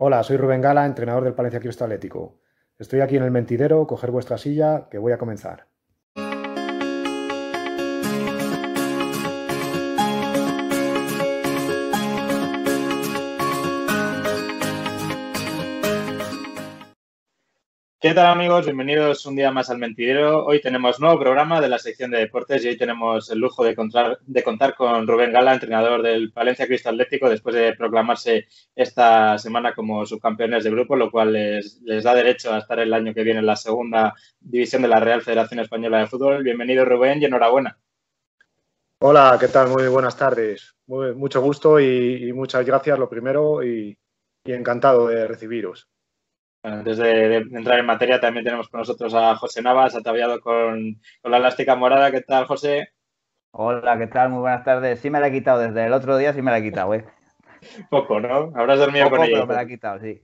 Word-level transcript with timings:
Hola, 0.00 0.22
soy 0.22 0.36
Rubén 0.36 0.60
Gala, 0.60 0.86
entrenador 0.86 1.24
del 1.24 1.34
Palencia 1.34 1.58
Cristo 1.58 1.82
Atlético. 1.82 2.38
Estoy 2.78 3.00
aquí 3.00 3.16
en 3.16 3.24
el 3.24 3.32
mentidero, 3.32 3.84
coger 3.84 4.12
vuestra 4.12 4.38
silla, 4.38 4.86
que 4.88 4.98
voy 4.98 5.10
a 5.10 5.18
comenzar. 5.18 5.66
¿Qué 18.00 18.14
tal 18.14 18.26
amigos? 18.26 18.64
Bienvenidos 18.64 19.26
un 19.26 19.34
día 19.34 19.50
más 19.50 19.70
al 19.70 19.78
Mentidero. 19.78 20.44
Hoy 20.46 20.60
tenemos 20.60 21.00
nuevo 21.00 21.18
programa 21.18 21.60
de 21.60 21.68
la 21.68 21.80
sección 21.80 22.12
de 22.12 22.18
deportes 22.18 22.64
y 22.64 22.68
hoy 22.68 22.76
tenemos 22.76 23.28
el 23.28 23.40
lujo 23.40 23.64
de 23.64 23.74
contar, 23.74 24.20
con 24.76 25.04
Rubén 25.08 25.32
Gala, 25.32 25.52
entrenador 25.52 26.02
del 26.02 26.30
Palencia 26.30 26.68
Cristo 26.68 26.90
Atlético, 26.90 27.28
después 27.28 27.56
de 27.56 27.74
proclamarse 27.74 28.46
esta 28.76 29.36
semana 29.38 29.74
como 29.74 30.06
subcampeones 30.06 30.62
de 30.62 30.70
grupo, 30.70 30.94
lo 30.94 31.10
cual 31.10 31.32
les, 31.32 31.82
da 32.04 32.14
derecho 32.14 32.54
a 32.54 32.58
estar 32.58 32.78
el 32.78 32.94
año 32.94 33.12
que 33.12 33.24
viene 33.24 33.40
en 33.40 33.46
la 33.46 33.56
segunda 33.56 34.14
división 34.38 34.82
de 34.82 34.88
la 34.88 35.00
Real 35.00 35.22
Federación 35.22 35.58
Española 35.58 35.98
de 35.98 36.06
Fútbol. 36.06 36.44
Bienvenido 36.44 36.84
Rubén 36.84 37.20
y 37.20 37.24
enhorabuena. 37.24 37.80
Hola, 39.00 39.36
¿qué 39.40 39.48
tal? 39.48 39.70
Muy 39.70 39.88
buenas 39.88 40.16
tardes. 40.16 40.76
mucho 40.86 41.40
gusto 41.40 41.80
y, 41.80 42.32
muchas 42.32 42.64
gracias, 42.64 42.96
lo 42.96 43.08
primero, 43.08 43.64
y 43.64 43.98
encantado 44.44 45.08
de 45.08 45.26
recibiros. 45.26 45.88
Antes 46.62 46.98
de, 46.98 47.36
entrar 47.36 47.78
en 47.78 47.86
materia, 47.86 48.20
también 48.20 48.44
tenemos 48.44 48.68
con 48.68 48.80
nosotros 48.80 49.14
a 49.14 49.36
José 49.36 49.62
Navas, 49.62 49.94
ataviado 49.94 50.40
con, 50.40 51.00
con, 51.22 51.30
la 51.30 51.38
elástica 51.38 51.76
morada. 51.76 52.10
¿Qué 52.10 52.22
tal, 52.22 52.46
José? 52.46 52.88
Hola, 53.52 53.96
¿qué 53.96 54.08
tal? 54.08 54.30
Muy 54.30 54.40
buenas 54.40 54.64
tardes. 54.64 55.00
Sí 55.00 55.08
me 55.08 55.20
la 55.20 55.28
he 55.28 55.32
quitado 55.32 55.60
desde 55.60 55.86
el 55.86 55.92
otro 55.92 56.16
día, 56.16 56.32
sí 56.32 56.42
me 56.42 56.50
la 56.50 56.58
he 56.58 56.62
quitado, 56.62 56.94
¿eh? 56.94 57.04
Poco, 57.90 58.20
¿no? 58.20 58.52
Habrás 58.54 58.78
dormido 58.78 59.08
con 59.08 59.20
ella. 59.20 59.34
Pero 59.34 59.46
me 59.46 59.54
la 59.54 59.62
he 59.62 59.68
quitado, 59.68 60.00
sí. 60.00 60.20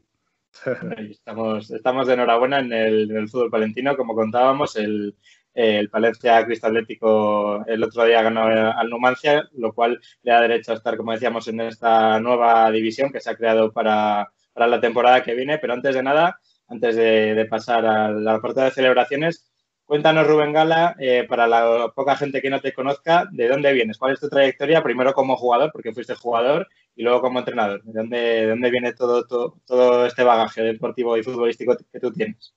Estamos, 1.10 1.70
estamos 1.70 2.06
de 2.06 2.14
enhorabuena 2.14 2.60
en 2.60 2.72
el, 2.72 3.28
fútbol 3.28 3.50
palentino. 3.50 3.96
Como 3.96 4.14
contábamos, 4.14 4.76
el, 4.76 5.16
el 5.54 5.88
Palencia 5.88 6.44
Cristo 6.44 6.66
Atlético 6.66 7.64
el 7.66 7.82
otro 7.82 8.04
día 8.04 8.22
ganó 8.22 8.44
al 8.44 8.90
Numancia, 8.90 9.48
lo 9.52 9.72
cual 9.72 10.00
le 10.22 10.32
da 10.32 10.40
derecho 10.40 10.72
a 10.72 10.76
estar, 10.76 10.96
como 10.96 11.12
decíamos, 11.12 11.46
en 11.48 11.60
esta 11.60 12.20
nueva 12.20 12.70
división 12.70 13.10
que 13.10 13.20
se 13.20 13.30
ha 13.30 13.36
creado 13.36 13.72
para 13.72 14.32
para 14.54 14.66
la 14.66 14.80
temporada 14.80 15.22
que 15.22 15.34
viene. 15.34 15.58
Pero 15.58 15.74
antes 15.74 15.94
de 15.94 16.02
nada, 16.02 16.40
antes 16.68 16.96
de, 16.96 17.46
pasar 17.50 17.84
a 17.84 18.10
la 18.10 18.40
parte 18.40 18.62
de 18.62 18.70
celebraciones, 18.70 19.52
cuéntanos, 19.84 20.26
Rubén 20.26 20.52
Gala, 20.52 20.96
eh, 20.98 21.26
para 21.28 21.46
la 21.46 21.92
poca 21.94 22.16
gente 22.16 22.40
que 22.40 22.48
no 22.48 22.60
te 22.60 22.72
conozca, 22.72 23.28
¿de 23.30 23.48
dónde 23.48 23.72
vienes? 23.72 23.98
¿Cuál 23.98 24.14
es 24.14 24.20
tu 24.20 24.28
trayectoria? 24.30 24.82
Primero 24.82 25.12
como 25.12 25.36
jugador, 25.36 25.70
porque 25.72 25.92
fuiste 25.92 26.14
jugador, 26.14 26.68
y 26.96 27.02
luego 27.02 27.20
como 27.20 27.40
entrenador. 27.40 27.82
¿De 27.82 27.92
dónde, 27.92 28.46
dónde 28.46 28.70
viene 28.70 28.94
todo, 28.94 29.26
todo, 29.26 30.06
este 30.06 30.22
bagaje 30.22 30.62
deportivo 30.62 31.16
y 31.18 31.22
futbolístico 31.22 31.76
que 31.92 32.00
tú 32.00 32.12
tienes? 32.12 32.54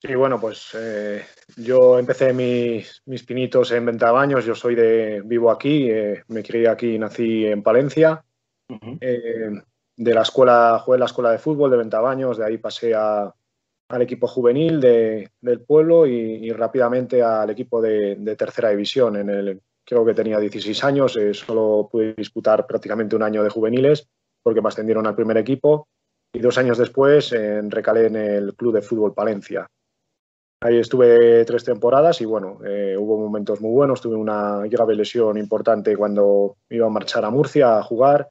Sí, 0.00 0.14
bueno, 0.14 0.38
pues 0.38 0.76
eh, 0.78 1.24
yo 1.56 1.98
empecé 1.98 2.34
mis, 2.34 3.02
mis, 3.06 3.22
pinitos 3.24 3.72
en 3.72 3.86
Ventabaños, 3.86 4.44
yo 4.44 4.54
soy 4.54 4.74
de, 4.74 5.22
vivo 5.24 5.50
aquí, 5.50 5.90
eh, 5.90 6.22
me 6.28 6.42
crié 6.42 6.68
aquí, 6.68 6.98
nací 6.98 7.46
en 7.46 7.62
Palencia 7.62 8.22
de 9.96 10.14
la 10.14 10.22
escuela, 10.22 10.78
jugué 10.84 10.96
en 10.96 11.00
la 11.00 11.06
escuela 11.06 11.30
de 11.30 11.38
fútbol 11.38 11.70
de 11.70 11.76
Ventabaños, 11.76 12.38
de 12.38 12.44
ahí 12.44 12.58
pasé 12.58 12.94
al 12.94 13.32
equipo 14.00 14.26
juvenil 14.26 14.80
del 14.80 15.60
pueblo 15.66 16.06
y, 16.06 16.50
rápidamente 16.52 17.22
al 17.22 17.50
equipo 17.50 17.80
de, 17.80 18.36
tercera 18.36 18.70
división. 18.70 19.16
En 19.16 19.30
el, 19.30 19.60
creo 19.84 20.04
que 20.04 20.14
tenía 20.14 20.38
16 20.38 20.84
años, 20.84 21.16
eh, 21.16 21.34
solo 21.34 21.88
pude 21.90 22.14
disputar 22.14 22.66
prácticamente 22.66 23.16
un 23.16 23.22
año 23.22 23.42
de 23.42 23.50
juveniles 23.50 24.08
porque 24.42 24.60
me 24.60 24.68
ascendieron 24.68 25.06
al 25.06 25.14
primer 25.14 25.38
equipo 25.38 25.88
y 26.32 26.40
dos 26.40 26.58
años 26.58 26.76
después 26.76 27.32
recalé 27.68 28.06
en 28.06 28.16
el 28.16 28.54
Club 28.54 28.74
de 28.74 28.82
Fútbol 28.82 29.14
Palencia. 29.14 29.68
Ahí 30.64 30.78
estuve 30.78 31.44
tres 31.44 31.62
temporadas 31.62 32.22
y 32.22 32.24
bueno, 32.24 32.58
eh, 32.64 32.96
hubo 32.98 33.18
momentos 33.18 33.60
muy 33.60 33.70
buenos. 33.70 34.00
Tuve 34.00 34.16
una 34.16 34.62
grave 34.66 34.94
lesión 34.94 35.36
importante 35.36 35.94
cuando 35.94 36.56
iba 36.70 36.86
a 36.86 36.90
marchar 36.90 37.24
a 37.24 37.30
Murcia 37.30 37.78
a 37.78 37.82
jugar 37.82 38.30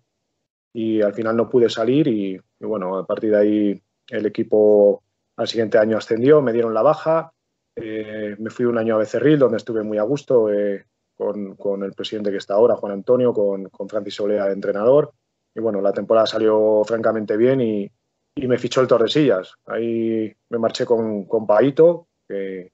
y 0.73 1.01
al 1.01 1.13
final 1.13 1.37
no 1.37 1.49
pude 1.49 1.69
salir 1.69 2.07
y, 2.07 2.39
bueno, 2.59 2.97
a 2.97 3.05
partir 3.05 3.31
de 3.31 3.37
ahí 3.37 3.81
el 4.09 4.25
equipo 4.25 5.03
al 5.37 5.47
siguiente 5.47 5.77
año 5.77 5.97
ascendió, 5.97 6.41
me 6.41 6.53
dieron 6.53 6.73
la 6.73 6.81
baja, 6.81 7.31
eh, 7.75 8.35
me 8.39 8.49
fui 8.49 8.65
un 8.65 8.77
año 8.77 8.95
a 8.95 8.99
Becerril 8.99 9.39
donde 9.39 9.57
estuve 9.57 9.83
muy 9.83 9.97
a 9.97 10.03
gusto 10.03 10.51
eh, 10.51 10.85
con, 11.15 11.55
con, 11.55 11.83
el 11.83 11.93
presidente 11.93 12.31
que 12.31 12.37
está 12.37 12.55
ahora, 12.55 12.75
Juan 12.75 12.93
Antonio, 12.93 13.33
con, 13.33 13.69
con 13.69 13.87
Francis 13.87 14.19
Olea 14.19 14.45
de 14.45 14.53
entrenador 14.53 15.13
y 15.55 15.59
bueno, 15.59 15.81
la 15.81 15.93
temporada 15.93 16.25
salió 16.25 16.83
francamente 16.85 17.37
bien 17.37 17.61
y, 17.61 17.91
y 18.35 18.47
me 18.47 18.57
fichó 18.57 18.81
el 18.81 18.87
Tordesillas. 18.87 19.55
Ahí 19.65 20.33
me 20.49 20.57
marché 20.57 20.85
con, 20.85 21.25
con 21.25 21.45
Paito, 21.45 22.07
que, 22.27 22.71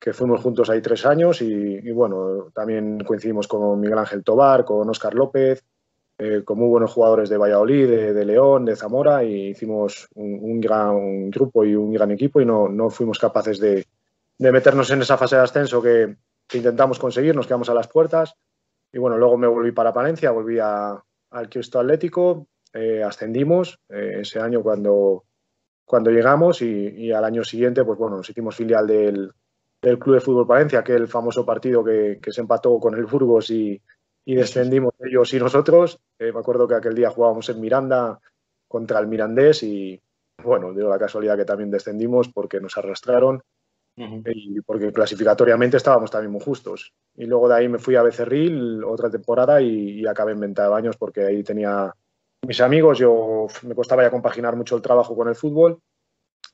que 0.00 0.12
fuimos 0.12 0.40
juntos 0.40 0.70
ahí 0.70 0.80
tres 0.80 1.04
años 1.04 1.42
y, 1.42 1.46
y, 1.52 1.90
bueno, 1.92 2.50
también 2.54 3.00
coincidimos 3.04 3.46
con 3.46 3.78
Miguel 3.80 3.98
Ángel 3.98 4.24
Tobar, 4.24 4.64
con 4.64 4.88
Óscar 4.88 5.14
López, 5.14 5.64
eh, 6.24 6.44
con 6.44 6.56
muy 6.56 6.68
buenos 6.68 6.92
jugadores 6.92 7.28
de 7.28 7.36
Valladolid, 7.36 7.88
de, 7.88 8.24
León, 8.24 8.64
de 8.64 8.76
Zamora, 8.76 9.24
y 9.24 9.48
hicimos 9.48 10.08
un, 10.14 10.60
gran 10.60 11.30
grupo 11.30 11.64
y 11.64 11.74
un 11.74 11.92
gran 11.92 12.12
equipo 12.12 12.40
y 12.40 12.46
no, 12.46 12.68
no 12.68 12.90
fuimos 12.90 13.18
capaces 13.18 13.58
de, 13.58 13.84
de, 14.38 14.52
meternos 14.52 14.88
en 14.92 15.02
esa 15.02 15.18
fase 15.18 15.34
de 15.34 15.42
ascenso 15.42 15.82
que, 15.82 16.14
intentamos 16.52 17.00
conseguir, 17.00 17.34
nos 17.34 17.48
quedamos 17.48 17.70
a 17.70 17.74
las 17.74 17.88
puertas. 17.88 18.36
Y 18.92 18.98
bueno, 18.98 19.18
luego 19.18 19.36
me 19.36 19.48
volví 19.48 19.72
para 19.72 19.92
Palencia, 19.92 20.30
volví 20.30 20.60
al 20.60 21.48
Cristo 21.50 21.80
Atlético, 21.80 22.46
eh, 22.72 23.02
ascendimos 23.02 23.80
eh, 23.88 24.18
ese 24.20 24.38
año 24.38 24.62
cuando, 24.62 25.24
cuando 25.84 26.10
llegamos 26.10 26.62
y, 26.62 27.10
al 27.10 27.24
año 27.24 27.42
siguiente, 27.42 27.84
pues 27.84 27.98
bueno, 27.98 28.18
nos 28.18 28.30
hicimos 28.30 28.54
filial 28.54 28.86
del, 28.86 29.32
del 29.80 29.98
Club 29.98 30.14
de 30.16 30.20
Fútbol 30.20 30.46
Palencia, 30.46 30.78
aquel 30.78 31.08
famoso 31.08 31.44
partido 31.44 31.82
que, 31.82 32.20
que 32.22 32.30
se 32.30 32.42
empató 32.42 32.78
con 32.78 32.94
el 32.94 33.06
Burgos 33.06 33.50
y, 33.50 33.82
y 34.24 34.34
descendimos 34.34 34.94
ellos 35.00 35.32
y 35.34 35.38
nosotros. 35.38 35.98
Eh, 36.18 36.32
me 36.32 36.40
acuerdo 36.40 36.68
que 36.68 36.74
aquel 36.74 36.94
día 36.94 37.10
jugábamos 37.10 37.48
en 37.48 37.60
Miranda 37.60 38.20
contra 38.68 38.98
el 39.00 39.06
Mirandés 39.06 39.62
y, 39.62 40.00
bueno, 40.42 40.72
dio 40.72 40.88
la 40.88 40.98
casualidad 40.98 41.36
que 41.36 41.44
también 41.44 41.70
descendimos 41.70 42.28
porque 42.28 42.60
nos 42.60 42.76
arrastraron 42.76 43.42
y 43.94 44.60
porque 44.62 44.90
clasificatoriamente 44.90 45.76
estábamos 45.76 46.10
también 46.10 46.32
muy 46.32 46.40
justos. 46.40 46.94
Y 47.14 47.26
luego 47.26 47.48
de 47.48 47.56
ahí 47.56 47.68
me 47.68 47.78
fui 47.78 47.94
a 47.96 48.02
Becerril 48.02 48.82
otra 48.84 49.10
temporada 49.10 49.60
y, 49.60 50.06
acabé 50.06 50.32
en 50.32 50.40
Venta 50.40 50.62
de 50.62 50.68
Baños 50.70 50.96
porque 50.96 51.24
ahí 51.24 51.42
tenía 51.42 51.92
mis 52.46 52.60
amigos, 52.60 52.98
yo 52.98 53.46
me 53.62 53.74
costaba 53.74 54.02
ya 54.02 54.10
compaginar 54.10 54.56
mucho 54.56 54.76
el 54.76 54.82
trabajo 54.82 55.14
con 55.14 55.28
el 55.28 55.36
fútbol 55.36 55.78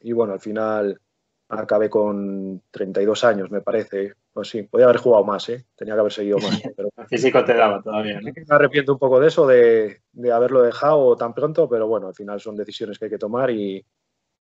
y 0.00 0.12
bueno, 0.12 0.34
al 0.34 0.40
final 0.40 1.00
acabé 1.48 1.88
con 1.88 2.62
32 2.70 3.24
años, 3.24 3.50
me 3.50 3.60
parece. 3.60 4.14
Pues 4.32 4.48
sí, 4.48 4.62
podía 4.62 4.86
haber 4.86 4.98
jugado 4.98 5.24
más, 5.24 5.48
¿eh? 5.48 5.64
tenía 5.74 5.94
que 5.94 6.00
haber 6.00 6.12
seguido 6.12 6.38
más. 6.38 6.60
Pero... 6.76 6.88
El 6.96 7.06
físico 7.06 7.44
te 7.44 7.54
daba 7.54 7.82
todavía. 7.82 8.20
Me 8.20 8.32
arrepiento 8.48 8.92
un 8.92 8.98
poco 8.98 9.18
de 9.20 9.28
eso, 9.28 9.46
de, 9.46 10.00
haberlo 10.32 10.62
dejado 10.62 11.16
tan 11.16 11.32
pronto, 11.34 11.68
pero 11.68 11.86
bueno, 11.86 12.08
al 12.08 12.14
final 12.14 12.40
son 12.40 12.56
decisiones 12.56 12.98
que 12.98 13.06
hay 13.06 13.10
que 13.10 13.18
tomar 13.18 13.50
y, 13.50 13.84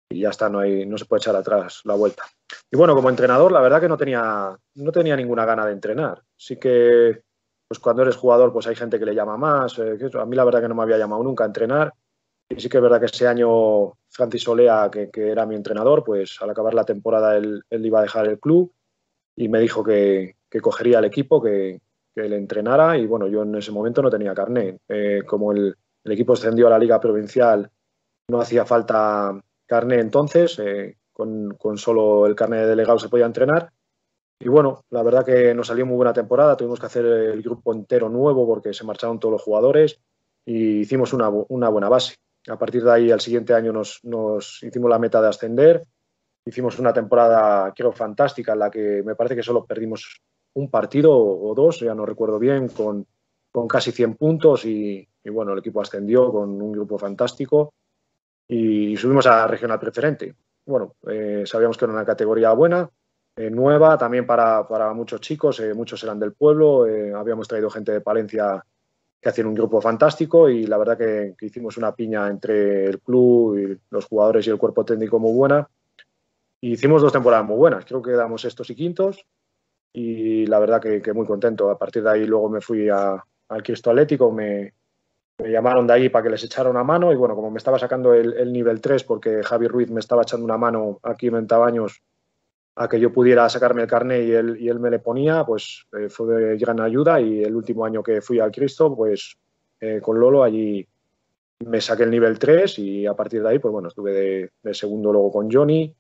ya 0.10 0.30
está, 0.30 0.50
no, 0.50 0.60
hay, 0.60 0.86
no 0.86 0.98
se 0.98 1.06
puede 1.06 1.20
echar 1.20 1.36
atrás 1.36 1.82
la 1.84 1.94
vuelta. 1.94 2.24
Y 2.72 2.78
bueno, 2.78 2.96
como 2.96 3.10
entrenador, 3.10 3.52
la 3.52 3.62
verdad 3.62 3.82
que 3.82 3.90
no 3.90 3.98
tenía, 3.98 4.58
no 4.76 4.92
tenía 4.92 5.16
ninguna 5.16 5.46
gana 5.46 5.66
de 5.66 5.74
entrenar. 5.74 6.24
Sí 6.36 6.58
que 6.58 7.22
pues 7.68 7.80
cuando 7.80 8.02
eres 8.02 8.16
jugador, 8.16 8.54
pues 8.54 8.66
hay 8.68 8.76
gente 8.76 8.98
que 8.98 9.06
le 9.06 9.14
llama 9.14 9.38
más. 9.38 9.78
Eh, 9.80 9.98
a 10.14 10.26
mí 10.26 10.36
la 10.36 10.46
verdad 10.46 10.62
que 10.62 10.70
no 10.70 10.76
me 10.76 10.84
había 10.84 10.98
llamado 10.98 11.22
nunca 11.24 11.44
a 11.44 11.48
entrenar. 11.48 11.94
Y 12.50 12.60
sí 12.60 12.70
que 12.70 12.78
es 12.78 12.84
verdad 12.84 13.00
que 13.00 13.08
ese 13.08 13.28
año 13.28 13.97
Francis 14.18 14.42
Solea, 14.42 14.90
que, 14.92 15.10
era 15.14 15.46
mi 15.46 15.56
entrenador, 15.56 16.04
pues 16.04 16.38
al 16.42 16.50
acabar 16.50 16.74
la 16.74 16.84
temporada 16.84 17.38
él, 17.38 17.64
iba 17.70 18.00
a 18.00 18.02
dejar 18.02 18.28
el 18.28 18.40
club 18.40 18.74
y 19.36 19.48
me 19.48 19.60
dijo 19.60 19.84
que, 19.84 20.36
cogería 20.60 20.98
el 20.98 21.06
equipo, 21.06 21.42
que, 21.42 21.80
le 22.16 22.36
entrenara 22.36 22.98
y 22.98 23.06
bueno, 23.06 23.28
yo 23.28 23.44
en 23.44 23.54
ese 23.54 23.72
momento 23.72 24.02
no 24.02 24.10
tenía 24.10 24.34
carné. 24.34 24.80
Eh, 24.90 25.22
como 25.24 25.52
el, 25.52 25.78
equipo 26.04 26.34
ascendió 26.34 26.66
a 26.66 26.72
la 26.72 26.80
liga 26.80 27.00
provincial, 27.00 27.70
no 28.30 28.42
hacía 28.42 28.66
falta 28.66 29.40
carné 29.68 30.00
entonces, 30.00 30.58
eh, 30.58 30.98
con, 31.14 31.56
solo 31.76 32.26
el 32.26 32.34
carné 32.34 32.62
de 32.62 32.68
delegado 32.68 32.98
se 32.98 33.10
podía 33.10 33.28
entrenar. 33.28 33.72
Y 34.40 34.48
bueno, 34.48 34.84
la 34.90 35.04
verdad 35.04 35.24
que 35.24 35.54
nos 35.54 35.68
salió 35.68 35.86
muy 35.86 35.96
buena 35.96 36.14
temporada, 36.14 36.58
tuvimos 36.58 36.80
que 36.80 36.88
hacer 36.88 37.06
el 37.06 37.44
grupo 37.44 37.72
entero 37.72 38.10
nuevo 38.10 38.48
porque 38.48 38.74
se 38.74 38.84
marcharon 38.84 39.20
todos 39.20 39.34
los 39.34 39.44
jugadores 39.44 40.00
y 40.44 40.80
hicimos 40.80 41.14
una 41.14 41.70
buena 41.70 41.90
base. 41.90 42.16
A 42.50 42.58
partir 42.58 42.84
de 42.84 42.92
ahí, 42.92 43.12
al 43.12 43.20
siguiente 43.20 43.54
año 43.54 43.74
nos, 43.74 44.02
hicimos 44.64 44.90
la 44.90 45.00
meta 45.00 45.22
de 45.22 45.28
ascender. 45.28 45.84
Hicimos 46.46 46.80
una 46.80 46.94
temporada, 46.94 47.74
creo, 47.76 47.92
fantástica, 47.92 48.54
en 48.54 48.60
la 48.60 48.72
que 48.72 49.04
me 49.04 49.16
parece 49.16 49.36
que 49.36 49.44
solo 49.44 49.66
perdimos 49.66 50.22
un 50.54 50.70
partido 50.70 51.14
o 51.14 51.54
dos, 51.54 51.82
ya 51.82 51.94
no 51.94 52.06
recuerdo 52.06 52.40
bien, 52.40 52.70
con, 52.70 53.06
casi 53.68 53.92
100 53.92 54.16
puntos 54.16 54.66
y, 54.66 55.08
bueno, 55.26 55.54
el 55.54 55.60
equipo 55.60 55.82
ascendió 55.82 56.32
con 56.32 56.62
un 56.62 56.72
grupo 56.72 56.98
fantástico 56.98 57.74
y, 58.48 58.96
subimos 58.96 59.26
a 59.28 59.46
regional 59.48 59.80
preferente. 59.80 60.36
Bueno, 60.66 60.96
eh, 61.10 61.44
sabíamos 61.46 61.78
que 61.78 61.86
era 61.86 61.94
una 61.94 62.06
categoría 62.06 62.52
buena, 62.54 62.90
eh, 63.36 63.50
nueva 63.50 63.98
también 63.98 64.26
para, 64.26 64.68
para 64.68 64.94
muchos 64.94 65.22
chicos, 65.22 65.60
eh, 65.60 65.74
muchos 65.74 66.04
eran 66.04 66.20
del 66.20 66.34
pueblo, 66.34 66.86
habíamos 67.16 67.48
traído 67.48 67.70
gente 67.70 67.92
de 67.92 68.02
Palencia 68.02 68.64
que 69.22 69.30
hacían 69.30 69.48
un 69.48 69.56
grupo 69.56 69.82
fantástico 69.82 70.50
y 70.50 70.66
la 70.66 70.78
verdad 70.78 70.98
que, 70.98 71.36
hicimos 71.42 71.78
una 71.78 71.94
piña 71.94 72.28
entre 72.28 72.86
el 72.86 73.00
club 73.00 73.58
y 73.58 73.80
los 73.90 74.06
jugadores 74.06 74.46
y 74.48 74.50
el 74.50 74.58
cuerpo 74.58 74.86
técnico 74.86 75.20
muy 75.20 75.34
buena. 75.34 75.68
Hicimos 76.62 77.02
dos 77.02 77.14
temporadas 77.14 77.46
muy 77.46 77.58
buenas, 77.58 77.86
creo 77.86 78.02
que 78.02 78.12
damos 78.12 78.46
estos 78.46 78.70
y 78.70 78.76
quintos 78.76 79.26
y 79.94 80.46
la 80.46 80.60
verdad 80.60 80.82
que, 80.82 81.14
muy 81.14 81.26
contento. 81.26 81.70
A 81.70 81.78
partir 81.78 82.04
de 82.04 82.12
ahí 82.12 82.26
luego 82.26 82.50
me 82.50 82.62
fui 82.62 82.90
al 82.90 83.64
Cristo 83.64 83.90
Atlético, 83.90 84.32
me, 84.32 84.74
llamaron 85.40 85.88
de 85.88 85.94
ahí 85.94 86.10
para 86.10 86.24
que 86.24 86.30
les 86.30 86.44
echara 86.44 86.70
una 86.70 86.84
mano 86.84 87.12
y 87.12 87.16
bueno, 87.16 87.36
como 87.36 87.52
me 87.52 87.58
estaba 87.58 87.80
sacando 87.80 88.14
el, 88.14 88.52
nivel 88.52 88.82
3 88.82 89.04
porque 89.04 89.44
Javi 89.44 89.68
Ruiz 89.68 89.90
me 89.90 90.00
estaba 90.00 90.24
echando 90.24 90.46
una 90.46 90.58
mano 90.58 91.00
aquí 91.04 91.28
en 91.28 91.34
Ventabaños 91.34 92.02
a 92.80 92.88
que 92.88 93.00
yo 93.00 93.12
pudiera 93.12 93.50
sacarme 93.50 93.82
el 93.82 93.88
carnet 93.88 94.28
y 94.28 94.32
él, 94.32 94.58
y 94.60 94.70
él 94.70 94.80
me 94.80 94.92
le 94.92 95.00
ponía, 95.00 95.44
pues 95.44 95.88
eh, 95.98 96.10
fue 96.10 96.36
de 96.36 96.58
gran 96.58 96.80
ayuda 96.80 97.20
y 97.20 97.44
el 97.44 97.56
último 97.56 97.84
año 97.84 98.04
que 98.04 98.22
fui 98.22 98.40
al 98.40 98.52
Cristo, 98.52 98.96
pues 98.96 99.36
eh, 99.80 100.00
con 100.00 100.20
Lolo 100.20 100.44
allí 100.44 100.88
me 101.66 101.82
saqué 101.82 102.04
el 102.04 102.12
nivel 102.12 102.38
3 102.38 102.78
y 102.78 103.08
a 103.08 103.16
partir 103.16 103.42
de 103.42 103.50
ahí, 103.50 103.60
pues 103.60 103.72
bueno, 103.72 103.88
estuve 103.88 104.52
de, 104.62 104.74
segundo 104.76 105.12
luego 105.12 105.32
con 105.32 105.52
Johnny, 105.52 105.92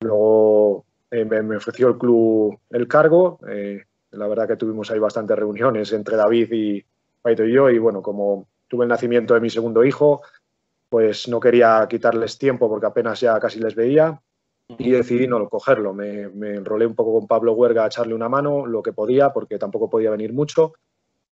luego 0.00 0.84
eh, 1.10 1.24
me, 1.24 1.56
ofreció 1.56 1.88
el 1.88 1.96
club 1.96 2.58
el 2.68 2.86
cargo, 2.86 3.38
la 4.10 4.28
verdad 4.28 4.46
que 4.46 4.56
tuvimos 4.56 4.90
ahí 4.90 4.98
bastantes 4.98 5.38
reuniones 5.38 5.90
entre 5.94 6.16
David 6.16 6.52
y 6.52 6.84
Paito 7.22 7.46
y 7.46 7.52
yo 7.52 7.70
y 7.70 7.78
bueno, 7.78 8.02
como 8.02 8.46
tuve 8.68 8.84
el 8.84 8.90
nacimiento 8.90 9.32
de 9.32 9.40
mi 9.40 9.48
segundo 9.48 9.84
hijo, 9.84 10.20
pues 10.90 11.28
no 11.28 11.40
quería 11.40 11.86
quitarles 11.88 12.36
tiempo 12.36 12.68
porque 12.68 12.86
apenas 12.86 13.20
ya 13.20 13.40
casi 13.40 13.58
les 13.58 13.74
veía 13.74 14.20
y 14.78 14.90
decidí 14.90 15.26
no 15.26 15.48
cogerlo. 15.48 15.92
Me, 15.92 16.22
enrolé 16.22 16.86
un 16.86 16.94
poco 16.94 17.18
con 17.18 17.26
Pablo 17.26 17.52
Huerga 17.52 17.84
a 17.84 17.86
echarle 17.86 18.14
una 18.14 18.28
mano, 18.28 18.66
lo 18.66 18.82
que 18.82 18.92
podía, 18.92 19.32
porque 19.32 19.58
tampoco 19.58 19.90
podía 19.90 20.10
venir 20.10 20.32
mucho. 20.32 20.74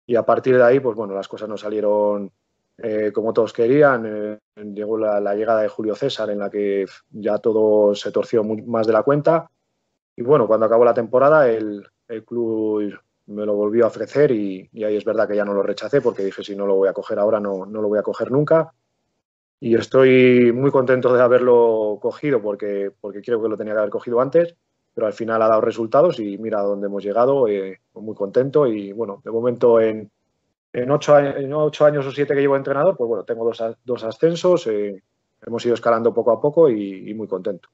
Y 0.07 0.17
a 0.17 0.25
partir 0.25 0.57
de 0.57 0.65
ahí, 0.65 0.81
pues 0.81 0.97
bueno, 0.97 1.15
las 1.15 1.29
cosas 1.29 1.49
no 1.49 1.57
salieron 1.57 2.31
eh, 2.79 3.13
como 3.13 3.33
todos 3.33 3.53
querían. 3.53 4.05
Eh, 4.07 4.39
llegó 4.73 4.99
la, 4.99 5.35
llegada 5.35 5.63
de 5.63 5.69
Julio 5.69 5.95
César, 5.95 6.31
en 6.31 6.39
la 6.39 6.51
que 6.51 6.87
ya 7.11 7.39
todo 7.39 7.95
se 7.95 8.11
torció 8.11 8.45
más 8.45 8.87
de 8.87 8.93
la 8.93 9.03
cuenta. 9.03 9.51
Y 10.17 10.23
bueno, 10.23 10.47
cuando 10.47 10.67
acabó 10.67 10.85
la 10.85 10.95
temporada, 10.95 11.49
el, 11.49 11.87
club 12.27 12.93
me 13.27 13.47
lo 13.47 13.55
volvió 13.55 13.85
a 13.85 13.89
ofrecer 13.89 14.31
y, 14.33 14.69
y, 14.73 14.85
ahí 14.85 14.97
es 14.97 15.05
verdad 15.05 15.27
que 15.27 15.37
ya 15.37 15.45
no 15.45 15.55
lo 15.55 15.63
rechacé 15.63 16.03
porque 16.03 16.25
dije, 16.25 16.43
si 16.43 16.55
no 16.55 16.67
lo 16.67 16.75
voy 16.75 16.89
a 16.89 16.93
coger 16.93 17.19
ahora, 17.19 17.41
no, 17.41 17.65
no 17.65 17.81
lo 17.81 17.89
voy 17.89 17.99
a 17.99 18.03
coger 18.03 18.31
nunca 18.31 18.75
y 19.65 19.77
estoy 19.77 20.51
muy 20.51 20.73
contento 20.73 21.15
de 21.15 21.23
haberlo 21.23 22.01
cogido 22.03 22.43
porque, 22.43 22.91
porque 23.01 23.23
creo 23.23 23.41
que 23.41 23.49
lo 23.49 23.57
tenía 23.57 23.75
que 23.75 23.79
haber 23.79 23.93
cogido 23.93 24.21
antes, 24.21 24.57
pero 24.93 25.07
al 25.07 25.13
final 25.13 25.41
ha 25.41 25.47
dado 25.47 25.61
resultados 25.61 26.19
y 26.19 26.37
mira 26.37 26.59
a 26.59 26.65
dónde 26.65 26.89
hemos 26.89 27.05
llegado, 27.05 27.47
eh, 27.47 27.81
muy 27.95 28.17
contento 28.17 28.67
y 28.67 28.91
bueno, 28.91 29.23
de 29.25 29.31
momento 29.31 29.81
en, 29.81 30.11
en, 30.73 30.91
ocho, 30.91 31.17
en 31.17 31.53
ocho 31.53 31.85
años 31.85 32.05
o 32.05 32.11
siete 32.11 32.35
que 32.35 32.41
llevo 32.41 32.57
entrenador, 32.57 32.97
pues 32.97 33.07
bueno, 33.07 33.23
tengo 33.23 33.45
dos, 33.45 33.63
dos 33.85 34.03
ascensos, 34.03 34.67
eh, 34.67 35.01
hemos 35.47 35.65
ido 35.65 35.75
escalando 35.75 36.13
poco 36.13 36.33
a 36.33 36.41
poco 36.41 36.69
y, 36.69 37.15
muy 37.15 37.29
contento. 37.29 37.69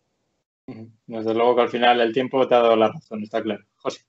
Desde 0.66 1.32
luego 1.32 1.56
que 1.56 1.62
al 1.62 1.68
final 1.70 2.02
el 2.02 2.12
tiempo 2.12 2.46
te 2.46 2.54
ha 2.54 2.60
dado 2.60 2.76
la 2.76 2.88
razón, 2.88 3.22
está 3.22 3.40
claro. 3.40 3.64
José. 3.76 4.02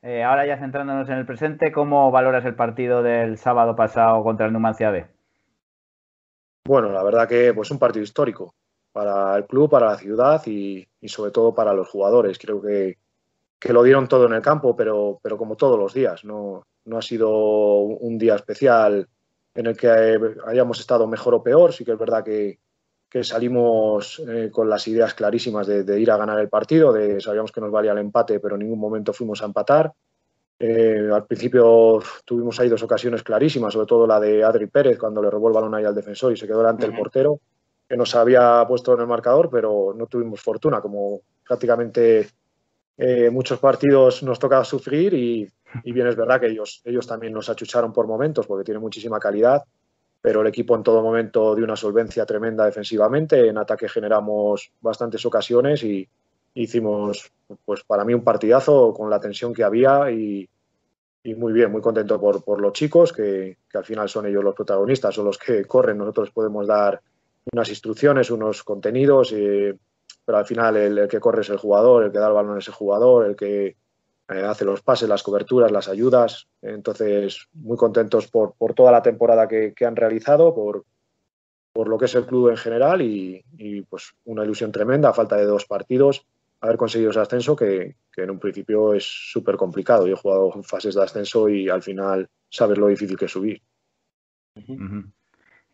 Eh, 0.00 0.22
ahora 0.22 0.46
ya 0.46 0.58
centrándonos 0.58 1.08
en 1.08 1.18
el 1.18 1.26
presente, 1.26 1.72
¿cómo 1.72 2.12
valoras 2.12 2.44
el 2.44 2.54
partido 2.54 3.02
del 3.02 3.36
sábado 3.36 3.74
pasado 3.74 4.22
contra 4.22 4.46
el 4.46 4.52
Numancia 4.52 4.92
B? 4.92 5.06
Bueno, 6.64 6.92
la 6.92 7.02
verdad 7.02 7.28
que 7.28 7.52
pues 7.52 7.70
un 7.70 7.78
partido 7.78 8.04
histórico 8.04 8.54
para 8.92 9.36
el 9.36 9.46
club, 9.46 9.70
para 9.70 9.86
la 9.86 9.98
ciudad 9.98 10.42
y, 10.46 10.86
sobre 11.06 11.30
todo 11.30 11.54
para 11.54 11.72
los 11.72 11.88
jugadores. 11.88 12.38
Creo 12.38 12.60
que, 12.60 12.98
lo 13.72 13.82
dieron 13.82 14.08
todo 14.08 14.26
en 14.26 14.34
el 14.34 14.42
campo, 14.42 14.76
pero, 14.76 15.18
pero 15.22 15.36
como 15.38 15.56
todos 15.56 15.78
los 15.78 15.94
días. 15.94 16.24
No, 16.24 16.66
no 16.84 16.98
ha 16.98 17.02
sido 17.02 17.30
un 17.30 18.18
día 18.18 18.34
especial 18.36 19.08
en 19.54 19.66
el 19.66 19.76
que 19.76 20.18
hayamos 20.46 20.80
estado 20.80 21.06
mejor 21.06 21.34
o 21.34 21.42
peor. 21.42 21.72
Sí 21.72 21.84
que 21.84 21.92
es 21.92 21.98
verdad 21.98 22.24
que, 22.24 22.58
salimos 23.22 24.22
eh, 24.26 24.50
con 24.50 24.70
las 24.70 24.86
ideas 24.88 25.14
clarísimas 25.14 25.66
de, 25.66 25.84
de, 25.84 26.00
ir 26.00 26.10
a 26.10 26.16
ganar 26.16 26.38
el 26.38 26.48
partido, 26.48 26.92
de 26.92 27.20
sabíamos 27.20 27.52
que 27.52 27.60
nos 27.60 27.70
valía 27.70 27.92
el 27.92 27.98
empate, 27.98 28.40
pero 28.40 28.54
en 28.54 28.60
ningún 28.60 28.78
momento 28.78 29.12
fuimos 29.12 29.42
a 29.42 29.46
empatar. 29.46 29.92
Eh, 30.64 31.10
al 31.12 31.26
principio 31.26 32.00
tuvimos 32.24 32.60
ahí 32.60 32.68
dos 32.68 32.84
ocasiones 32.84 33.24
clarísimas, 33.24 33.72
sobre 33.72 33.88
todo 33.88 34.06
la 34.06 34.20
de 34.20 34.44
Adri 34.44 34.68
Pérez 34.68 34.96
cuando 34.96 35.20
le 35.20 35.28
robó 35.28 35.48
el 35.48 35.54
balón 35.54 35.74
ahí 35.74 35.84
al 35.84 35.94
defensor 35.94 36.32
y 36.32 36.36
se 36.36 36.46
quedó 36.46 36.58
delante 36.58 36.86
del 36.86 36.96
portero, 36.96 37.40
que 37.88 37.96
nos 37.96 38.14
había 38.14 38.64
puesto 38.68 38.94
en 38.94 39.00
el 39.00 39.08
marcador, 39.08 39.50
pero 39.50 39.92
no 39.92 40.06
tuvimos 40.06 40.40
fortuna, 40.40 40.80
como 40.80 41.22
prácticamente 41.44 42.28
eh, 42.96 43.28
muchos 43.30 43.58
partidos 43.58 44.22
nos 44.22 44.38
toca 44.38 44.62
sufrir 44.62 45.14
y, 45.14 45.50
bien 45.82 46.06
es 46.06 46.14
verdad 46.14 46.38
que 46.38 46.46
ellos, 46.46 46.80
ellos 46.84 47.08
también 47.08 47.32
nos 47.32 47.48
achucharon 47.48 47.92
por 47.92 48.06
momentos 48.06 48.46
porque 48.46 48.62
tienen 48.62 48.82
muchísima 48.82 49.18
calidad, 49.18 49.64
pero 50.20 50.42
el 50.42 50.46
equipo 50.46 50.76
en 50.76 50.84
todo 50.84 51.02
momento 51.02 51.56
dio 51.56 51.64
una 51.64 51.74
solvencia 51.74 52.24
tremenda 52.24 52.66
defensivamente, 52.66 53.48
en 53.48 53.58
ataque 53.58 53.88
generamos 53.88 54.70
bastantes 54.80 55.26
ocasiones 55.26 55.82
y, 55.82 56.08
hicimos, 56.54 57.32
pues 57.64 57.82
para 57.84 58.04
mí, 58.04 58.14
un 58.14 58.24
partidazo 58.24 58.92
con 58.92 59.10
la 59.10 59.20
tensión 59.20 59.52
que 59.52 59.64
había 59.64 60.10
y, 60.10 60.48
muy 61.36 61.52
bien, 61.52 61.70
muy 61.70 61.80
contento 61.80 62.20
por, 62.20 62.60
los 62.60 62.72
chicos, 62.72 63.12
que, 63.12 63.58
al 63.72 63.84
final 63.84 64.08
son 64.08 64.26
ellos 64.26 64.44
los 64.44 64.54
protagonistas, 64.54 65.14
son 65.14 65.26
los 65.26 65.38
que 65.38 65.64
corren. 65.66 65.98
Nosotros 65.98 66.30
podemos 66.30 66.66
dar 66.66 67.00
unas 67.52 67.68
instrucciones, 67.68 68.30
unos 68.30 68.62
contenidos, 68.62 69.34
pero 70.24 70.38
al 70.38 70.46
final 70.46 70.76
el, 70.76 71.08
que 71.08 71.20
corre 71.20 71.42
es 71.42 71.50
el 71.50 71.58
jugador, 71.58 72.04
el 72.04 72.12
que 72.12 72.18
da 72.18 72.28
el 72.28 72.34
balón 72.34 72.58
es 72.58 72.68
el 72.68 72.74
jugador, 72.74 73.26
el 73.26 73.36
que 73.36 73.66
eh, 73.66 74.44
hace 74.44 74.64
los 74.64 74.82
pases, 74.82 75.08
las 75.08 75.22
coberturas, 75.22 75.72
las 75.72 75.88
ayudas. 75.88 76.46
Entonces, 76.60 77.48
muy 77.54 77.76
contentos 77.76 78.28
por, 78.28 78.54
toda 78.74 78.92
la 78.92 79.02
temporada 79.02 79.48
que, 79.48 79.74
han 79.84 79.96
realizado, 79.96 80.54
por, 80.54 80.84
por 81.72 81.88
lo 81.88 81.98
que 81.98 82.04
es 82.04 82.14
el 82.14 82.26
club 82.26 82.50
en 82.50 82.56
general 82.56 83.02
y, 83.02 83.44
y, 83.58 83.82
pues 83.82 84.14
una 84.24 84.44
ilusión 84.44 84.70
tremenda 84.70 85.12
falta 85.12 85.36
de 85.36 85.46
dos 85.46 85.64
partidos 85.64 86.24
haber 86.62 86.76
conseguido 86.76 87.10
ese 87.10 87.20
ascenso 87.20 87.56
que, 87.56 87.96
en 88.16 88.30
un 88.30 88.38
principio 88.38 88.94
es 88.94 89.04
súper 89.04 89.56
complicado. 89.56 90.06
Yo 90.06 90.14
he 90.14 90.18
jugado 90.18 90.62
fases 90.62 90.94
de 90.94 91.02
ascenso 91.02 91.48
y 91.48 91.68
al 91.68 91.82
final 91.82 92.28
sabes 92.48 92.78
lo 92.78 92.86
difícil 92.86 93.18
que 93.18 93.24
es 93.24 93.32
subir. 93.32 93.60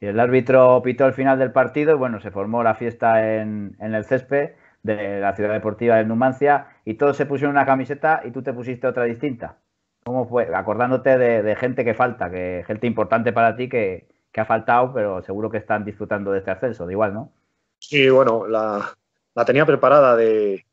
Y 0.00 0.06
el 0.06 0.18
árbitro 0.18 0.80
pitó 0.82 1.06
el 1.06 1.12
final 1.12 1.38
del 1.38 1.52
partido 1.52 1.92
y 1.92 1.98
bueno, 1.98 2.20
se 2.20 2.30
formó 2.30 2.62
la 2.62 2.74
fiesta 2.74 3.36
en, 3.36 3.76
el 3.80 4.04
césped 4.04 4.52
de 4.82 5.20
la 5.20 5.36
ciudad 5.36 5.52
deportiva 5.52 5.96
de 5.96 6.04
Numancia 6.04 6.68
y 6.84 6.94
todos 6.94 7.16
se 7.16 7.26
pusieron 7.26 7.56
una 7.56 7.66
camiseta 7.66 8.22
y 8.24 8.30
tú 8.30 8.42
te 8.42 8.54
pusiste 8.54 8.86
otra 8.86 9.04
distinta. 9.04 9.58
¿Cómo 10.04 10.26
fue? 10.26 10.48
Acordándote 10.54 11.18
de, 11.18 11.56
gente 11.56 11.84
que 11.84 11.92
falta, 11.92 12.30
que 12.30 12.64
gente 12.66 12.86
importante 12.86 13.32
para 13.32 13.56
ti 13.56 13.68
que, 13.68 14.08
ha 14.36 14.44
faltado, 14.44 14.92
pero 14.94 15.20
seguro 15.20 15.50
que 15.50 15.58
están 15.58 15.84
disfrutando 15.84 16.30
de 16.30 16.38
este 16.38 16.52
ascenso, 16.52 16.86
de 16.86 16.92
igual, 16.92 17.12
¿no? 17.12 17.32
Sí, 17.80 18.08
bueno, 18.08 18.46
la, 18.46 18.94
la 19.34 19.44
tenía 19.44 19.66
preparada 19.66 20.14
de, 20.14 20.64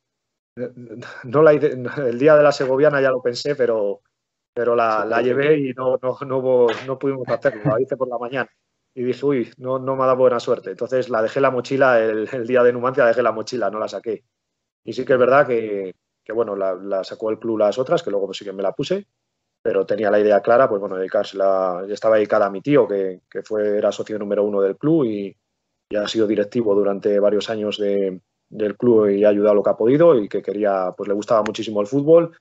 no 1.26 1.42
la, 1.42 1.52
el 1.52 2.20
día 2.20 2.36
de 2.36 2.44
la 2.44 2.52
segoviana 2.52 3.02
ya 3.02 3.12
lo 3.12 3.22
pensé, 3.22 3.56
pero, 3.56 4.02
pero 4.54 4.76
la, 4.76 5.06
la 5.06 5.22
llevé 5.22 5.60
y 5.60 5.74
no, 5.74 5.98
no, 6.02 6.18
no, 6.26 6.68
no, 6.88 7.00
pudimos 7.00 7.28
hacerlo. 7.28 7.62
La 7.66 7.82
hice 7.82 7.98
por 7.98 8.08
la 8.08 8.18
mañana 8.18 8.50
y 8.94 9.04
dije, 9.04 9.26
uy, 9.26 9.52
no, 9.58 9.78
no 9.78 9.96
me 9.96 10.04
ha 10.04 10.08
dado 10.08 10.20
buena 10.20 10.40
suerte. 10.40 10.72
Entonces 10.72 11.10
la 11.10 11.22
dejé 11.22 11.42
la 11.42 11.52
mochila, 11.52 12.00
el, 12.00 12.30
el, 12.32 12.48
día 12.48 12.64
de 12.64 12.72
Numancia 12.72 13.06
dejé 13.06 13.22
la 13.22 13.34
mochila, 13.34 13.70
no 13.70 13.80
la 13.80 13.90
saqué. 13.90 14.24
Y 14.86 14.94
sí 14.94 15.04
que 15.04 15.14
es 15.14 15.20
verdad 15.20 15.46
que, 15.46 15.96
que 16.24 16.34
bueno, 16.34 16.56
la, 16.56 16.74
la, 16.76 17.04
sacó 17.04 17.30
el 17.30 17.40
club 17.40 17.60
las 17.60 17.78
otras, 17.78 18.02
que 18.02 18.12
luego 18.12 18.34
sí 18.34 18.46
que 18.46 18.54
me 18.54 18.64
la 18.64 18.72
puse, 18.72 19.08
pero 19.62 19.86
tenía 19.86 20.10
la 20.10 20.20
idea 20.20 20.42
clara, 20.42 20.70
pues 20.70 20.80
bueno, 20.80 20.96
dedicársela, 20.96 21.84
ya 21.88 21.94
estaba 21.94 22.16
dedicada 22.16 22.46
a 22.46 22.50
mi 22.50 22.62
tío, 22.62 22.88
que, 22.88 23.22
que 23.30 23.44
fue, 23.44 23.78
era 23.78 23.92
socio 23.92 24.18
número 24.18 24.44
uno 24.44 24.62
del 24.62 24.78
club 24.78 25.04
y, 25.06 25.36
y 25.90 25.96
ha 25.98 26.08
sido 26.08 26.26
directivo 26.26 26.74
durante 26.74 27.20
varios 27.20 27.50
años 27.50 27.78
de, 27.78 28.22
del 28.50 28.78
club 28.78 29.10
y 29.10 29.24
ha 29.24 29.30
ayudado 29.30 29.56
lo 29.56 29.64
que 29.64 29.70
ha 29.70 29.78
podido 29.78 30.18
y 30.18 30.30
que 30.30 30.42
quería, 30.42 30.94
pues 30.96 31.08
le 31.08 31.14
gustaba 31.14 31.44
muchísimo 31.44 31.82
el 31.82 31.88
fútbol. 31.88 32.38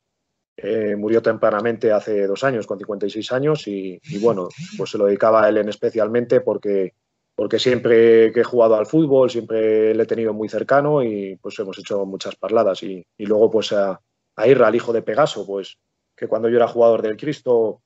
Eh, 0.56 0.94
murió 0.96 1.20
tempranamente 1.20 1.90
hace 1.90 2.26
dos 2.26 2.44
años, 2.44 2.66
con 2.66 2.78
56 2.78 3.32
años, 3.32 3.66
y, 3.66 4.00
bueno, 4.20 4.48
pues 4.76 4.90
se 4.90 4.98
lo 4.98 5.06
dedicaba 5.06 5.44
a 5.44 5.48
él 5.48 5.58
en 5.58 5.68
especialmente 5.68 6.40
porque, 6.40 6.94
porque 7.34 7.58
siempre 7.58 8.32
que 8.32 8.40
he 8.40 8.44
jugado 8.44 8.76
al 8.76 8.86
fútbol, 8.86 9.30
siempre 9.30 9.94
le 9.94 10.02
he 10.02 10.06
tenido 10.06 10.32
muy 10.32 10.48
cercano 10.48 11.02
y 11.02 11.36
pues 11.36 11.58
hemos 11.58 11.78
hecho 11.78 12.06
muchas 12.06 12.36
parladas. 12.36 12.82
Y, 12.84 13.04
luego 13.18 13.50
pues 13.50 13.72
a, 13.72 14.00
a 14.36 14.46
Irra, 14.46 14.68
al 14.68 14.74
hijo 14.76 14.92
de 14.92 15.02
Pegaso, 15.02 15.44
pues 15.44 15.76
que 16.16 16.28
cuando 16.28 16.48
yo 16.48 16.56
era 16.56 16.68
jugador 16.68 17.02
del 17.02 17.16
Cristo 17.16 17.80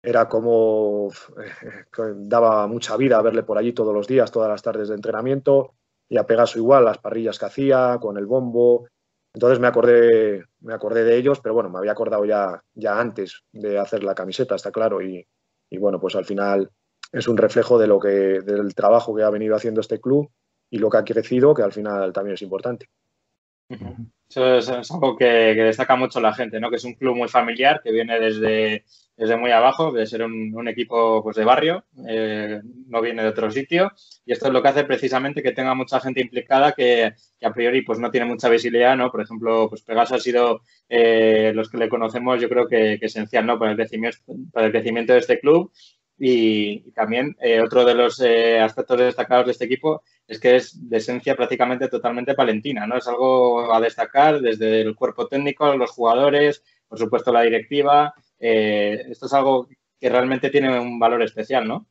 era 0.00 0.28
como 0.28 1.08
daba 2.16 2.68
mucha 2.68 2.96
vida 2.96 3.20
verle 3.22 3.42
por 3.42 3.58
allí 3.58 3.72
todos 3.72 3.92
los 3.92 4.06
días, 4.06 4.30
todas 4.30 4.50
las 4.50 4.62
tardes 4.62 4.88
de 4.88 4.94
entrenamiento 4.94 5.74
y 6.14 6.16
a 6.16 6.26
Pegaso 6.26 6.60
igual, 6.60 6.84
las 6.84 6.98
parrillas 6.98 7.40
que 7.40 7.46
hacía, 7.46 7.98
con 8.00 8.16
el 8.16 8.26
bombo. 8.26 8.86
Entonces 9.34 9.58
me 9.58 9.66
acordé, 9.66 10.44
me 10.60 10.72
acordé 10.72 11.02
de 11.02 11.16
ellos, 11.16 11.40
pero 11.40 11.54
bueno, 11.54 11.68
me 11.68 11.78
había 11.78 11.90
acordado 11.90 12.24
ya, 12.24 12.62
ya 12.72 13.00
antes 13.00 13.42
de 13.50 13.80
hacer 13.80 14.04
la 14.04 14.14
camiseta, 14.14 14.54
está 14.54 14.70
claro. 14.70 15.02
Y, 15.02 15.26
bueno, 15.76 15.98
pues 15.98 16.14
al 16.14 16.24
final 16.24 16.70
es 17.10 17.26
un 17.26 17.36
reflejo 17.36 17.80
de 17.80 17.88
lo 17.88 17.98
que, 17.98 18.08
del 18.42 18.76
trabajo 18.76 19.12
que 19.12 19.24
ha 19.24 19.30
venido 19.30 19.56
haciendo 19.56 19.80
este 19.80 20.00
club 20.00 20.30
y 20.70 20.78
lo 20.78 20.88
que 20.88 20.98
ha 20.98 21.04
crecido, 21.04 21.52
que 21.52 21.62
al 21.62 21.72
final 21.72 22.12
también 22.12 22.34
es 22.34 22.42
importante. 22.42 22.88
Eso 24.28 24.54
es, 24.54 24.90
algo 24.92 25.16
que, 25.16 25.26
destaca 25.26 25.96
mucho 25.96 26.20
la 26.20 26.32
gente, 26.32 26.60
¿no? 26.60 26.70
Que 26.70 26.76
es 26.76 26.84
un 26.84 26.94
club 26.94 27.16
muy 27.16 27.28
familiar, 27.28 27.80
que 27.82 27.90
viene 27.90 28.20
desde, 28.20 28.84
desde 29.16 29.36
muy 29.36 29.52
abajo, 29.52 29.92
de 29.92 30.06
ser 30.06 30.22
un, 30.24 30.68
equipo 30.68 31.22
pues, 31.22 31.36
de 31.36 31.44
barrio, 31.44 31.84
eh, 32.08 32.60
no 32.88 33.00
viene 33.00 33.22
de 33.22 33.28
otro 33.28 33.50
sitio. 33.50 33.92
Y 34.26 34.32
esto 34.32 34.46
es 34.46 34.52
lo 34.52 34.60
que 34.62 34.68
hace 34.68 34.84
precisamente 34.84 35.42
que 35.42 35.52
tenga 35.52 35.74
mucha 35.74 36.00
gente 36.00 36.20
implicada 36.20 36.72
que, 36.72 37.14
a 37.42 37.52
priori 37.52 37.82
pues, 37.82 37.98
no 37.98 38.10
tiene 38.10 38.26
mucha 38.26 38.48
visibilidad, 38.48 38.96
¿no? 38.96 39.10
Por 39.10 39.22
ejemplo, 39.22 39.68
pues 39.68 39.82
Pegaso 39.82 40.16
ha 40.16 40.20
sido, 40.20 40.62
eh, 40.88 41.52
los 41.54 41.70
que 41.70 41.78
le 41.78 41.88
conocemos, 41.88 42.40
yo 42.40 42.48
creo 42.48 42.66
que, 42.66 42.98
esencial, 43.00 43.46
¿no? 43.46 43.58
Para 43.58 43.72
el 43.72 43.76
crecimiento, 43.76 44.18
para 44.52 44.66
el 44.66 44.72
crecimiento 44.72 45.12
de 45.12 45.20
este 45.20 45.38
club. 45.38 45.72
Y, 46.18 46.90
también 46.92 47.36
eh, 47.40 47.60
otro 47.60 47.84
de 47.84 47.94
los 47.94 48.20
aspectos 48.20 48.98
destacados 48.98 49.46
de 49.46 49.52
este 49.52 49.64
equipo 49.64 50.02
es 50.26 50.40
que 50.40 50.56
es 50.56 50.88
de 50.88 50.96
esencia 50.96 51.36
prácticamente 51.36 51.88
totalmente 51.88 52.34
palentina, 52.34 52.86
¿no? 52.86 52.96
Es 52.96 53.06
algo 53.06 53.72
a 53.72 53.80
destacar 53.80 54.40
desde 54.40 54.80
el 54.80 54.94
cuerpo 54.94 55.28
técnico, 55.28 55.76
los 55.76 55.90
jugadores, 55.90 56.62
por 56.88 56.98
supuesto 56.98 57.32
la 57.32 57.42
directiva. 57.42 58.14
Eh, 58.38 59.06
esto 59.10 59.26
es 59.26 59.32
algo 59.32 59.68
que 59.98 60.08
realmente 60.08 60.50
tiene 60.50 60.78
un 60.78 60.98
valor 60.98 61.22
especial, 61.22 61.66
¿no? 61.66 61.86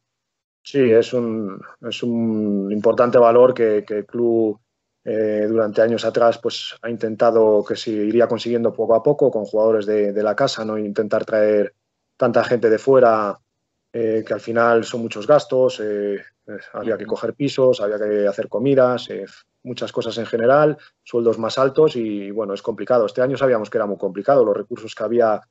Sí, 0.62 0.79
es 0.91 1.13
un, 1.13 1.59
es 1.81 2.03
un 2.03 2.69
importante 2.71 3.17
valor 3.17 3.53
que, 3.53 3.83
el 3.88 4.05
club 4.05 4.59
eh, 5.03 5.45
durante 5.47 5.81
años 5.81 6.05
atrás 6.05 6.38
pues, 6.38 6.75
ha 6.81 6.89
intentado 6.89 7.63
que 7.65 7.75
se 7.75 7.91
iría 7.91 8.27
consiguiendo 8.27 8.71
poco 8.71 8.95
a 8.95 9.03
poco 9.03 9.29
con 9.29 9.43
jugadores 9.43 9.85
de, 9.85 10.23
la 10.23 10.35
casa, 10.35 10.63
no 10.63 10.77
intentar 10.77 11.25
traer 11.25 11.75
tanta 12.15 12.43
gente 12.43 12.69
de 12.69 12.77
fuera 12.77 13.38
eh, 13.91 14.23
que 14.25 14.33
al 14.33 14.39
final 14.39 14.85
son 14.85 15.01
muchos 15.01 15.27
gastos, 15.27 15.81
había 16.73 16.97
que 16.97 17.05
coger 17.05 17.33
pisos, 17.33 17.79
había 17.81 17.97
que 17.97 18.27
hacer 18.27 18.50
comidas, 18.50 19.09
eh, 19.09 19.25
muchas 19.63 19.91
cosas 19.91 20.17
en 20.17 20.25
general, 20.25 20.77
sueldos 21.03 21.39
más 21.39 21.57
altos 21.57 21.95
y 21.95 22.31
bueno, 22.31 22.53
es 22.53 22.62
complicado. 22.62 23.05
Este 23.05 23.21
año 23.21 23.38
sabíamos 23.38 23.69
que 23.69 23.77
era 23.77 23.85
muy 23.85 23.97
complicado, 23.97 24.43
los 24.43 24.57
recursos 24.57 24.93
que 24.93 25.03
había 25.03 25.41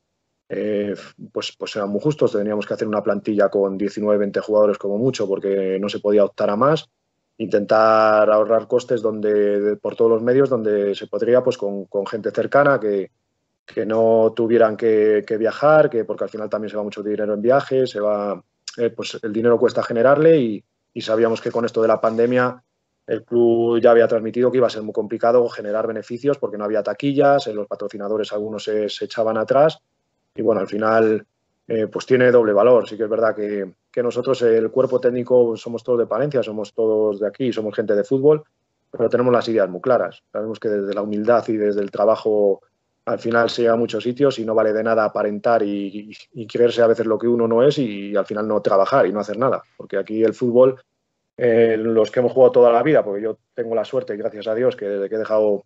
eh, 0.48 0.94
pues, 1.32 1.54
pues 1.58 1.76
eran 1.76 1.90
muy 1.90 2.00
justos, 2.00 2.32
teníamos 2.32 2.66
que 2.66 2.74
hacer 2.74 2.88
una 2.88 3.02
plantilla 3.02 3.48
con 3.48 3.78
19, 3.78 4.18
20 4.18 4.40
jugadores 4.40 4.78
como 4.78 4.98
mucho 4.98 5.26
porque 5.26 5.78
no 5.80 5.88
se 5.88 6.00
podía 6.00 6.24
optar 6.24 6.50
a 6.50 6.56
más, 6.56 6.88
intentar 7.38 8.30
ahorrar 8.30 8.66
costes 8.66 9.02
donde 9.02 9.76
por 9.80 9.96
todos 9.96 10.10
los 10.10 10.22
medios 10.22 10.48
donde 10.48 10.94
se 10.94 11.06
podría 11.06 11.42
pues 11.42 11.56
con, 11.56 11.86
gente 12.06 12.30
cercana 12.30 12.78
que, 12.78 13.10
que 13.64 13.86
no 13.86 14.32
tuvieran 14.36 14.76
que, 14.76 15.24
que, 15.26 15.36
viajar, 15.36 15.88
que 15.88 16.04
porque 16.04 16.24
al 16.24 16.30
final 16.30 16.50
también 16.50 16.70
se 16.70 16.76
va 16.76 16.82
mucho 16.82 17.02
dinero 17.02 17.34
en 17.34 17.42
viajes, 17.42 17.90
se 17.90 18.00
va, 18.00 18.42
eh, 18.76 18.90
pues 18.90 19.18
el 19.22 19.32
dinero 19.32 19.58
cuesta 19.58 19.82
generarle 19.82 20.38
y, 20.38 20.64
y 20.92 21.00
sabíamos 21.00 21.40
que 21.40 21.50
con 21.50 21.64
esto 21.64 21.80
de 21.80 21.88
la 21.88 22.00
pandemia 22.00 22.62
el 23.06 23.24
club 23.24 23.80
ya 23.80 23.90
había 23.90 24.08
transmitido 24.08 24.50
que 24.50 24.58
iba 24.58 24.66
a 24.66 24.70
ser 24.70 24.82
muy 24.82 24.92
complicado 24.92 25.48
generar 25.48 25.86
beneficios 25.86 26.38
porque 26.38 26.56
no 26.56 26.64
había 26.64 26.82
taquillas, 26.82 27.46
los 27.48 27.66
patrocinadores 27.66 28.32
algunos 28.32 28.64
se, 28.64 28.86
echaban 28.86 29.36
atrás 29.36 29.80
y 30.34 30.42
bueno, 30.42 30.60
al 30.60 30.68
final 30.68 31.26
eh, 31.68 31.86
pues 31.86 32.06
tiene 32.06 32.30
doble 32.30 32.52
valor. 32.52 32.88
Sí 32.88 32.96
que 32.96 33.04
es 33.04 33.08
verdad 33.08 33.34
que, 33.34 34.02
nosotros, 34.02 34.40
el 34.42 34.70
cuerpo 34.70 35.00
técnico, 35.00 35.56
somos 35.56 35.84
todos 35.84 35.98
de 35.98 36.06
Palencia, 36.06 36.42
somos 36.42 36.72
todos 36.72 37.20
de 37.20 37.26
aquí, 37.26 37.52
somos 37.52 37.74
gente 37.74 37.94
de 37.94 38.04
fútbol, 38.04 38.42
pero 38.90 39.08
tenemos 39.08 39.32
las 39.32 39.48
ideas 39.48 39.68
muy 39.68 39.80
claras. 39.80 40.22
Sabemos 40.32 40.58
que 40.58 40.68
desde 40.68 40.94
la 40.94 41.02
humildad 41.02 41.46
y 41.48 41.56
desde 41.56 41.80
el 41.80 41.90
trabajo 41.90 42.62
al 43.04 43.18
final 43.18 43.50
se 43.50 43.62
llega 43.62 43.74
a 43.74 43.76
muchos 43.76 44.04
sitios 44.04 44.38
y 44.38 44.44
no 44.44 44.54
vale 44.54 44.72
de 44.72 44.82
nada 44.82 45.04
aparentar 45.04 45.62
y, 45.64 46.16
creerse 46.48 46.82
a 46.82 46.86
veces 46.86 47.06
lo 47.06 47.18
que 47.18 47.26
uno 47.26 47.48
no 47.48 47.62
es 47.62 47.78
y, 47.78 48.14
al 48.14 48.26
final 48.26 48.46
no 48.46 48.62
trabajar 48.62 49.06
y 49.06 49.12
no 49.12 49.20
hacer 49.20 49.38
nada. 49.38 49.62
Porque 49.76 49.96
aquí 49.96 50.22
el 50.22 50.34
fútbol, 50.34 50.80
eh, 51.36 51.76
los 51.76 52.10
que 52.10 52.20
hemos 52.20 52.32
jugado 52.32 52.52
toda 52.52 52.72
la 52.72 52.82
vida, 52.82 53.04
porque 53.04 53.22
yo 53.22 53.38
tengo 53.54 53.74
la 53.74 53.84
suerte, 53.84 54.16
gracias 54.16 54.46
a 54.46 54.54
Dios, 54.54 54.76
que 54.76 54.86
desde 54.86 55.08
que 55.08 55.16
he 55.16 55.18
dejado 55.18 55.64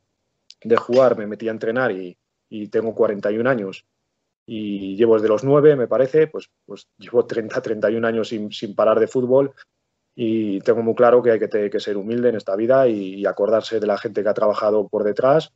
de 0.62 0.76
jugar 0.76 1.18
me 1.18 1.26
metí 1.26 1.48
a 1.48 1.52
entrenar 1.52 1.92
y, 1.92 2.16
tengo 2.70 2.94
41 2.94 3.50
años 3.50 3.84
y 4.46 4.96
llevo 4.96 5.14
desde 5.14 5.28
los 5.28 5.44
9, 5.44 5.76
me 5.76 5.88
parece, 5.88 6.28
pues, 6.28 6.48
pues 6.64 6.88
llevo 6.98 7.26
30, 7.26 7.60
31 7.60 8.06
años 8.06 8.28
sin, 8.28 8.74
parar 8.74 9.00
de 9.00 9.08
fútbol 9.08 9.52
y 10.14 10.60
tengo 10.60 10.82
muy 10.82 10.94
claro 10.94 11.22
que 11.22 11.32
hay 11.32 11.38
que, 11.38 11.70
que 11.70 11.80
ser 11.80 11.96
humilde 11.96 12.30
en 12.30 12.36
esta 12.36 12.56
vida 12.56 12.88
y 12.88 13.26
acordarse 13.26 13.80
de 13.80 13.86
la 13.86 13.98
gente 13.98 14.22
que 14.22 14.28
ha 14.28 14.34
trabajado 14.34 14.88
por 14.88 15.04
detrás 15.04 15.52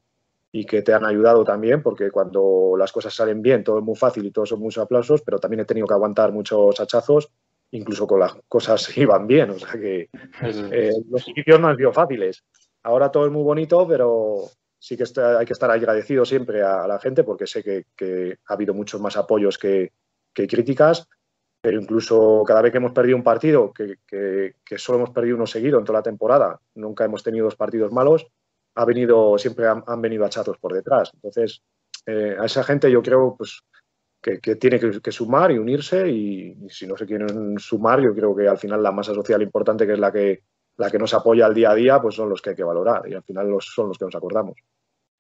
y 0.53 0.65
que 0.65 0.83
te 0.83 0.93
han 0.93 1.05
ayudado 1.05 1.45
también, 1.45 1.83
porque 1.83 2.11
cuando 2.11 2.75
las 2.77 2.93
cosas 2.93 3.15
salen 3.15 3.41
bien, 3.43 3.63
todo 3.63 3.79
es 3.79 3.85
muy 3.85 3.97
fácil 3.97 4.27
y 4.27 4.31
todos 4.31 4.49
son 4.49 4.61
muchos 4.61 4.83
aplausos, 4.83 5.23
pero 5.23 5.39
también 5.39 5.61
he 5.61 5.65
tenido 5.65 5.87
que 5.87 5.95
aguantar 5.95 6.33
muchos 6.33 6.79
hachazos, 6.81 7.31
incluso 7.71 8.07
con 8.07 8.21
las 8.21 8.35
cosas 8.49 8.97
iban 8.97 9.27
bien, 9.27 9.51
o 9.51 9.59
sea 9.59 9.81
que 9.81 10.09
eh, 10.43 10.93
los 11.09 11.29
inicios 11.29 11.61
no 11.61 11.69
han 11.69 11.77
sido 11.77 11.93
fáciles. 11.93 12.45
Ahora 12.83 13.11
todo 13.11 13.27
es 13.27 13.33
muy 13.33 13.43
bonito, 13.43 13.87
pero 13.87 14.45
sí 14.81 14.97
que 14.97 15.05
hay 15.21 15.47
que 15.47 15.53
estar 15.53 15.71
agradecido 15.71 16.25
siempre 16.25 16.63
a, 16.63 16.89
la 16.89 16.99
gente, 16.99 17.23
porque 17.23 17.47
sé 17.47 17.63
que, 17.63 18.39
ha 18.47 18.53
habido 18.55 18.75
muchos 18.75 19.01
más 19.01 19.17
apoyos 19.17 19.59
que, 19.59 19.93
críticas, 20.33 21.07
pero 21.61 21.79
incluso 21.79 22.43
cada 22.47 22.63
vez 22.63 22.73
que 22.73 22.79
hemos 22.79 22.93
perdido 22.93 23.19
un 23.19 23.23
partido, 23.23 23.73
que, 23.75 23.97
que, 24.07 24.79
solo 24.79 24.99
hemos 24.99 25.11
perdido 25.11 25.37
uno 25.37 25.47
seguido 25.47 25.79
en 25.79 25.85
toda 25.85 25.99
la 25.99 26.03
temporada, 26.03 26.59
nunca 26.75 27.05
hemos 27.05 27.23
tenido 27.23 27.45
dos 27.45 27.57
partidos 27.57 27.93
malos, 27.93 28.27
ha 28.75 28.85
venido, 28.87 29.37
siempre 29.37 29.67
han, 29.67 30.01
venido 30.01 30.25
achatos 30.25 30.57
por 30.57 30.73
detrás. 30.73 31.11
Entonces, 31.13 31.63
eh, 32.07 32.37
a 32.41 32.47
esa 32.47 32.65
gente 32.65 32.91
yo 32.91 33.03
creo 33.03 33.35
pues, 33.37 33.61
que, 34.23 34.57
tiene 34.57 34.81
que, 34.81 35.13
sumar 35.13 35.51
y 35.51 35.59
unirse 35.59 36.09
y, 36.09 36.57
si 36.71 36.87
no 36.87 36.97
se 36.97 37.05
quieren 37.05 37.59
sumar, 37.59 38.01
yo 38.01 38.15
creo 38.15 38.35
que 38.35 38.49
al 38.49 38.57
final 38.57 38.83
la 38.83 38.93
masa 38.93 39.13
social 39.13 39.43
importante, 39.43 39.87
que 39.87 39.93
es 39.93 39.99
la 39.99 40.11
que, 40.11 40.45
la 40.81 40.91
que 40.91 40.99
nos 40.99 41.13
apoya 41.13 41.45
al 41.45 41.55
día 41.55 41.71
a 41.71 41.75
día, 41.75 42.01
pues 42.01 42.15
son 42.15 42.31
los 42.31 42.41
que 42.41 42.51
hay 42.51 42.57
que 42.57 42.65
valorar 42.65 43.03
y 43.07 43.13
al 43.13 43.23
final 43.23 43.49
los, 43.51 43.67
son 43.67 43.89
los 43.89 43.99
que 43.99 44.07
nos 44.07 44.15
acordamos. 44.15 44.59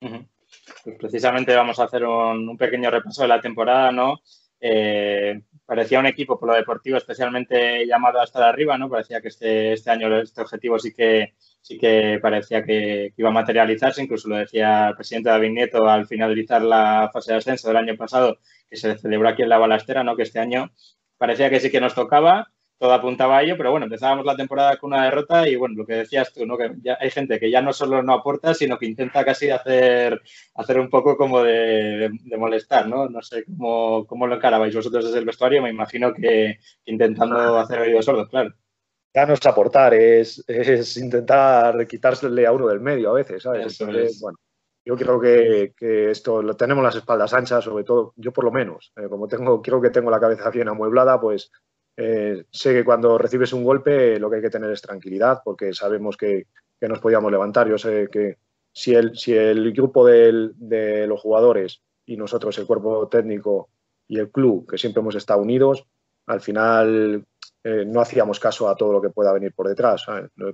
Pues 0.01 0.97
precisamente 0.99 1.55
vamos 1.55 1.79
a 1.79 1.85
hacer 1.85 2.03
un, 2.05 2.57
pequeño 2.57 2.91
repaso 2.91 3.23
de 3.23 3.29
la 3.29 3.43
temporada, 3.43 3.93
¿no? 3.93 4.21
Eh, 4.59 5.43
parecía 5.67 6.01
un 6.01 6.07
equipo 6.07 6.39
por 6.39 6.49
lo 6.49 6.55
deportivo 6.55 6.97
especialmente 6.97 7.87
llamado 7.87 8.21
a 8.21 8.25
estar 8.25 8.43
arriba, 8.43 8.79
¿no? 8.79 8.89
Parecía 8.89 9.21
que 9.21 9.29
este, 9.29 9.75
este 9.75 9.91
año 9.91 10.19
este 10.19 10.41
objetivo 10.41 10.79
sí 10.79 10.95
que, 10.95 11.35
sí 11.61 11.79
que 11.79 12.19
parecía 12.23 12.65
que, 12.65 13.13
iba 13.15 13.29
a 13.29 13.33
materializarse, 13.33 14.03
incluso 14.03 14.31
lo 14.31 14.37
decía 14.37 14.89
el 14.89 14.97
presidente 14.97 15.29
David 15.29 15.51
Nieto 15.51 15.87
al 15.87 16.07
finalizar 16.07 16.63
la 16.63 17.11
fase 17.13 17.33
de 17.33 17.39
ascenso 17.39 17.69
del 17.69 17.77
año 17.77 17.97
pasado, 17.97 18.39
que 18.71 18.77
se 18.77 18.97
celebró 18.97 19.29
aquí 19.29 19.43
en 19.43 19.51
la 19.51 19.59
balastera, 19.59 20.03
¿no? 20.03 20.17
que 20.17 20.23
este 20.23 20.39
año 20.39 20.71
parecía 21.19 21.51
que 21.51 21.61
sí 21.61 21.71
que 21.71 21.83
nos 21.83 21.95
tocaba, 21.95 22.51
todo 22.81 22.95
apuntaba 22.95 23.37
a 23.37 23.43
ello, 23.43 23.59
pero 23.59 23.73
bueno, 23.73 23.85
empezábamos 23.85 24.25
la 24.25 24.35
temporada 24.35 24.79
con 24.79 24.95
una 24.95 25.05
derrota 25.05 25.47
y 25.47 25.55
bueno, 25.55 25.75
lo 25.77 25.85
que 25.85 25.97
decías 25.97 26.33
tú, 26.33 26.47
¿no? 26.47 26.57
que 26.57 26.73
ya 26.83 26.97
hay 26.99 27.11
gente 27.11 27.39
que 27.39 27.51
ya 27.51 27.61
no 27.61 27.75
solo 27.75 28.03
no 28.03 28.15
aporta, 28.15 28.55
sino 28.55 28.79
que 28.79 28.87
intenta 28.87 29.23
casi 29.23 29.51
hacer, 29.51 30.19
hacer 30.55 30.81
un 30.81 30.89
poco 30.89 31.15
como 31.15 31.43
de, 31.43 32.11
molestar, 32.39 32.89
¿no? 32.89 33.07
No 33.07 33.21
sé 33.21 33.45
cómo, 33.45 34.07
cómo, 34.07 34.27
lo 34.27 34.37
encarabais 34.37 34.75
vosotros 34.75 35.05
desde 35.05 35.19
el 35.19 35.27
vestuario, 35.27 35.61
me 35.61 35.69
imagino 35.69 36.15
que 36.15 36.59
intentando 36.87 37.59
hacer 37.59 37.81
oídos 37.81 38.07
sordos, 38.07 38.31
claro 38.31 38.55
ya 39.13 39.27
no 39.27 39.35
es 39.35 39.45
aportar, 39.45 39.93
es, 39.93 40.43
es, 40.47 40.97
intentar 40.97 41.87
quitársele 41.87 42.47
a 42.47 42.53
uno 42.53 42.69
del 42.69 42.79
medio 42.79 43.11
a 43.11 43.15
veces, 43.15 43.43
¿sabes? 43.43 43.77
bueno, 44.21 44.39
yo 44.85 44.97
creo 44.97 45.21
que, 45.21 45.75
que, 45.77 46.13
esto 46.13 46.41
lo 46.41 46.55
tenemos 46.57 46.85
las 46.85 46.95
espaldas 46.95 47.35
anchas, 47.35 47.65
sobre 47.65 47.83
todo, 47.83 48.15
yo 48.17 48.33
por 48.33 48.45
lo 48.45 48.53
menos, 48.53 48.93
eh, 48.97 49.09
como 49.09 49.27
tengo, 49.27 49.61
creo 49.61 49.81
que 49.81 49.91
tengo 49.91 50.13
la 50.13 50.21
cabeza 50.21 50.49
bien 50.51 50.69
amueblada, 50.69 51.21
pues 51.21 51.51
eh, 51.97 52.45
sé 52.51 52.73
que 52.73 52.85
cuando 52.85 53.19
recibes 53.19 53.53
un 53.53 53.65
golpe 53.65 54.19
lo 54.19 54.31
que 54.31 54.37
hay 54.37 54.43
que 54.43 54.51
tener 54.51 54.71
es 54.71 54.83
tranquilidad, 54.83 55.41
porque 55.45 55.73
sabemos 55.73 56.17
que, 56.17 56.47
que 56.81 56.89
nos 56.89 57.01
podíamos 57.01 57.31
levantar. 57.31 57.69
Yo 57.69 57.79
sé 57.79 58.09
que 58.11 58.39
si 58.73 58.95
el, 58.95 59.17
si 59.17 59.35
el 59.35 59.73
grupo 59.73 60.07
de 60.07 61.07
los 61.07 61.21
jugadores 61.21 61.83
y 62.07 62.17
nosotros, 62.17 62.57
el 62.59 62.67
cuerpo 62.67 63.09
técnico 63.09 63.69
y 64.09 64.19
el 64.19 64.31
club, 64.31 64.69
que 64.69 64.79
siempre 64.79 65.01
hemos 65.01 65.15
estado 65.15 65.41
unidos, 65.41 65.87
al 66.27 66.41
final 66.41 67.25
eh, 67.63 67.85
no 67.87 68.01
hacíamos 68.01 68.41
caso 68.41 68.69
a 68.69 68.75
todo 68.75 68.93
lo 68.93 69.03
que 69.03 69.11
pueda 69.11 69.33
venir 69.33 69.53
por 69.53 69.69
detrás, 69.69 70.07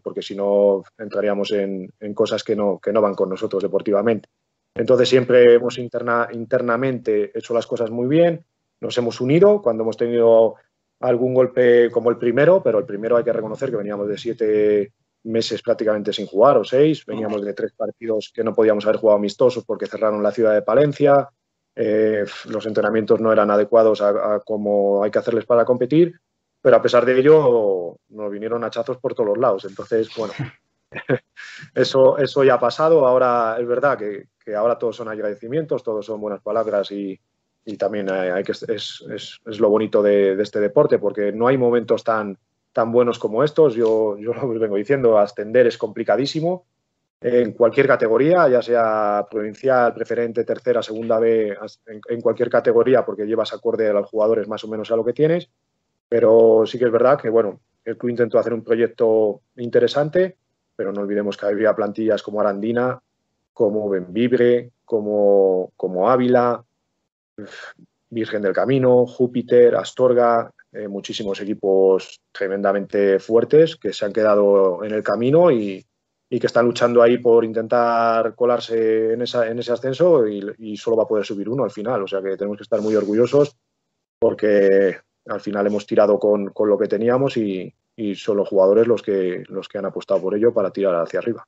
porque 0.03 0.23
si 0.23 0.35
no 0.35 0.83
entraríamos 0.99 1.53
en, 1.53 1.93
cosas 2.15 2.43
que 2.43 2.57
no, 2.57 2.81
que 2.81 2.93
no 2.93 3.01
van 3.01 3.15
con 3.15 3.29
nosotros 3.29 3.63
deportivamente. 3.63 4.29
Entonces 4.75 5.09
siempre 5.09 5.55
hemos 5.55 5.79
interna, 5.79 6.29
internamente 6.33 7.31
hecho 7.35 7.55
las 7.55 7.67
cosas 7.67 7.91
muy 7.91 8.09
bien, 8.09 8.45
nos 8.81 8.99
hemos 8.99 9.21
unido 9.21 9.63
cuando 9.63 9.85
hemos 9.85 9.97
tenido 9.97 10.57
algún 11.09 11.35
golpe 11.35 11.91
como 11.91 12.11
el 12.11 12.19
primero, 12.19 12.63
pero 12.63 12.79
el 12.79 12.85
primero 12.85 13.17
hay 13.17 13.25
que 13.25 13.33
reconocer 13.33 13.71
que 13.71 13.77
veníamos 13.77 14.09
de 14.09 14.19
siete 14.19 14.93
meses 15.25 15.63
prácticamente 15.63 16.13
sin 16.13 16.27
jugar 16.27 16.57
o 16.57 16.65
seis, 16.65 17.05
veníamos 17.05 17.45
de 17.45 17.53
tres 17.53 17.73
partidos 17.73 18.31
que 18.35 18.45
no 18.45 18.55
podíamos 18.55 18.85
haber 18.85 18.99
jugado 18.99 19.19
amistosos 19.19 19.65
porque 19.65 19.87
cerraron 19.87 20.23
la 20.23 20.31
ciudad 20.31 20.55
de 20.55 20.63
Palencia, 20.63 21.29
eh, 21.75 22.25
los 22.49 22.67
entrenamientos 22.67 23.21
no 23.21 23.33
eran 23.33 23.51
adecuados 23.51 24.01
a, 24.01 24.35
a 24.35 24.41
como 24.41 25.03
hay 25.03 25.11
que 25.11 25.19
hacerles 25.19 25.45
para 25.45 25.65
competir 25.65 26.21
pero 26.67 26.79
a 26.79 26.83
pesar 26.83 27.07
de 27.07 27.17
ello 27.17 27.97
nos 28.09 28.29
vinieron 28.33 28.65
hachazos 28.65 28.99
por 28.99 29.15
todos 29.15 29.29
los 29.29 29.39
lados. 29.39 29.65
Entonces, 29.67 30.11
bueno, 30.17 30.33
eso, 31.77 32.19
eso 32.19 32.43
ya 32.43 32.55
ha 32.55 32.59
pasado. 32.59 33.07
Ahora 33.07 33.57
es 33.61 33.69
verdad 33.69 33.97
que, 33.97 34.27
ahora 34.53 34.77
todos 34.77 34.97
son 34.97 35.07
agradecimientos, 35.07 35.85
todos 35.85 36.05
son 36.05 36.21
buenas 36.21 36.43
palabras 36.43 36.91
y, 36.91 37.21
también 37.77 38.09
hay 38.11 38.45
que, 38.45 38.53
es, 38.53 39.41
lo 39.45 39.69
bonito 39.69 40.01
de, 40.01 40.41
este 40.41 40.61
deporte 40.61 41.01
porque 41.01 41.33
no 41.33 41.49
hay 41.49 41.59
momentos 41.59 42.05
tan, 42.05 42.39
tan 42.73 42.93
buenos 42.93 43.19
como 43.19 43.43
estos. 43.43 43.75
Yo, 43.75 44.17
yo 44.19 44.33
lo 44.35 44.49
vengo 44.49 44.77
diciendo, 44.77 45.19
ascender 45.19 45.67
es 45.67 45.77
complicadísimo. 45.77 46.65
en 47.21 47.53
cualquier 47.53 47.89
categoría, 47.89 48.49
ya 48.49 48.63
sea 48.63 49.27
provincial, 49.29 49.93
preferente, 49.95 50.45
tercera, 50.45 50.81
segunda 50.81 51.19
B, 51.19 51.57
en, 52.09 52.21
cualquier 52.21 52.51
categoría, 52.51 53.05
porque 53.05 53.27
llevas 53.27 53.53
acorde 53.53 53.89
a 53.89 53.95
los 53.95 54.09
jugadores 54.09 54.47
más 54.47 54.63
o 54.63 54.69
menos 54.69 54.93
a 54.93 54.97
lo 54.97 55.05
que 55.05 55.13
tienes. 55.13 55.49
Pero 56.09 56.65
sí 56.67 56.79
que 56.79 56.85
es 56.85 56.93
verdad 56.93 57.19
que, 57.21 57.31
bueno, 57.31 57.59
el 57.85 57.97
club 57.97 58.11
intentó 58.11 58.39
hacer 58.39 58.55
un 58.55 58.63
proyecto 58.63 59.41
interesante, 59.57 60.37
pero 60.77 60.93
no 60.93 61.01
olvidemos 61.01 61.37
que 61.37 61.47
había 61.47 61.75
plantillas 61.75 62.23
como 62.23 62.41
Arandina, 62.41 63.01
como 63.53 63.89
Benvibre, 63.89 64.71
como, 64.85 65.73
como 65.77 66.09
Ávila, 66.11 66.63
Virgen 68.11 68.43
del 68.43 68.53
Camino, 68.53 69.07
Júpiter, 69.07 69.75
Astorga, 69.75 70.51
eh, 70.73 70.89
muchísimos 70.89 71.41
equipos 71.41 72.21
tremendamente 72.31 73.19
fuertes 73.19 73.77
que 73.77 73.93
se 73.93 74.05
han 74.05 74.13
quedado 74.13 74.85
en 74.85 74.93
el 74.93 75.03
camino 75.03 75.51
y, 75.51 75.85
que 76.29 76.47
están 76.47 76.67
luchando 76.67 77.03
ahí 77.03 77.19
por 77.19 77.45
intentar 77.45 78.35
colarse 78.35 79.15
en, 79.15 79.23
esa, 79.23 79.49
en 79.49 79.59
ese 79.59 79.73
ascenso 79.73 80.27
y, 80.27 80.77
solo 80.77 80.97
va 80.97 81.05
a 81.05 81.09
poder 81.09 81.25
subir 81.25 81.49
uno 81.49 81.65
al 81.65 81.71
final. 81.71 82.03
O 82.03 82.07
sea 82.07 82.21
que 82.21 82.37
tenemos 82.37 82.59
que 82.59 82.65
estar 82.65 82.81
muy 82.81 82.95
orgullosos 82.95 83.57
porque 84.19 84.99
al 85.27 85.41
final 85.41 85.67
hemos 85.67 85.87
tirado 85.87 86.19
con, 86.19 86.51
con 86.51 86.69
lo 86.69 86.77
que 86.77 86.89
teníamos 86.89 87.37
y, 87.37 87.73
y, 87.97 88.15
son 88.17 88.37
los 88.37 88.49
jugadores 88.49 88.87
los 88.87 89.03
que, 89.03 89.45
los 89.49 89.69
que 89.69 89.79
han 89.79 89.87
apostado 89.87 90.21
por 90.21 90.37
ello 90.37 90.53
para 90.53 90.71
tirar 90.71 90.97
hacia 90.97 91.21
arriba. 91.21 91.47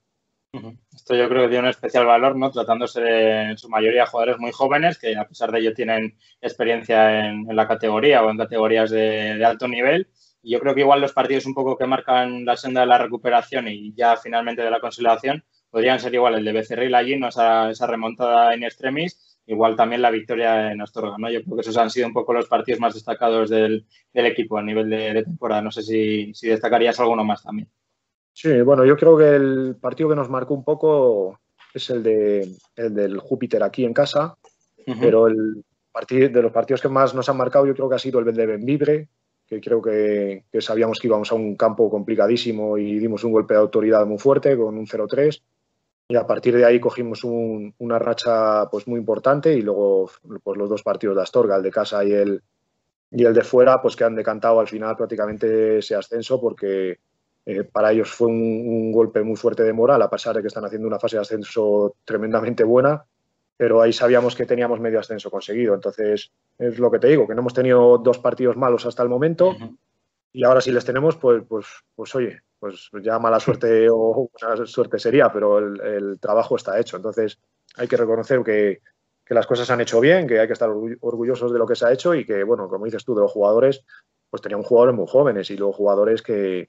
Esto 0.94 1.14
yo 1.14 1.28
creo 1.28 1.42
que 1.42 1.48
tiene 1.48 1.64
un 1.64 1.68
especial 1.68 2.06
valor, 2.06 2.36
¿no? 2.36 2.50
Tratándose 2.50 3.00
de, 3.02 3.42
en 3.50 3.58
su 3.58 3.68
mayoría 3.68 4.06
jugadores 4.06 4.38
muy 4.38 4.50
jóvenes 4.50 4.98
que 4.98 5.16
a 5.16 5.28
pesar 5.28 5.52
de 5.52 5.60
ello 5.60 5.74
tienen 5.74 6.16
experiencia 6.40 7.26
en, 7.26 7.44
la 7.54 7.68
categoría 7.68 8.22
o 8.22 8.30
en 8.30 8.38
categorías 8.38 8.90
de, 8.90 9.44
alto 9.44 9.68
nivel 9.68 10.08
yo 10.42 10.60
creo 10.60 10.74
que 10.74 10.80
igual 10.80 11.00
los 11.00 11.12
partidos 11.12 11.46
un 11.46 11.54
poco 11.54 11.76
que 11.76 11.86
marcan 11.86 12.44
la 12.44 12.56
senda 12.56 12.80
de 12.80 12.86
la 12.86 12.98
recuperación 12.98 13.68
y 13.68 13.92
ya 13.94 14.16
finalmente 14.16 14.62
de 14.62 14.70
la 14.70 14.80
consolidación 14.80 15.44
podrían 15.70 16.00
ser 16.00 16.14
igual 16.14 16.36
el 16.36 16.44
de 16.44 16.52
Becerril 16.52 16.94
allí, 16.94 17.16
¿no? 17.18 17.28
esa, 17.28 17.70
esa 17.70 17.86
remontada 17.86 18.54
en 18.54 18.64
extremis, 18.64 19.38
igual 19.46 19.76
también 19.76 20.00
la 20.00 20.10
victoria 20.10 20.72
en 20.72 20.80
Astorga. 20.80 21.16
¿no? 21.18 21.30
Yo 21.30 21.42
creo 21.42 21.56
que 21.56 21.60
esos 21.60 21.76
han 21.76 21.90
sido 21.90 22.06
un 22.06 22.14
poco 22.14 22.32
los 22.32 22.46
partidos 22.46 22.80
más 22.80 22.94
destacados 22.94 23.50
del, 23.50 23.86
equipo 24.14 24.56
a 24.56 24.62
nivel 24.62 24.88
de, 24.88 25.22
temporada. 25.22 25.60
No 25.60 25.70
sé 25.70 25.82
si, 25.82 26.32
destacarías 26.48 26.98
alguno 27.00 27.24
más 27.24 27.42
también. 27.42 27.68
Sí, 28.32 28.60
bueno, 28.62 28.84
yo 28.84 28.96
creo 28.96 29.16
que 29.16 29.34
el 29.34 29.76
partido 29.80 30.08
que 30.08 30.16
nos 30.16 30.30
marcó 30.30 30.54
un 30.54 30.64
poco 30.64 31.40
es 31.74 31.90
el, 31.90 32.02
de, 32.02 32.48
el 32.76 32.94
del 32.94 33.18
Júpiter 33.18 33.62
aquí 33.62 33.84
en 33.84 33.92
casa, 33.92 34.36
pero 35.00 35.26
el 35.26 35.64
partido, 35.92 36.28
de 36.28 36.42
los 36.42 36.52
partidos 36.52 36.80
que 36.80 36.88
más 36.88 37.14
nos 37.14 37.28
han 37.28 37.36
marcado 37.36 37.66
yo 37.66 37.74
creo 37.74 37.88
que 37.88 37.96
ha 37.96 37.98
sido 37.98 38.20
el 38.20 38.34
de 38.34 38.46
Benvibre, 38.46 39.08
que 39.46 39.60
creo 39.60 39.80
que, 39.80 40.44
sabíamos 40.60 40.98
que 40.98 41.08
íbamos 41.08 41.32
a 41.32 41.34
un 41.34 41.56
campo 41.56 41.90
complicadísimo 41.90 42.76
y 42.76 42.98
dimos 42.98 43.24
un 43.24 43.32
golpe 43.32 43.54
de 43.54 43.60
autoridad 43.60 44.06
muy 44.06 44.18
fuerte 44.18 44.56
con 44.56 44.76
un 44.76 44.86
0-3 44.86 45.42
y 46.10 46.16
a 46.16 46.26
partir 46.26 46.56
de 46.56 46.64
ahí 46.64 46.80
cogimos 46.80 47.24
una 47.24 47.98
racha 47.98 48.68
pues 48.70 48.86
muy 48.86 48.98
importante 48.98 49.52
y 49.54 49.62
luego 49.62 50.10
pues 50.42 50.58
los 50.58 50.68
dos 50.68 50.82
partidos 50.82 51.16
de 51.16 51.22
Astorga, 51.22 51.56
el 51.56 51.62
de 51.62 51.70
casa 51.70 52.04
y 52.04 52.12
el, 52.12 52.42
y 53.10 53.24
el 53.24 53.34
de 53.34 53.42
fuera, 53.42 53.80
pues 53.80 53.96
que 53.96 54.04
han 54.04 54.14
decantado 54.14 54.60
al 54.60 54.68
final 54.68 54.96
prácticamente 54.96 55.78
ese 55.78 55.94
ascenso 55.94 56.40
porque 56.40 56.98
eh, 57.48 57.64
para 57.64 57.92
ellos 57.92 58.10
fue 58.10 58.26
un, 58.26 58.92
golpe 58.92 59.22
muy 59.22 59.34
fuerte 59.34 59.62
de 59.62 59.72
moral, 59.72 60.02
a 60.02 60.10
pesar 60.10 60.36
de 60.36 60.42
que 60.42 60.48
están 60.48 60.66
haciendo 60.66 60.86
una 60.86 60.98
fase 60.98 61.16
de 61.16 61.22
ascenso 61.22 61.96
tremendamente 62.04 62.62
buena 62.62 63.04
pero 63.56 63.82
ahí 63.82 63.92
sabíamos 63.92 64.36
que 64.36 64.46
teníamos 64.46 64.78
medio 64.78 65.00
ascenso 65.00 65.32
conseguido. 65.32 65.74
Entonces, 65.74 66.30
es 66.58 66.78
lo 66.78 66.92
que 66.92 67.00
te 67.00 67.08
digo, 67.08 67.26
que 67.26 67.34
no 67.34 67.40
hemos 67.40 67.54
tenido 67.54 67.98
dos 67.98 68.20
partidos 68.20 68.56
malos 68.56 68.86
hasta 68.86 69.02
el 69.02 69.08
momento 69.08 69.56
y 70.32 70.44
ahora 70.44 70.60
si 70.60 70.70
les 70.70 70.84
tenemos, 70.84 71.16
pues, 71.16 71.42
pues, 71.48 71.66
pues 71.96 72.14
oye, 72.14 72.40
pues 72.60 72.88
ya 73.02 73.18
mala 73.18 73.40
suerte 73.40 73.88
o 73.90 74.30
buena 74.30 74.64
suerte 74.64 75.00
sería, 75.00 75.32
pero 75.32 75.58
el, 75.58 76.20
trabajo 76.20 76.54
está 76.54 76.78
hecho. 76.78 76.98
Entonces, 76.98 77.40
hay 77.76 77.88
que 77.88 77.96
reconocer 77.96 78.44
que, 78.44 78.80
que, 79.24 79.34
las 79.34 79.48
cosas 79.48 79.66
se 79.66 79.72
han 79.72 79.80
hecho 79.80 79.98
bien, 79.98 80.28
que 80.28 80.38
hay 80.38 80.46
que 80.46 80.52
estar 80.52 80.70
orgullosos 80.70 81.52
de 81.52 81.58
lo 81.58 81.66
que 81.66 81.74
se 81.74 81.84
ha 81.84 81.92
hecho 81.92 82.14
y 82.14 82.24
que, 82.24 82.44
bueno, 82.44 82.68
como 82.68 82.84
dices 82.84 83.04
tú, 83.04 83.16
de 83.16 83.22
los 83.22 83.32
jugadores, 83.32 83.84
pues 84.30 84.40
teníamos 84.40 84.66
jugadores 84.66 84.94
muy 84.94 85.06
jóvenes 85.08 85.50
y 85.50 85.56
luego 85.56 85.72
jugadores 85.72 86.22
que, 86.22 86.68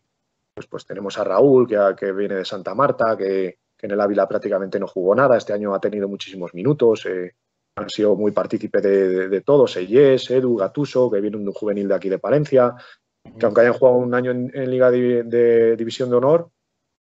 pues, 0.60 0.68
pues 0.68 0.86
tenemos 0.86 1.18
a 1.18 1.24
Raúl, 1.24 1.66
que, 1.66 2.12
viene 2.12 2.36
de 2.36 2.44
Santa 2.44 2.76
Marta, 2.76 3.16
que 3.16 3.60
en 3.82 3.92
el 3.92 4.02
Ávila 4.02 4.28
prácticamente 4.28 4.78
no 4.78 4.88
jugó 4.88 5.16
nada. 5.16 5.38
Este 5.38 5.54
año 5.54 5.74
ha 5.74 5.80
tenido 5.80 6.10
muchísimos 6.10 6.54
minutos, 6.54 7.06
eh, 7.06 7.32
han 7.78 7.90
sido 7.90 8.14
muy 8.18 8.34
partícipe 8.34 8.82
de, 8.82 9.40
todos, 9.40 9.78
Eyes, 9.78 10.30
Edu, 10.30 10.58
Gatuso, 10.58 11.10
que 11.10 11.22
viene 11.22 11.38
un 11.38 11.50
juvenil 11.54 11.88
de 11.88 11.96
aquí 11.96 12.10
de 12.10 12.20
Palencia, 12.20 12.76
que 13.24 13.46
aunque 13.46 13.62
hayan 13.62 13.72
jugado 13.72 14.00
un 14.00 14.14
año 14.14 14.32
en, 14.32 14.70
Liga 14.70 14.92
de, 14.92 15.78
División 15.78 16.10
de 16.10 16.18
Honor, 16.18 16.50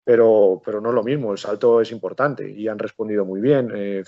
pero, 0.02 0.60
pero 0.64 0.80
no 0.80 0.88
es 0.88 0.94
lo 0.96 1.04
mismo, 1.04 1.30
el 1.30 1.38
salto 1.38 1.80
es 1.80 1.92
importante 1.92 2.50
y 2.50 2.66
han 2.66 2.80
respondido 2.80 3.24
muy 3.24 3.40
bien. 3.40 3.70
Eh, 3.72 4.02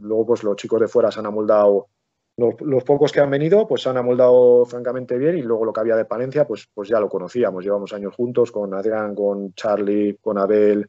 luego, 0.00 0.28
pues 0.28 0.44
los 0.44 0.56
chicos 0.56 0.80
de 0.80 0.88
fuera 0.88 1.10
se 1.10 1.20
han 1.20 1.26
amoldado, 1.26 1.88
los, 2.38 2.84
pocos 2.84 3.10
que 3.10 3.20
han 3.20 3.30
venido, 3.30 3.66
pues 3.66 3.82
se 3.82 3.88
han 3.88 3.96
amoldado 3.96 4.64
francamente 4.64 5.18
bien 5.18 5.36
y 5.36 5.42
luego 5.42 5.64
lo 5.64 5.72
que 5.72 5.80
había 5.80 5.96
de 5.96 6.04
Palencia, 6.04 6.46
pues, 6.46 6.68
pues 6.72 6.88
ya 6.88 7.00
lo 7.00 7.08
conocíamos, 7.08 7.64
llevamos 7.64 7.92
años 7.92 8.14
juntos 8.14 8.52
con 8.52 8.72
Adrián, 8.74 9.16
con 9.16 9.52
Charlie, 9.54 10.16
con 10.20 10.38
Abel, 10.38 10.88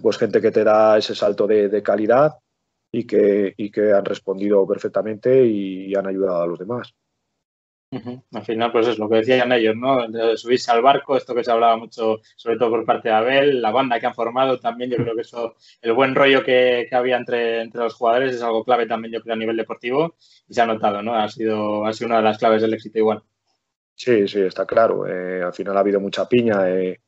pues 0.00 0.16
gente 0.16 0.40
que 0.40 0.50
te 0.50 0.64
da 0.64 0.96
ese 0.96 1.14
salto 1.14 1.46
de, 1.46 1.82
calidad 1.82 2.38
y 2.90 3.06
que, 3.06 3.52
y 3.58 3.70
que 3.70 3.92
han 3.92 4.06
respondido 4.06 4.66
perfectamente 4.66 5.44
y 5.44 5.94
han 5.94 6.06
ayudado 6.06 6.42
a 6.42 6.46
los 6.46 6.58
demás. 6.58 6.94
Al 8.32 8.44
final, 8.44 8.72
pues 8.72 8.88
es 8.88 8.98
lo 8.98 9.08
que 9.08 9.16
decían 9.16 9.52
ellos, 9.52 9.76
¿no? 9.76 10.08
De 10.08 10.36
subirse 10.36 10.70
al 10.70 10.82
barco, 10.82 11.16
esto 11.16 11.34
que 11.34 11.44
se 11.44 11.50
hablaba 11.50 11.76
mucho, 11.76 12.20
sobre 12.36 12.56
todo 12.56 12.70
por 12.70 12.84
parte 12.84 13.08
de 13.08 13.14
Abel, 13.14 13.62
la 13.62 13.70
banda 13.70 14.00
que 14.00 14.06
han 14.06 14.14
formado 14.14 14.58
también, 14.58 14.90
yo 14.90 14.96
creo 14.96 15.14
que 15.14 15.22
eso, 15.22 15.54
el 15.82 15.92
buen 15.92 16.14
rollo 16.14 16.42
que, 16.42 16.88
había 16.92 17.16
entre, 17.16 17.62
entre 17.62 17.82
los 17.82 17.94
jugadores 17.94 18.34
es 18.34 18.42
algo 18.42 18.64
clave 18.64 18.86
también, 18.86 19.12
yo 19.12 19.22
creo, 19.22 19.34
a 19.34 19.38
nivel 19.38 19.56
deportivo 19.56 20.16
y 20.48 20.54
se 20.54 20.62
ha 20.62 20.66
notado, 20.66 21.02
¿no? 21.02 21.14
Ha 21.14 21.28
sido, 21.28 21.86
ha 21.86 21.92
sido 21.92 22.08
una 22.08 22.18
de 22.18 22.24
las 22.24 22.38
claves 22.38 22.62
del 22.62 22.74
éxito 22.74 22.98
igual. 22.98 23.22
Sí, 23.94 24.26
sí, 24.26 24.40
está 24.40 24.66
claro. 24.66 25.06
Eh, 25.06 25.42
al 25.42 25.52
final 25.52 25.76
ha 25.76 25.80
habido 25.80 26.00
mucha 26.00 26.28
piña. 26.28 26.68
Eh, 26.68 27.00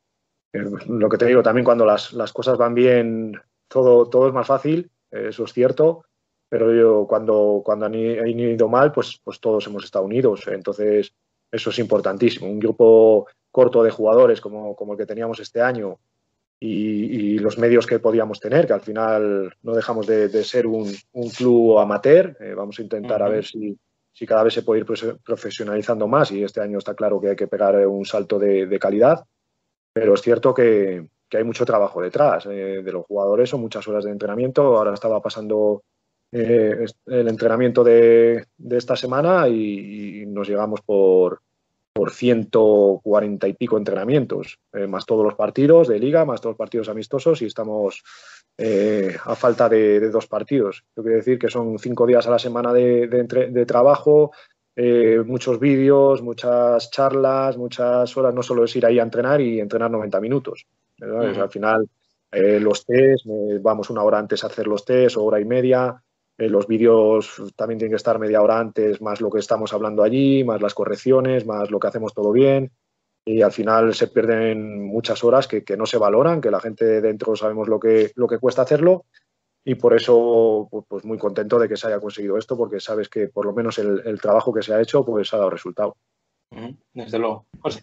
lo 0.52 1.08
que 1.08 1.18
te 1.18 1.26
digo, 1.26 1.42
también 1.42 1.64
cuando 1.64 1.84
las, 1.84 2.12
cosas 2.32 2.56
van 2.56 2.74
bien, 2.74 3.32
todo, 3.68 4.08
todo 4.08 4.28
es 4.28 4.34
más 4.34 4.46
fácil, 4.46 4.90
eso 5.10 5.44
es 5.44 5.52
cierto, 5.52 6.04
pero 6.48 6.74
yo 6.74 7.06
cuando, 7.06 7.62
cuando 7.64 7.86
han, 7.86 7.94
ido 7.94 8.68
mal, 8.68 8.92
pues, 8.92 9.20
pues 9.22 9.40
todos 9.40 9.66
hemos 9.66 9.84
estado 9.84 10.04
unidos. 10.04 10.46
Entonces, 10.48 11.12
eso 11.50 11.70
es 11.70 11.78
importantísimo. 11.78 12.48
Un 12.48 12.58
grupo 12.58 13.26
corto 13.50 13.82
de 13.82 13.90
jugadores 13.90 14.40
como, 14.40 14.76
como 14.76 14.92
el 14.92 14.98
que 14.98 15.06
teníamos 15.06 15.40
este 15.40 15.60
año 15.60 15.98
y, 16.60 17.38
los 17.38 17.58
medios 17.58 17.86
que 17.86 17.98
podíamos 17.98 18.40
tener, 18.40 18.66
que 18.66 18.72
al 18.72 18.80
final 18.80 19.54
no 19.62 19.74
dejamos 19.74 20.06
de, 20.06 20.28
ser 20.44 20.66
un, 20.66 20.90
club 21.36 21.78
amateur. 21.78 22.36
Eh, 22.40 22.54
vamos 22.54 22.78
a 22.78 22.82
intentar 22.82 23.22
a 23.22 23.28
ver 23.28 23.44
si, 23.44 23.78
si, 24.12 24.26
cada 24.26 24.42
vez 24.42 24.54
se 24.54 24.62
puede 24.62 24.80
ir 24.80 25.18
profesionalizando 25.22 26.08
más 26.08 26.30
y 26.32 26.42
este 26.42 26.60
año 26.60 26.78
está 26.78 26.94
claro 26.94 27.20
que 27.20 27.30
hay 27.30 27.36
que 27.36 27.46
pegar 27.46 27.86
un 27.86 28.04
salto 28.04 28.38
de 28.38 28.78
calidad. 28.78 29.24
Pero 29.96 30.12
es 30.12 30.20
cierto 30.20 30.52
que, 30.52 31.08
hay 31.32 31.42
mucho 31.42 31.64
trabajo 31.64 32.02
detrás 32.02 32.44
eh, 32.44 32.82
de 32.84 32.92
los 32.92 33.06
jugadores, 33.06 33.48
son 33.48 33.62
muchas 33.62 33.88
horas 33.88 34.04
de 34.04 34.10
entrenamiento. 34.10 34.76
Ahora 34.76 34.92
estaba 34.92 35.22
pasando 35.22 35.84
eh, 36.32 36.84
el 37.06 37.28
entrenamiento 37.28 37.84
de, 37.84 38.46
esta 38.70 38.96
semana 38.96 39.48
y, 39.48 40.24
nos 40.26 40.48
llegamos 40.48 40.80
por, 40.82 41.40
por 41.92 42.10
140 42.10 43.48
y 43.48 43.52
pico 43.54 43.78
entrenamientos, 43.78 44.58
eh, 44.72 44.86
más 44.86 45.06
todos 45.06 45.24
los 45.24 45.34
partidos 45.34 45.88
de 45.88 45.98
liga, 45.98 46.24
más 46.24 46.40
todos 46.40 46.52
los 46.52 46.58
partidos 46.58 46.88
amistosos 46.88 47.42
y 47.42 47.46
estamos 47.46 48.02
a 49.24 49.34
falta 49.34 49.68
de, 49.68 50.08
dos 50.10 50.26
partidos. 50.26 50.84
Yo 50.96 51.02
quiero 51.02 51.18
decir 51.18 51.38
que 51.38 51.50
son 51.50 51.78
cinco 51.78 52.06
días 52.06 52.26
a 52.26 52.30
la 52.30 52.38
semana 52.38 52.72
de, 52.72 53.06
de 53.06 53.66
trabajo, 53.66 54.32
eh, 54.78 55.22
muchos 55.24 55.58
vídeos, 55.58 56.20
muchas 56.20 56.90
charlas, 56.90 57.56
muchas 57.56 58.14
horas. 58.16 58.34
No 58.34 58.42
solo 58.42 58.64
es 58.64 58.76
ir 58.76 58.84
ahí 58.84 58.98
a 58.98 59.02
entrenar 59.02 59.40
y 59.40 59.58
entrenar 59.58 59.90
90 59.90 60.20
minutos. 60.20 60.66
Al 61.00 61.48
final, 61.48 61.88
eh, 62.30 62.60
los 62.60 62.84
test, 62.84 63.24
eh, 63.26 63.58
vamos 63.60 63.88
una 63.88 64.02
hora 64.02 64.18
antes 64.18 64.44
a 64.44 64.48
hacer 64.48 64.66
los 64.66 64.84
test 64.84 65.16
o 65.16 65.24
hora 65.24 65.40
y 65.40 65.46
media. 65.46 66.02
Los 66.38 66.66
vídeos 66.66 67.54
también 67.56 67.78
tienen 67.78 67.92
que 67.92 67.96
estar 67.96 68.18
media 68.18 68.42
hora 68.42 68.58
antes, 68.58 69.00
más 69.00 69.20
lo 69.20 69.30
que 69.30 69.38
estamos 69.38 69.72
hablando 69.72 70.02
allí, 70.02 70.44
más 70.44 70.60
las 70.60 70.74
correcciones, 70.74 71.46
más 71.46 71.70
lo 71.70 71.78
que 71.78 71.88
hacemos 71.88 72.12
todo 72.14 72.32
bien. 72.32 72.72
Y 73.24 73.42
al 73.42 73.52
final 73.52 73.94
se 73.94 74.06
pierden 74.08 74.86
muchas 74.86 75.24
horas 75.24 75.48
que, 75.48 75.64
que 75.64 75.76
no 75.76 75.86
se 75.86 75.98
valoran, 75.98 76.40
que 76.40 76.50
la 76.50 76.60
gente 76.60 77.00
dentro 77.00 77.34
sabemos 77.34 77.68
lo 77.68 77.80
que, 77.80 78.12
lo 78.14 78.28
que 78.28 78.38
cuesta 78.38 78.62
hacerlo 78.62 79.04
y 79.68 79.74
por 79.74 79.94
eso 79.94 80.68
pues, 80.70 80.84
pues 80.88 81.04
muy 81.04 81.18
contento 81.18 81.58
de 81.58 81.68
que 81.68 81.76
se 81.76 81.88
haya 81.88 81.98
conseguido 81.98 82.38
esto 82.38 82.56
porque 82.56 82.78
sabes 82.78 83.08
que 83.08 83.26
por 83.26 83.44
lo 83.44 83.52
menos 83.52 83.78
el, 83.80 84.20
trabajo 84.20 84.54
que 84.54 84.62
se 84.62 84.72
ha 84.72 84.80
hecho 84.80 85.04
pues 85.04 85.34
ha 85.34 85.38
dado 85.38 85.50
resultado. 85.50 85.96
Desde 86.94 87.18
luego. 87.18 87.46
José. 87.60 87.82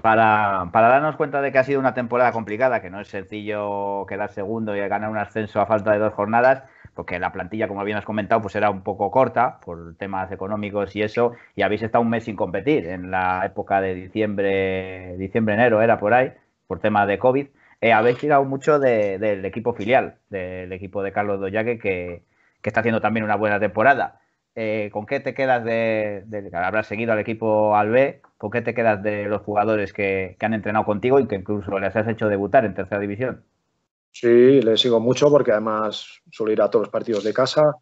Para, 0.00 0.70
para, 0.72 0.88
darnos 0.88 1.16
cuenta 1.16 1.42
de 1.42 1.52
que 1.52 1.58
ha 1.58 1.64
sido 1.64 1.80
una 1.80 1.92
temporada 1.92 2.32
complicada, 2.32 2.80
que 2.80 2.88
no 2.88 2.98
es 2.98 3.08
sencillo 3.08 4.06
quedar 4.06 4.32
segundo 4.32 4.74
y 4.74 4.80
ganar 4.80 5.10
un 5.10 5.18
ascenso 5.18 5.60
a 5.60 5.66
falta 5.66 5.92
de 5.92 5.98
dos 5.98 6.14
jornadas, 6.14 6.64
porque 6.94 7.18
la 7.18 7.32
plantilla, 7.32 7.68
como 7.68 7.84
bien 7.84 7.96
has 7.98 8.04
comentado, 8.04 8.40
pues 8.42 8.54
era 8.56 8.70
un 8.70 8.82
poco 8.82 9.10
corta 9.10 9.58
por 9.60 9.96
temas 9.96 10.30
económicos 10.32 10.94
y 10.96 11.02
eso, 11.02 11.32
y 11.56 11.62
habéis 11.62 11.82
estado 11.82 12.02
un 12.02 12.10
mes 12.10 12.24
sin 12.24 12.36
competir 12.36 12.86
en 12.86 13.10
la 13.10 13.42
época 13.44 13.80
de 13.80 13.94
diciembre, 13.94 15.16
diciembre-enero 15.18 15.82
era 15.82 15.98
por 15.98 16.14
ahí, 16.14 16.32
por 16.66 16.80
tema 16.80 17.06
de 17.06 17.18
COVID. 17.18 17.46
eh, 17.80 17.92
habéis 17.92 18.18
tirado 18.18 18.44
mucho 18.44 18.78
del 18.78 19.44
equipo 19.44 19.72
filial, 19.74 20.16
del 20.28 20.72
equipo 20.72 21.02
de 21.02 21.12
Carlos 21.12 21.40
Doyaque, 21.40 21.78
que, 21.78 22.22
que 22.62 22.68
está 22.70 22.80
haciendo 22.80 23.00
también 23.00 23.24
una 23.24 23.36
buena 23.36 23.60
temporada. 23.60 24.20
Eh, 24.56 24.90
¿Con 24.92 25.06
qué 25.06 25.20
te 25.20 25.32
quedas 25.32 25.64
de, 25.64 26.24
habrás 26.52 26.86
seguido 26.86 27.12
al 27.12 27.18
equipo 27.20 27.76
al 27.76 27.90
B? 27.90 28.20
¿Con 28.36 28.50
qué 28.50 28.62
te 28.62 28.74
quedas 28.74 29.02
de 29.02 29.24
los 29.26 29.42
jugadores 29.42 29.92
que, 29.92 30.36
han 30.40 30.54
entrenado 30.54 30.84
contigo 30.84 31.20
y 31.20 31.28
que 31.28 31.36
incluso 31.36 31.78
les 31.78 31.94
has 31.94 32.08
hecho 32.08 32.28
debutar 32.28 32.64
en 32.64 32.74
tercera 32.74 33.00
división? 33.00 33.44
Sí, 34.12 34.60
le 34.60 34.76
sigo 34.76 35.00
mucho 35.00 35.30
porque 35.30 35.52
además 35.52 36.20
suelo 36.30 36.52
ir 36.52 36.62
a 36.62 36.70
todos 36.70 36.84
los 36.86 36.92
partidos 36.92 37.22
de 37.24 37.32
casa 37.32 37.74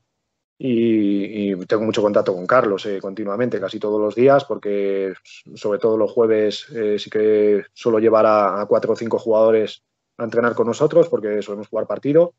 y, 0.58 1.54
tengo 1.66 1.84
mucho 1.84 2.02
contacto 2.02 2.34
con 2.34 2.46
Carlos 2.46 2.84
eh, 2.86 3.00
continuamente, 3.00 3.60
casi 3.60 3.78
todos 3.78 4.00
los 4.00 4.14
días, 4.14 4.44
porque 4.44 5.14
sobre 5.54 5.78
todo 5.78 5.96
los 5.96 6.10
jueves 6.12 6.66
eh, 6.74 6.98
sí 6.98 7.08
que 7.10 7.64
suelo 7.72 8.00
llevar 8.00 8.26
a, 8.26 8.66
cuatro 8.68 8.92
o 8.92 8.96
cinco 8.96 9.18
jugadores 9.18 9.82
a 10.16 10.24
entrenar 10.24 10.54
con 10.54 10.66
nosotros 10.66 11.08
porque 11.08 11.42
solemos 11.42 11.68
jugar 11.68 11.86
partido. 11.86 12.34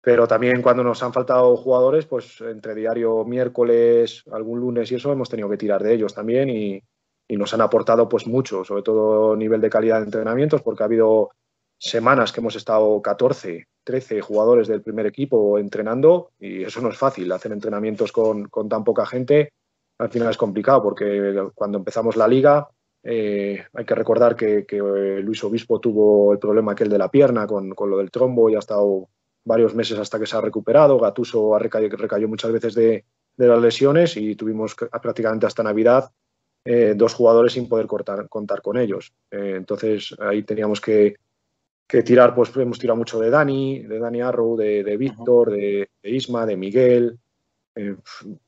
Pero 0.00 0.26
también 0.26 0.62
cuando 0.62 0.84
nos 0.84 1.02
han 1.02 1.12
faltado 1.12 1.56
jugadores, 1.56 2.06
pues 2.06 2.40
entre 2.40 2.74
diario 2.74 3.24
miércoles, 3.24 4.24
algún 4.32 4.60
lunes 4.60 4.90
y 4.90 4.96
eso, 4.96 5.12
hemos 5.12 5.28
tenido 5.28 5.48
que 5.48 5.56
tirar 5.56 5.82
de 5.82 5.94
ellos 5.94 6.14
también 6.14 6.48
y, 6.50 6.82
y 7.28 7.36
nos 7.36 7.52
han 7.54 7.60
aportado 7.60 8.08
pues 8.08 8.26
mucho, 8.26 8.64
sobre 8.64 8.82
todo 8.82 9.36
nivel 9.36 9.60
de 9.60 9.70
calidad 9.70 9.98
de 9.98 10.06
entrenamientos, 10.06 10.62
porque 10.62 10.82
ha 10.82 10.86
habido 10.86 11.30
semanas 11.78 12.32
que 12.32 12.40
hemos 12.40 12.56
estado 12.56 13.00
14, 13.02 13.66
13 13.84 14.20
jugadores 14.20 14.68
del 14.68 14.82
primer 14.82 15.06
equipo 15.06 15.58
entrenando 15.58 16.32
y 16.38 16.64
eso 16.64 16.80
no 16.80 16.90
es 16.90 16.98
fácil. 16.98 17.30
Hacer 17.32 17.52
entrenamientos 17.52 18.12
con, 18.12 18.48
tan 18.68 18.84
poca 18.84 19.06
gente 19.06 19.52
al 19.98 20.10
final 20.10 20.30
es 20.30 20.36
complicado 20.36 20.82
porque 20.82 21.50
cuando 21.54 21.78
empezamos 21.78 22.16
la 22.16 22.28
liga 22.28 22.68
eh, 23.02 23.64
hay 23.72 23.84
que 23.84 23.94
recordar 23.94 24.34
que, 24.34 24.66
Luis 25.22 25.44
Obispo 25.44 25.78
tuvo 25.78 26.32
el 26.32 26.38
problema 26.38 26.72
aquel 26.72 26.88
de 26.88 26.98
la 26.98 27.10
pierna 27.10 27.46
con, 27.46 27.72
lo 27.78 27.98
del 27.98 28.10
trombo 28.10 28.50
y 28.50 28.56
ha 28.56 28.58
estado 28.58 29.08
varios 29.44 29.74
meses 29.74 29.98
hasta 29.98 30.18
que 30.18 30.26
se 30.26 30.36
ha 30.36 30.40
recuperado. 30.40 30.98
Gatuso 30.98 31.54
ha 31.54 31.58
recayó, 31.60 32.28
muchas 32.28 32.50
veces 32.50 32.74
de, 32.74 33.04
las 33.36 33.60
lesiones 33.60 34.16
y 34.16 34.34
tuvimos 34.34 34.74
prácticamente 34.74 35.46
hasta 35.46 35.62
Navidad 35.62 36.10
eh, 36.64 36.94
dos 36.96 37.14
jugadores 37.14 37.52
sin 37.52 37.68
poder 37.68 37.86
contar 37.86 38.60
con 38.60 38.76
ellos. 38.76 39.12
Eh, 39.30 39.54
entonces 39.56 40.16
ahí 40.18 40.42
teníamos 40.42 40.80
que, 40.80 41.14
que 41.86 42.02
tirar, 42.02 42.34
pues 42.34 42.54
hemos 42.56 42.78
tirado 42.78 42.96
mucho 42.96 43.20
de 43.20 43.30
Dani, 43.30 43.80
de 43.80 43.98
Dani 43.98 44.20
Arrow, 44.20 44.56
de, 44.56 44.96
Víctor, 44.96 45.52
de, 45.52 45.88
Isma, 46.02 46.44
de 46.44 46.56
Miguel, 46.56 47.18
eh, 47.76 47.96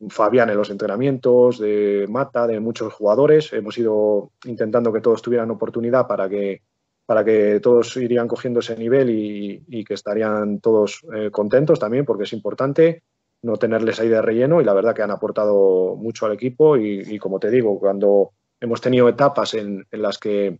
Fabián 0.08 0.50
en 0.50 0.56
los 0.56 0.70
entrenamientos, 0.70 1.58
de 1.58 2.06
Mata, 2.08 2.46
de 2.46 2.58
muchos 2.58 2.92
jugadores. 2.92 3.52
Hemos 3.52 3.78
ido 3.78 4.32
intentando 4.44 4.92
que 4.92 5.00
todos 5.00 5.22
tuvieran 5.22 5.50
oportunidad 5.50 6.08
para 6.08 6.28
que, 6.28 6.62
para 7.06 7.24
que 7.24 7.60
todos 7.60 7.96
irían 7.96 8.26
cogiendo 8.26 8.58
ese 8.58 8.76
nivel 8.76 9.10
y, 9.10 9.84
que 9.84 9.94
estarían 9.94 10.58
todos 10.60 11.06
eh, 11.14 11.30
contentos 11.30 11.78
también, 11.78 12.04
porque 12.04 12.24
es 12.24 12.32
importante 12.32 13.02
no 13.42 13.56
tenerles 13.56 14.00
ahí 14.00 14.08
de 14.08 14.20
relleno 14.20 14.60
y 14.60 14.64
la 14.64 14.74
verdad 14.74 14.96
que 14.96 15.02
han 15.02 15.12
aportado 15.12 15.94
mucho 15.94 16.26
al 16.26 16.32
equipo 16.32 16.76
y, 16.76 17.18
como 17.20 17.38
te 17.38 17.50
digo, 17.50 17.78
cuando 17.78 18.32
hemos 18.58 18.80
tenido 18.80 19.08
etapas 19.08 19.54
en 19.54 19.86
las 19.92 20.18
que 20.18 20.58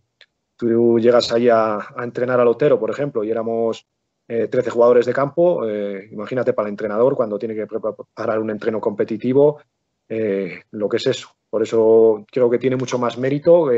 tú 0.59 0.99
llegas 0.99 1.31
ahí 1.31 1.47
a, 1.47 1.79
entrenar 2.03 2.39
al 2.41 2.49
Otero, 2.49 2.77
por 2.77 2.91
ejemplo, 2.91 3.23
y 3.23 3.31
éramos 3.31 3.87
13 4.27 4.57
eh, 4.57 4.69
jugadores 4.69 5.05
de 5.05 5.13
campo, 5.13 5.65
eh, 5.65 6.09
imagínate 6.11 6.51
para 6.51 6.67
el 6.67 6.73
entrenador 6.73 7.15
cuando 7.15 7.39
tiene 7.39 7.55
que 7.55 7.65
preparar 7.65 8.39
un 8.39 8.49
entreno 8.49 8.81
competitivo, 8.81 9.61
eh, 10.09 10.63
lo 10.71 10.89
que 10.89 10.97
es 10.97 11.07
eso. 11.07 11.29
Por 11.49 11.63
eso 11.63 12.25
creo 12.29 12.49
que 12.49 12.59
tiene 12.59 12.75
mucho 12.75 12.99
más 12.99 13.17
mérito 13.17 13.69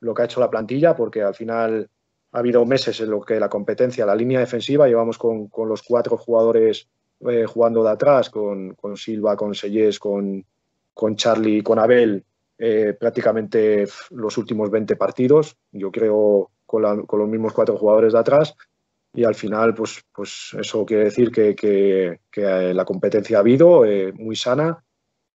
lo 0.00 0.14
que 0.14 0.22
ha 0.22 0.26
hecho 0.26 0.40
la 0.40 0.50
plantilla, 0.50 0.94
porque 0.94 1.22
al 1.22 1.34
final 1.34 1.88
ha 2.32 2.38
habido 2.38 2.66
meses 2.66 3.00
en 3.00 3.10
los 3.10 3.24
que 3.24 3.40
la 3.40 3.48
competencia, 3.48 4.04
la 4.04 4.14
línea 4.14 4.40
defensiva, 4.40 4.86
llevamos 4.86 5.16
con, 5.16 5.50
los 5.66 5.82
cuatro 5.82 6.18
jugadores 6.18 6.86
jugando 7.46 7.82
de 7.82 7.90
atrás, 7.90 8.28
con, 8.28 8.76
Silva, 8.94 9.36
con 9.36 9.54
Sellés, 9.54 9.98
con, 9.98 10.44
con 10.92 11.16
Charlie, 11.16 11.62
con 11.62 11.78
Abel, 11.78 12.24
eh, 12.62 12.92
prácticamente 12.92 13.86
los 14.10 14.36
últimos 14.36 14.70
20 14.70 14.94
partidos, 14.96 15.56
yo 15.72 15.90
creo 15.90 16.50
con, 16.66 16.82
los 16.82 17.28
mismos 17.28 17.54
cuatro 17.54 17.78
jugadores 17.78 18.12
de 18.12 18.18
atrás. 18.18 18.54
Y 19.14 19.24
al 19.24 19.34
final 19.34 19.74
pues, 19.74 20.04
pues 20.14 20.54
eso 20.60 20.84
quiere 20.84 21.04
decir 21.04 21.32
que, 21.32 21.56
que, 21.56 22.74
la 22.74 22.84
competencia 22.84 23.38
ha 23.38 23.40
habido, 23.40 23.86
eh, 23.86 24.12
muy 24.12 24.36
sana, 24.36 24.84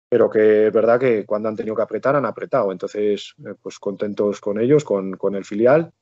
pero 0.09 0.29
que 0.29 0.67
es 0.67 0.73
verdad 0.73 0.99
que 0.99 1.25
cuando 1.25 1.49
han 1.49 1.57
tenido 1.57 1.77
que 1.77 1.83
apretar 1.83 2.17
han 2.17 2.27
apretado, 2.27 2.73
entonces 2.73 3.35
eh, 3.47 3.55
pues 3.63 3.79
contentos 3.79 4.41
con 4.41 4.61
ellos, 4.61 4.85
con 4.85 5.35
el 5.35 5.45
filial. 5.45 5.93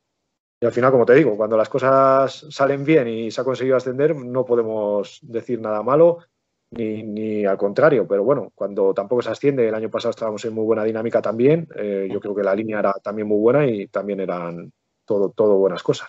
Y 0.63 0.67
al 0.67 0.73
final, 0.73 0.91
como 0.91 1.07
te 1.07 1.15
digo, 1.15 1.37
cuando 1.37 1.57
las 1.57 1.69
cosas 1.69 2.47
salen 2.51 2.85
bien 2.85 3.09
y 3.09 3.31
se 3.31 3.41
ha 3.41 3.45
conseguido 3.45 3.77
ascender, 3.77 4.15
no 4.17 4.45
podemos 4.45 5.19
decir 5.23 5.61
nada 5.61 5.83
malo 5.83 6.19
ni, 6.71 7.03
ni, 7.03 7.45
al 7.45 7.57
contrario, 7.57 8.07
pero 8.07 8.23
bueno, 8.23 8.53
cuando 8.55 8.95
tampoco 8.95 9.23
se 9.23 9.31
asciende, 9.31 9.69
el 9.69 9.75
año 9.75 9.91
pasado 9.91 10.11
estábamos 10.11 10.45
en 10.45 10.55
muy 10.55 10.65
buena 10.65 10.85
dinámica 10.85 11.21
también, 11.21 11.69
eh, 11.77 12.09
yo 12.11 12.21
creo 12.21 12.35
que 12.35 12.43
la 12.43 12.55
línea 12.55 12.79
era 12.79 12.93
también 13.03 13.27
muy 13.27 13.39
buena 13.39 13.67
y 13.67 13.89
también 13.89 14.21
eran 14.21 14.73
todo, 15.05 15.31
todo 15.31 15.57
buenas 15.57 15.83
cosas. 15.83 16.09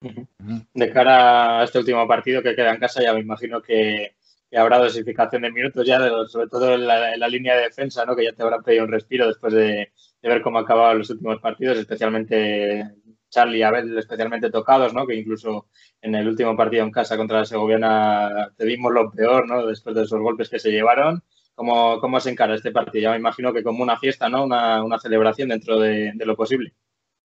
De 0.00 0.92
cara 0.92 1.60
a 1.60 1.64
este 1.64 1.78
último 1.78 2.06
partido 2.06 2.42
que 2.42 2.54
queda 2.54 2.72
en 2.72 2.80
casa, 2.80 3.02
ya 3.02 3.12
me 3.12 3.20
imagino 3.20 3.60
que, 3.62 4.14
habrá 4.52 4.78
dosificación 4.78 5.42
de 5.42 5.52
minutos 5.52 5.86
ya, 5.86 5.98
sobre 6.26 6.48
todo 6.48 6.74
en 6.74 6.86
la, 6.86 7.28
línea 7.28 7.56
de 7.56 7.64
defensa, 7.64 8.04
¿no? 8.04 8.16
que 8.16 8.24
ya 8.24 8.32
te 8.32 8.42
habrán 8.42 8.62
pedido 8.62 8.84
un 8.84 8.92
respiro 8.92 9.26
después 9.26 9.52
de, 9.52 9.92
de 10.22 10.28
ver 10.28 10.42
cómo 10.42 10.58
acababan 10.58 10.98
los 10.98 11.10
últimos 11.10 11.40
partidos, 11.40 11.78
especialmente 11.78 12.84
Charlie 13.30 13.58
y 13.58 13.62
Abel 13.62 13.96
especialmente 13.98 14.50
tocados, 14.50 14.94
¿no? 14.94 15.06
Que 15.06 15.14
incluso 15.14 15.66
en 16.00 16.14
el 16.14 16.28
último 16.28 16.56
partido 16.56 16.84
en 16.84 16.90
casa 16.90 17.16
contra 17.16 17.40
la 17.40 17.44
Segoviana 17.44 18.52
te 18.56 18.64
vimos 18.64 18.92
lo 18.92 19.10
peor, 19.10 19.46
¿no? 19.46 19.66
Después 19.66 19.94
de 19.94 20.02
esos 20.02 20.20
golpes 20.20 20.48
que 20.48 20.58
se 20.58 20.70
llevaron. 20.70 21.22
¿Cómo, 21.54 22.00
cómo 22.00 22.20
se 22.20 22.30
encara 22.30 22.54
este 22.54 22.70
partido? 22.70 23.02
Ya 23.02 23.10
me 23.10 23.16
imagino 23.16 23.52
que 23.52 23.64
como 23.64 23.82
una 23.82 23.98
fiesta, 23.98 24.28
¿no? 24.28 24.44
Una, 24.44 24.98
celebración 25.00 25.48
dentro 25.48 25.78
de, 25.80 26.12
lo 26.14 26.36
posible. 26.36 26.74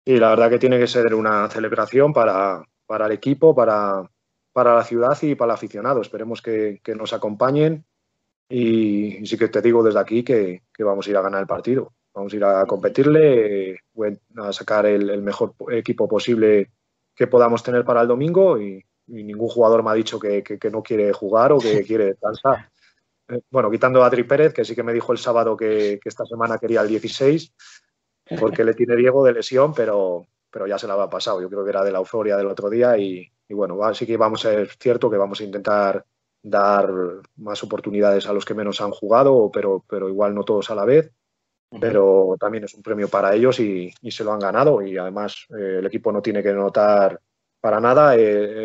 Sí, 0.04 0.16
la 0.18 0.30
verdad 0.30 0.50
que 0.50 0.58
tiene 0.58 0.78
que 0.78 0.88
ser 0.88 1.14
una 1.14 1.48
celebración 1.48 2.12
para, 2.12 2.64
el 2.88 3.12
equipo, 3.12 3.54
para, 3.54 4.10
para, 4.52 4.74
la 4.74 4.82
ciudad 4.82 5.16
y 5.22 5.36
para 5.36 5.52
el 5.52 5.54
aficionado. 5.54 6.00
Esperemos 6.00 6.42
que, 6.42 6.80
nos 6.96 7.12
acompañen 7.12 7.84
y, 8.48 9.24
sí 9.24 9.38
que 9.38 9.48
te 9.48 9.62
digo 9.62 9.84
desde 9.84 10.00
aquí 10.00 10.24
que 10.24 10.62
vamos 10.80 11.06
a 11.06 11.10
ir 11.10 11.16
a 11.16 11.22
ganar 11.22 11.40
el 11.40 11.46
partido. 11.46 11.92
Vamos 12.18 12.32
a 12.32 12.36
ir 12.36 12.44
a 12.44 12.66
competirle, 12.66 13.80
a 14.38 14.52
sacar 14.52 14.86
el, 14.86 15.22
mejor 15.22 15.54
equipo 15.70 16.08
posible 16.08 16.72
que 17.14 17.28
podamos 17.28 17.62
tener 17.62 17.84
para 17.84 18.02
el 18.02 18.08
domingo 18.08 18.60
y, 18.60 18.84
ningún 19.06 19.48
jugador 19.48 19.84
me 19.84 19.90
ha 19.90 19.94
dicho 19.94 20.18
que, 20.18 20.42
no 20.72 20.82
quiere 20.82 21.12
jugar 21.12 21.52
o 21.52 21.58
que 21.58 21.82
quiere 21.86 22.06
descansar. 22.06 22.70
Eh, 23.28 23.40
bueno, 23.50 23.70
quitando 23.70 24.02
a 24.02 24.08
Adri 24.08 24.24
Pérez, 24.24 24.52
que 24.52 24.64
sí 24.64 24.74
que 24.74 24.82
me 24.82 24.92
dijo 24.92 25.12
el 25.12 25.18
sábado 25.18 25.56
que, 25.56 26.00
esta 26.04 26.26
semana 26.26 26.58
quería 26.58 26.80
el 26.80 26.88
16, 26.88 27.54
porque 28.40 28.64
le 28.64 28.74
tiene 28.74 28.96
Diego 28.96 29.24
de 29.24 29.34
lesión, 29.34 29.72
pero, 29.72 30.26
pero 30.50 30.66
ya 30.66 30.76
se 30.76 30.88
la 30.88 30.94
ha 30.94 31.08
pasado. 31.08 31.40
Yo 31.40 31.48
creo 31.48 31.62
que 31.62 31.70
era 31.70 31.84
de 31.84 31.92
la 31.92 31.98
euforia 31.98 32.36
del 32.36 32.48
otro 32.48 32.68
día 32.68 32.98
y, 32.98 33.30
bueno, 33.48 33.80
así 33.84 34.06
que 34.06 34.16
vamos 34.16 34.44
a 34.44 34.50
ser 34.50 34.70
cierto 34.76 35.08
que 35.08 35.16
vamos 35.16 35.40
a 35.40 35.44
intentar 35.44 36.04
dar 36.42 36.92
más 37.36 37.62
oportunidades 37.62 38.26
a 38.26 38.32
los 38.32 38.44
que 38.44 38.54
menos 38.54 38.80
han 38.80 38.90
jugado, 38.90 39.52
pero, 39.52 39.84
pero 39.88 40.08
igual 40.08 40.34
no 40.34 40.42
todos 40.42 40.68
a 40.72 40.74
la 40.74 40.84
vez 40.84 41.12
pero 41.80 42.36
también 42.40 42.64
es 42.64 42.74
un 42.74 42.82
premio 42.82 43.08
para 43.08 43.34
ellos 43.34 43.60
y, 43.60 43.92
se 44.10 44.24
lo 44.24 44.32
han 44.32 44.38
ganado 44.38 44.82
y 44.82 44.96
además 44.96 45.46
eh, 45.50 45.76
el 45.78 45.86
equipo 45.86 46.10
no 46.12 46.22
tiene 46.22 46.42
que 46.42 46.52
notar 46.52 47.20
para 47.60 47.80
nada 47.80 48.16
eh, 48.16 48.20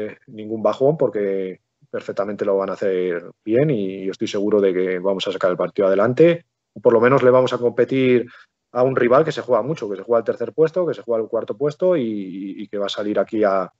eh, 0.08 0.18
ningún 0.28 0.64
bajón 0.64 0.98
porque 0.98 1.60
perfectamente 1.90 2.46
lo 2.46 2.58
van 2.58 2.70
a 2.70 2.74
hacer 2.74 3.30
bien 3.44 3.70
y 3.70 4.10
estoy 4.10 4.28
seguro 4.28 4.62
de 4.62 4.74
que 4.74 5.00
vamos 5.00 5.28
a 5.28 5.32
sacar 5.32 5.52
el 5.52 5.58
partido 5.58 5.88
adelante. 5.88 6.46
Por 6.82 6.94
lo 6.94 7.02
menos 7.02 7.22
le 7.24 7.30
vamos 7.30 7.54
a 7.54 7.58
competir 7.58 8.28
a 8.72 8.82
un 8.82 8.96
rival 8.96 9.24
que 9.24 9.32
se 9.32 9.42
juega 9.42 9.62
mucho, 9.62 9.90
que 9.90 9.98
se 9.98 10.04
juega 10.04 10.20
al 10.20 10.24
tercer 10.24 10.54
puesto, 10.54 10.88
que 10.88 10.96
se 10.96 11.04
juega 11.04 11.22
al 11.22 11.30
cuarto 11.30 11.56
puesto 11.56 11.96
y, 11.96 12.68
que 12.68 12.78
va 12.80 12.88
a 12.88 12.90
salir 12.90 13.20
aquí 13.20 13.44
a, 13.44 13.72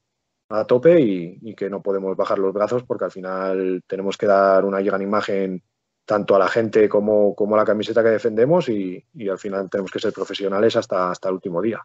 tope 0.68 1.00
y, 1.02 1.40
y, 1.42 1.56
que 1.56 1.70
no 1.70 1.82
podemos 1.82 2.16
bajar 2.16 2.38
los 2.38 2.54
brazos 2.54 2.84
porque 2.84 3.06
al 3.06 3.12
final 3.12 3.82
tenemos 3.88 4.18
que 4.18 4.28
dar 4.28 4.64
una 4.66 4.82
gran 4.82 5.02
imagen 5.02 5.64
tanto 6.06 6.36
a 6.36 6.40
la 6.40 6.48
gente 6.48 6.90
como, 6.90 7.34
como 7.36 7.56
a 7.56 7.60
la 7.60 7.66
camiseta 7.66 8.04
que 8.04 8.10
defendemos 8.10 8.70
y, 8.70 9.04
al 9.30 9.38
final 9.38 9.70
tenemos 9.70 9.92
que 9.92 10.00
ser 10.00 10.14
profesionales 10.14 10.76
hasta, 10.76 11.12
hasta 11.12 11.30
el 11.30 11.36
último 11.36 11.62
día. 11.62 11.82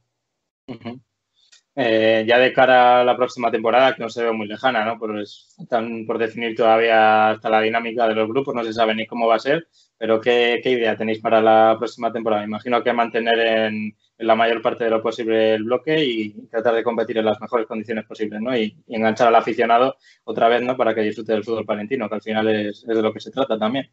Eh, 1.80 2.24
ya 2.26 2.40
de 2.40 2.52
cara 2.52 3.02
a 3.02 3.04
la 3.04 3.16
próxima 3.16 3.52
temporada, 3.52 3.94
que 3.94 4.02
no 4.02 4.08
se 4.08 4.24
ve 4.24 4.32
muy 4.32 4.48
lejana, 4.48 4.84
¿no? 4.84 4.98
Pues 4.98 5.54
están 5.60 6.06
por 6.06 6.18
definir 6.18 6.56
todavía 6.56 7.30
hasta 7.30 7.48
la 7.48 7.60
dinámica 7.60 8.08
de 8.08 8.16
los 8.16 8.28
grupos, 8.28 8.52
no 8.52 8.64
se 8.64 8.72
sabe 8.72 8.96
ni 8.96 9.06
cómo 9.06 9.28
va 9.28 9.36
a 9.36 9.38
ser, 9.38 9.68
pero 9.96 10.20
¿qué, 10.20 10.60
idea 10.64 10.96
tenéis 10.96 11.20
para 11.20 11.40
la 11.40 11.76
próxima 11.78 12.12
temporada? 12.12 12.42
Imagino 12.42 12.82
que 12.82 12.92
mantener 12.92 13.38
en, 13.38 13.96
la 14.18 14.34
mayor 14.34 14.60
parte 14.60 14.82
de 14.82 14.90
lo 14.90 15.00
posible 15.00 15.54
el 15.54 15.62
bloque 15.62 16.04
y 16.04 16.48
tratar 16.48 16.74
de 16.74 16.82
competir 16.82 17.18
en 17.18 17.26
las 17.26 17.40
mejores 17.40 17.68
condiciones 17.68 18.04
posibles, 18.06 18.40
¿no? 18.40 18.56
Y, 18.56 18.76
enganchar 18.88 19.28
al 19.28 19.36
aficionado 19.36 19.96
otra 20.24 20.48
vez, 20.48 20.62
¿no? 20.62 20.76
Para 20.76 20.96
que 20.96 21.02
disfrute 21.02 21.32
del 21.32 21.44
fútbol 21.44 21.64
palentino, 21.64 22.08
que 22.08 22.14
al 22.16 22.22
final 22.22 22.48
es 22.48 22.84
de 22.84 23.00
lo 23.00 23.12
que 23.12 23.20
se 23.20 23.30
trata 23.30 23.56
también. 23.56 23.88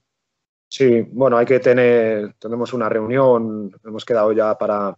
Sí, 0.77 1.03
bueno, 1.09 1.37
hay 1.37 1.45
que 1.45 1.61
tener, 1.61 2.33
tenemos 2.33 2.73
una 2.73 2.89
reunión, 2.89 3.71
hemos 3.85 4.03
quedado 4.03 4.33
ya 4.33 4.57
para, 4.57 4.93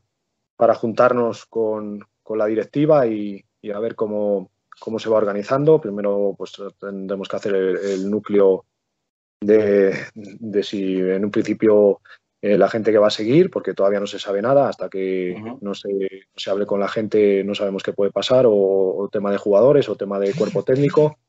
para 0.56 0.74
juntarnos 0.74 1.46
con, 1.46 2.04
la 2.36 2.48
directiva 2.48 3.06
y, 3.06 3.46
y 3.62 3.70
a 3.70 3.78
ver 3.78 3.94
cómo, 3.94 4.50
cómo 4.80 4.98
se 4.98 5.08
va 5.08 5.18
organizando. 5.18 5.80
Primero, 5.80 6.34
pues 6.36 6.54
tendremos 6.80 7.30
que 7.30 7.36
hacer 7.36 7.56
el, 7.56 8.10
núcleo 8.10 8.66
de, 9.40 9.94
de, 10.16 10.64
si 10.64 11.00
en 11.00 11.24
un 11.24 11.30
principio 11.30 12.02
eh, 12.42 12.58
la 12.58 12.70
gente 12.70 12.92
que 12.92 12.98
va 12.98 13.10
a 13.10 13.12
seguir, 13.12 13.52
porque 13.52 13.76
todavía 13.76 14.00
no 14.00 14.08
se 14.08 14.18
sabe 14.18 14.42
nada, 14.42 14.70
hasta 14.70 14.90
que 14.90 15.40
no, 15.62 15.76
se, 15.76 15.90
se, 16.36 16.50
hable 16.50 16.66
con 16.66 16.80
la 16.80 16.88
gente 16.88 17.44
no 17.44 17.54
sabemos 17.54 17.84
qué 17.84 17.94
puede 17.94 18.10
pasar, 18.10 18.46
o, 18.48 19.08
tema 19.12 19.30
de 19.30 19.38
jugadores, 19.38 19.88
o 19.90 19.96
tema 19.96 20.18
de 20.20 20.34
cuerpo 20.34 20.64
técnico. 20.64 21.20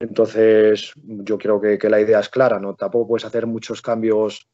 Entonces, 0.00 0.92
yo 0.96 1.38
creo 1.38 1.60
que, 1.60 1.78
que, 1.78 1.88
la 1.88 2.00
idea 2.00 2.20
es 2.20 2.28
clara, 2.28 2.58
¿no? 2.58 2.74
Tampoco 2.74 3.08
puedes 3.08 3.24
hacer 3.24 3.46
muchos 3.46 3.80
cambios 3.80 4.48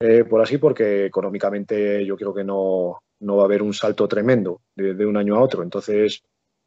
eh, 0.00 0.24
por 0.24 0.40
así, 0.40 0.58
porque 0.58 1.06
económicamente 1.06 2.04
yo 2.04 2.16
creo 2.16 2.34
que 2.34 2.44
no, 2.44 3.00
no 3.20 3.36
va 3.36 3.42
a 3.42 3.46
haber 3.46 3.62
un 3.62 3.74
salto 3.74 4.08
tremendo 4.08 4.62
de, 4.74 4.94
de, 4.94 5.06
un 5.06 5.16
año 5.16 5.36
a 5.36 5.40
otro. 5.40 5.62
Entonces, 5.62 6.22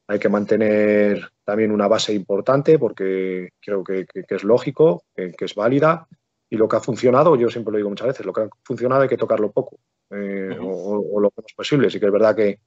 hay 0.09 0.17
que 0.17 0.27
mantener 0.27 1.29
también 1.43 1.71
una 1.71 1.87
base 1.87 2.13
importante 2.15 2.79
porque 2.79 3.49
creo 3.61 3.83
que, 3.83 4.07
es 4.11 4.43
lógico, 4.43 5.03
que, 5.15 5.35
es 5.39 5.53
válida. 5.53 6.07
Y 6.49 6.57
lo 6.57 6.67
que 6.67 6.77
ha 6.77 6.79
funcionado, 6.79 7.35
yo 7.35 7.47
siempre 7.51 7.71
lo 7.71 7.77
digo 7.77 7.89
muchas 7.89 8.07
veces, 8.07 8.25
lo 8.25 8.33
que 8.33 8.41
ha 8.41 8.49
funcionado 8.63 9.03
hay 9.03 9.07
que 9.07 9.17
tocarlo 9.17 9.51
poco 9.51 9.77
eh, 10.09 10.57
o, 10.59 11.19
lo 11.19 11.31
menos 11.37 11.53
posible. 11.55 11.91
Sí 11.91 11.99
que 11.99 12.07
es 12.07 12.11
verdad 12.11 12.35
que, 12.35 12.59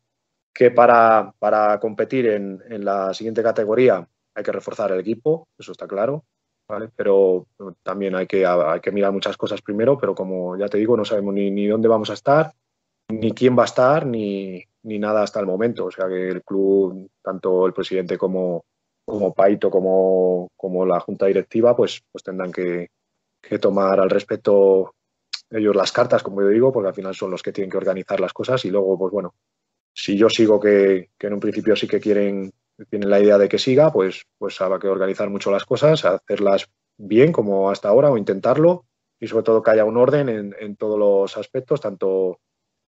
que 0.55 0.71
para, 0.71 1.35
para 1.37 1.81
competir 1.81 2.29
en, 2.29 2.63
en, 2.71 2.85
la 2.85 3.13
siguiente 3.13 3.43
categoría 3.43 4.07
hay 4.35 4.43
que 4.43 4.53
reforzar 4.53 4.93
el 4.93 5.01
equipo, 5.01 5.49
eso 5.59 5.73
está 5.73 5.87
claro. 5.87 6.25
¿vale? 6.69 6.91
Pero 6.97 7.47
también 7.83 8.15
hay 8.15 8.27
que, 8.27 8.47
hay 8.47 8.81
que 8.81 8.93
mirar 8.93 9.13
muchas 9.13 9.37
cosas 9.37 9.61
primero, 9.61 9.99
pero 9.99 10.15
como 10.15 10.57
ya 10.57 10.69
te 10.69 10.79
digo, 10.79 10.97
no 10.97 11.05
sabemos 11.05 11.35
ni, 11.35 11.67
dónde 11.67 11.89
vamos 11.89 12.11
a 12.11 12.15
estar, 12.15 12.53
ni 13.11 13.33
quién 13.33 13.57
va 13.59 13.63
a 13.63 13.67
estar, 13.67 14.07
ni, 14.07 14.65
ni 14.85 14.99
nada 14.99 15.23
hasta 15.23 15.41
el 15.41 15.47
momento. 15.47 15.87
O 15.87 15.91
sea 15.91 16.09
que 16.09 16.29
el 16.29 16.43
club, 16.43 17.11
tanto 17.23 17.67
el 17.67 17.73
presidente 17.73 18.17
como, 18.17 18.65
Paito, 19.37 19.71
como, 19.71 20.49
la 20.87 21.01
junta 21.01 21.27
directiva, 21.27 21.77
pues, 21.77 22.03
pues 22.11 22.25
tendrán 22.25 22.53
que, 22.53 22.89
tomar 23.61 24.01
al 24.01 24.09
respecto 24.09 24.95
ellos 25.51 25.77
las 25.77 25.93
cartas, 25.93 26.23
como 26.23 26.41
yo 26.41 26.49
digo, 26.49 26.73
porque 26.73 26.89
al 26.89 26.95
final 26.95 27.15
son 27.15 27.31
los 27.31 27.43
que 27.43 27.53
tienen 27.53 27.71
que 27.71 27.77
organizar 27.77 28.19
las 28.19 28.33
cosas 28.33 28.65
y 28.65 28.71
luego, 28.71 28.97
pues 28.99 29.13
bueno, 29.13 29.35
si 29.95 30.17
yo 30.17 30.31
sigo 30.31 30.59
que 30.59 31.11
en 31.21 31.33
un 31.35 31.41
principio 31.41 31.77
sí 31.77 31.87
que 31.87 32.01
quieren, 32.01 32.51
tienen 32.87 33.11
la 33.11 33.21
idea 33.21 33.39
de 33.39 33.49
que 33.49 33.59
siga, 33.59 33.93
pues, 33.93 34.25
pues 34.39 34.61
habrá 34.61 34.79
que 34.79 34.89
organizar 34.89 35.29
mucho 35.31 35.51
las 35.51 35.65
cosas, 35.65 36.05
hacerlas 36.05 36.69
bien 36.97 37.33
como 37.33 37.71
hasta 37.71 37.89
ahora 37.89 38.11
o 38.11 38.19
intentarlo 38.19 38.87
y 39.19 39.27
sobre 39.27 39.45
todo 39.45 39.63
que 39.63 39.71
haya 39.71 39.85
un 39.85 39.97
orden 39.97 40.29
en, 40.29 40.55
en 40.59 40.77
todos 40.77 40.99
los 40.99 41.37
aspectos, 41.37 41.81
tanto 41.81 42.41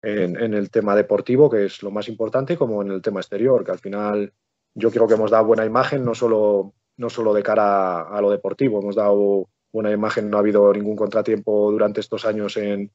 en, 0.04 0.54
el 0.54 0.70
tema 0.70 0.94
deportivo, 0.94 1.50
que 1.50 1.66
es 1.66 1.82
lo 1.82 1.90
más 1.90 2.08
importante, 2.08 2.56
como 2.56 2.82
en 2.82 2.90
el 2.90 3.02
tema 3.02 3.20
exterior, 3.20 3.64
que 3.64 3.72
al 3.72 3.78
final 3.78 4.32
yo 4.74 4.90
creo 4.90 5.06
que 5.06 5.14
hemos 5.14 5.30
dado 5.30 5.46
buena 5.46 5.64
imagen, 5.64 6.04
no 6.04 6.14
solo, 6.14 6.74
no 6.96 7.08
solo 7.08 7.32
de 7.32 7.42
cara 7.42 8.02
a, 8.02 8.20
lo 8.20 8.30
deportivo, 8.30 8.80
hemos 8.80 8.96
dado 8.96 9.48
buena 9.72 9.90
imagen, 9.90 10.28
no 10.28 10.36
ha 10.36 10.40
habido 10.40 10.72
ningún 10.72 10.96
contratiempo 10.96 11.70
durante 11.70 12.00
estos 12.00 12.24
años 12.26 12.56
en, 12.56 12.92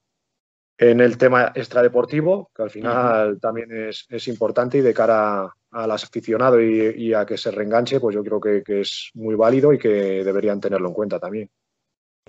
en 0.77 1.01
el 1.01 1.17
tema 1.17 1.51
extradeportivo, 1.55 2.51
que 2.55 2.63
al 2.63 2.69
final 2.69 3.39
también 3.39 3.71
es, 3.71 4.05
es, 4.09 4.27
importante 4.27 4.77
y 4.77 4.81
de 4.81 4.93
cara 4.93 5.53
al 5.71 5.91
aficionado 5.91 6.61
y, 6.61 7.13
a 7.13 7.25
que 7.25 7.37
se 7.37 7.51
reenganche, 7.51 7.99
pues 7.99 8.15
yo 8.15 8.23
creo 8.23 8.39
que, 8.39 8.63
que 8.63 8.81
es 8.81 9.11
muy 9.13 9.35
válido 9.35 9.73
y 9.73 9.79
que 9.79 10.23
deberían 10.23 10.59
tenerlo 10.59 10.89
en 10.89 10.93
cuenta 10.93 11.19
también. 11.19 11.49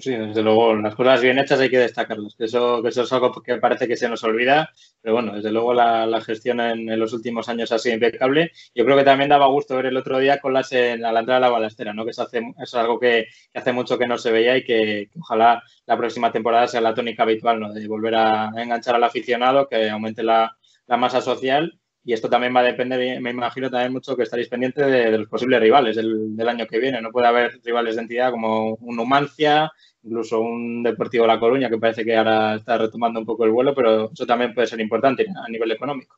Sí, 0.01 0.13
desde 0.13 0.43
luego, 0.43 0.75
las 0.77 0.95
cosas 0.95 1.21
bien 1.21 1.39
hechas 1.39 1.61
hay 1.61 1.69
que 1.69 1.79
destacarlas, 1.79 2.35
que 2.35 2.47
eso, 2.47 2.83
que 2.83 2.89
eso 2.89 3.03
es 3.03 3.13
algo 3.13 3.33
que 3.43 3.59
parece 3.59 3.87
que 3.87 3.99
se 3.99 4.09
nos 4.09 4.25
olvida, 4.25 4.71
pero 5.03 5.17
bueno, 5.17 5.35
desde 5.35 5.53
luego 5.53 5.75
la, 5.75 6.07
la 6.07 6.23
gestión 6.23 6.59
en, 6.61 6.99
los 6.99 7.13
últimos 7.13 7.51
años 7.51 7.71
ha 7.71 7.79
sido 7.79 7.97
impecable. 7.97 8.51
Yo 8.75 8.87
creo 8.87 8.97
que 8.97 9.05
también 9.05 9.29
daba 9.29 9.47
gusto 9.49 9.77
ver 9.77 9.87
el 9.87 9.97
otro 9.99 10.19
día 10.19 10.41
con 10.41 10.55
las 10.55 10.73
en, 10.73 11.05
a 11.05 11.13
la 11.13 11.21
entrada 11.21 11.41
de 11.41 11.47
la 11.47 11.53
balastera, 11.53 11.93
¿no? 11.93 12.05
que 12.05 12.13
eso, 12.13 12.23
hace, 12.23 12.41
es 12.59 12.75
algo 12.75 12.99
que, 12.99 13.27
que, 13.53 13.59
hace 13.59 13.73
mucho 13.75 13.99
que 13.99 14.07
no 14.07 14.17
se 14.17 14.33
veía 14.33 14.57
y 14.57 14.65
que, 14.65 15.11
que, 15.13 15.19
ojalá 15.21 15.63
la 15.85 15.99
próxima 15.99 16.33
temporada 16.33 16.67
sea 16.67 16.81
la 16.81 16.95
tónica 16.95 17.25
habitual, 17.25 17.61
¿no? 17.61 17.71
de 17.71 17.87
volver 17.87 18.15
a 18.15 18.53
enganchar 18.57 18.95
al 18.95 19.05
aficionado, 19.05 19.69
que 19.69 19.91
aumente 19.91 20.23
la, 20.23 20.57
la 20.87 20.97
masa 20.97 21.21
social 21.21 21.80
y 22.03 22.13
esto 22.15 22.31
también 22.31 22.55
va 22.55 22.61
a 22.61 22.65
depender, 22.65 23.21
me 23.21 23.31
imagino 23.31 23.71
también 23.71 23.93
mucho 23.93 24.17
que 24.17 24.23
estaréis 24.23 24.49
pendientes 24.49 24.87
de, 24.87 25.11
de, 25.11 25.19
los 25.19 25.29
posibles 25.29 25.61
rivales 25.61 25.97
del, 25.97 26.35
del, 26.35 26.49
año 26.49 26.67
que 26.67 26.79
viene. 26.79 27.01
No 27.03 27.11
puede 27.11 27.27
haber 27.27 27.61
rivales 27.63 27.97
de 27.97 28.03
entidad 28.03 28.31
como 28.31 28.75
un 28.75 28.97
Numancia, 28.97 29.71
incluso 30.03 30.41
un 30.41 30.83
Deportivo 30.83 31.27
La 31.27 31.39
Coruña, 31.39 31.69
que 31.69 31.79
parece 31.79 32.05
que 32.05 32.17
ahora 32.17 32.55
está 32.55 32.79
retomando 32.79 33.21
un 33.21 33.27
poco 33.27 33.45
el 33.45 33.51
vuelo, 33.51 33.75
pero 33.75 34.11
eso 34.13 34.27
también 34.27 34.55
puede 34.55 34.67
ser 34.67 34.81
importante 34.81 35.27
a 35.29 35.49
nivel 35.51 35.73
económico. 35.73 36.17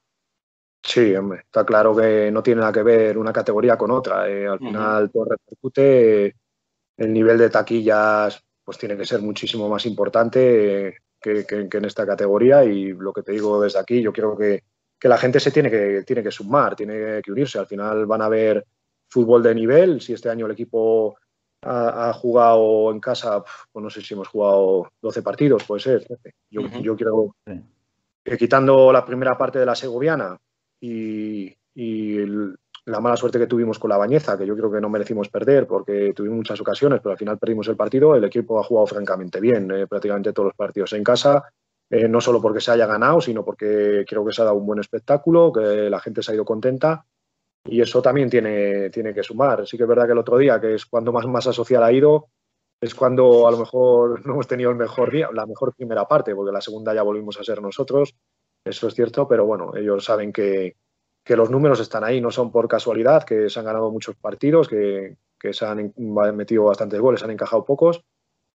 Sí, 0.84 1.14
hombre, 1.14 1.40
está 1.40 1.64
claro 1.64 1.94
que 1.96 2.30
no 2.30 2.42
tiene 2.42 2.60
nada 2.60 2.72
que 2.72 2.82
ver 2.82 3.18
una 3.18 3.32
categoría 3.32 3.76
con 3.76 3.90
otra. 3.90 4.28
Eh, 4.28 4.46
al 4.46 4.58
final 4.58 5.04
uh 5.04 5.06
-huh. 5.06 5.12
todo 5.12 5.24
repercute, 5.24 6.36
el 6.96 7.12
nivel 7.12 7.38
de 7.38 7.50
taquillas 7.50 8.44
pues 8.64 8.78
tiene 8.78 8.96
que 8.96 9.04
ser 9.04 9.20
muchísimo 9.20 9.68
más 9.68 9.86
importante 9.86 10.96
que, 11.20 11.44
que, 11.44 11.68
que, 11.68 11.78
en 11.78 11.84
esta 11.84 12.06
categoría 12.06 12.64
y 12.64 12.92
lo 12.92 13.12
que 13.12 13.22
te 13.22 13.32
digo 13.32 13.60
desde 13.60 13.80
aquí, 13.80 14.00
yo 14.00 14.12
creo 14.12 14.36
que, 14.36 14.62
que 15.02 15.08
la 15.08 15.18
gente 15.18 15.40
se 15.40 15.50
tiene 15.50 15.68
que, 15.68 16.04
tiene 16.06 16.22
que 16.22 16.30
sumar, 16.30 16.76
tiene 16.76 17.20
que 17.22 17.32
unirse. 17.32 17.58
Al 17.58 17.66
final 17.66 18.06
van 18.06 18.22
a 18.22 18.28
ver 18.28 18.64
fútbol 19.08 19.42
de 19.42 19.52
nivel, 19.52 20.00
si 20.00 20.12
este 20.12 20.30
año 20.30 20.46
el 20.46 20.52
equipo 20.52 21.16
ha, 21.62 22.10
ha, 22.10 22.12
jugado 22.12 22.92
en 22.92 23.00
casa, 23.00 23.42
pues 23.72 23.82
no 23.82 23.90
sé 23.90 24.00
si 24.00 24.14
hemos 24.14 24.28
jugado 24.28 24.92
12 25.02 25.22
partidos, 25.22 25.64
puede 25.64 25.80
ser. 25.80 26.06
Yo, 26.48 26.60
uh 26.60 26.64
-huh. 26.66 26.82
yo 26.82 26.96
creo 26.96 27.34
que 28.22 28.38
quitando 28.38 28.92
la 28.92 29.04
primera 29.04 29.36
parte 29.36 29.58
de 29.58 29.66
la 29.66 29.74
segoviana 29.74 30.38
y, 30.80 31.52
y 31.74 32.18
el, 32.18 32.54
la 32.84 33.00
mala 33.00 33.16
suerte 33.16 33.40
que 33.40 33.48
tuvimos 33.48 33.80
con 33.80 33.90
la 33.90 33.96
Bañeza, 33.96 34.38
que 34.38 34.46
yo 34.46 34.56
creo 34.56 34.70
que 34.70 34.80
no 34.80 34.88
merecimos 34.88 35.28
perder 35.28 35.66
porque 35.66 36.12
tuvimos 36.14 36.36
muchas 36.36 36.60
ocasiones, 36.60 37.00
pero 37.02 37.10
al 37.10 37.18
final 37.18 37.38
perdimos 37.38 37.66
el 37.66 37.76
partido, 37.76 38.14
el 38.14 38.22
equipo 38.22 38.60
ha 38.60 38.62
jugado 38.62 38.86
francamente 38.86 39.40
bien, 39.40 39.68
eh, 39.72 39.88
prácticamente 39.88 40.32
todos 40.32 40.46
los 40.50 40.56
partidos 40.56 40.92
en 40.92 41.02
casa. 41.02 41.42
Eh, 41.92 42.08
no 42.08 42.22
solo 42.22 42.40
porque 42.40 42.62
se 42.62 42.70
haya 42.70 42.86
ganado, 42.86 43.20
sino 43.20 43.44
porque 43.44 44.06
creo 44.08 44.24
que 44.24 44.32
se 44.32 44.40
ha 44.40 44.46
dado 44.46 44.56
un 44.56 44.64
buen 44.64 44.80
espectáculo, 44.80 45.52
que 45.52 45.90
la 45.90 46.00
gente 46.00 46.22
se 46.22 46.32
ha 46.32 46.34
ido 46.34 46.46
contenta 46.46 47.04
y 47.66 47.82
eso 47.82 48.00
también 48.00 48.30
tiene, 48.30 48.88
tiene 48.88 49.12
que 49.12 49.22
sumar. 49.22 49.66
Sí 49.66 49.76
que 49.76 49.82
es 49.82 49.88
verdad 49.88 50.06
que 50.06 50.12
el 50.12 50.18
otro 50.18 50.38
día, 50.38 50.58
que 50.58 50.76
es 50.76 50.86
cuando 50.86 51.12
más 51.12 51.26
masa 51.26 51.52
social 51.52 51.82
ha 51.84 51.92
ido, 51.92 52.28
es 52.80 52.94
cuando 52.94 53.46
a 53.46 53.50
lo 53.50 53.58
mejor 53.58 54.24
no 54.26 54.32
hemos 54.32 54.46
tenido 54.46 54.70
el 54.70 54.76
mejor 54.76 55.12
día, 55.12 55.28
la 55.34 55.44
mejor 55.44 55.74
primera 55.74 56.08
parte, 56.08 56.34
porque 56.34 56.50
la 56.50 56.62
segunda 56.62 56.94
ya 56.94 57.02
volvimos 57.02 57.38
a 57.38 57.44
ser 57.44 57.60
nosotros, 57.60 58.14
eso 58.64 58.88
es 58.88 58.94
cierto, 58.94 59.28
pero 59.28 59.44
bueno, 59.44 59.72
ellos 59.76 60.02
saben 60.02 60.32
que, 60.32 60.76
que 61.22 61.36
los 61.36 61.50
números 61.50 61.78
están 61.78 62.04
ahí, 62.04 62.22
no 62.22 62.30
son 62.30 62.50
por 62.50 62.68
casualidad, 62.68 63.24
que 63.24 63.50
se 63.50 63.58
han 63.58 63.66
ganado 63.66 63.90
muchos 63.90 64.16
partidos, 64.16 64.66
que, 64.66 65.18
que 65.38 65.52
se 65.52 65.66
han 65.66 65.92
metido 66.34 66.64
bastantes 66.64 66.98
goles, 66.98 67.22
han 67.22 67.32
encajado 67.32 67.66
pocos 67.66 68.02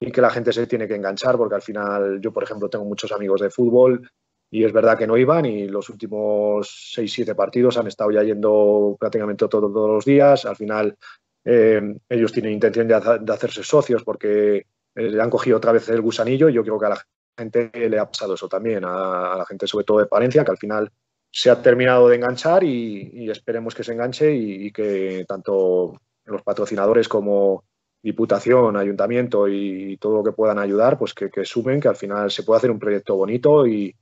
y 0.07 0.13
que 0.13 0.21
la 0.21 0.31
gente 0.31 0.53
se 0.53 0.67
tiene 0.67 0.87
que 0.87 0.95
enganchar, 0.95 1.37
porque 1.37 1.55
al 1.55 1.63
final 1.63 2.21
yo, 2.21 2.33
por 2.33 2.43
ejemplo, 2.43 2.69
tengo 2.69 2.85
muchos 2.85 3.11
amigos 3.13 3.41
de 3.41 3.51
fútbol 3.51 4.11
y 4.51 4.65
es 4.65 4.73
verdad 4.73 4.97
que 4.97 5.07
no 5.07 5.17
iban 5.17 5.47
y 5.47 5.67
los 5.67 5.89
últimos 5.89 6.93
seis, 6.95 7.13
siete 7.13 7.35
partidos 7.35 7.77
han 7.77 7.87
estado 7.87 8.11
ya 8.11 8.23
yendo 8.23 8.97
prácticamente 9.01 9.49
todos, 9.49 9.71
los 9.71 10.05
días. 10.05 10.45
Al 10.45 10.57
final 10.57 10.97
eh, 11.45 11.97
ellos 12.09 12.33
tienen 12.33 12.53
intención 12.53 12.87
de, 12.87 12.95
hacerse 12.95 13.65
socios 13.65 14.05
porque 14.05 14.57
eh, 14.59 14.65
le 14.95 15.21
han 15.21 15.31
cogido 15.31 15.57
otra 15.57 15.73
vez 15.73 15.89
el 15.89 16.01
gusanillo 16.01 16.49
y 16.49 16.55
yo 16.55 16.63
creo 16.63 16.79
que 16.79 16.87
a 16.87 16.91
la 16.91 17.03
gente 17.37 17.71
le 17.89 17.99
ha 17.99 18.07
pasado 18.07 18.35
eso 18.35 18.49
también, 18.49 18.85
a, 18.85 19.37
la 19.39 19.47
gente 19.47 19.67
sobre 19.67 19.85
todo 19.85 19.99
de 19.99 20.07
Palencia, 20.07 20.45
que 20.45 20.53
al 20.53 20.59
final 20.59 20.91
se 21.31 21.51
ha 21.51 21.61
terminado 21.61 22.09
de 22.09 22.17
enganchar 22.17 22.63
y, 22.63 23.29
esperemos 23.29 23.75
que 23.75 23.83
se 23.83 23.93
enganche 23.93 24.33
y, 24.33 24.71
que 24.71 25.25
tanto 25.27 26.01
los 26.27 26.43
patrocinadores 26.43 27.09
como 27.09 27.65
Diputación, 28.05 28.77
Ayuntamiento 28.77 29.49
y 29.49 29.97
todo 29.97 30.17
lo 30.17 30.23
que 30.23 30.33
puedan 30.33 30.59
ayudar, 30.59 30.99
pues 30.99 31.15
que, 31.15 31.31
que 31.31 31.47
sumen, 31.47 31.81
que 31.81 31.89
al 31.89 31.97
final 31.97 32.31
se 32.31 32.43
puede 32.43 32.59
hacer 32.59 32.71
un 32.71 32.79
proyecto 32.79 33.17
bonito 33.17 33.67
y, 33.67 33.97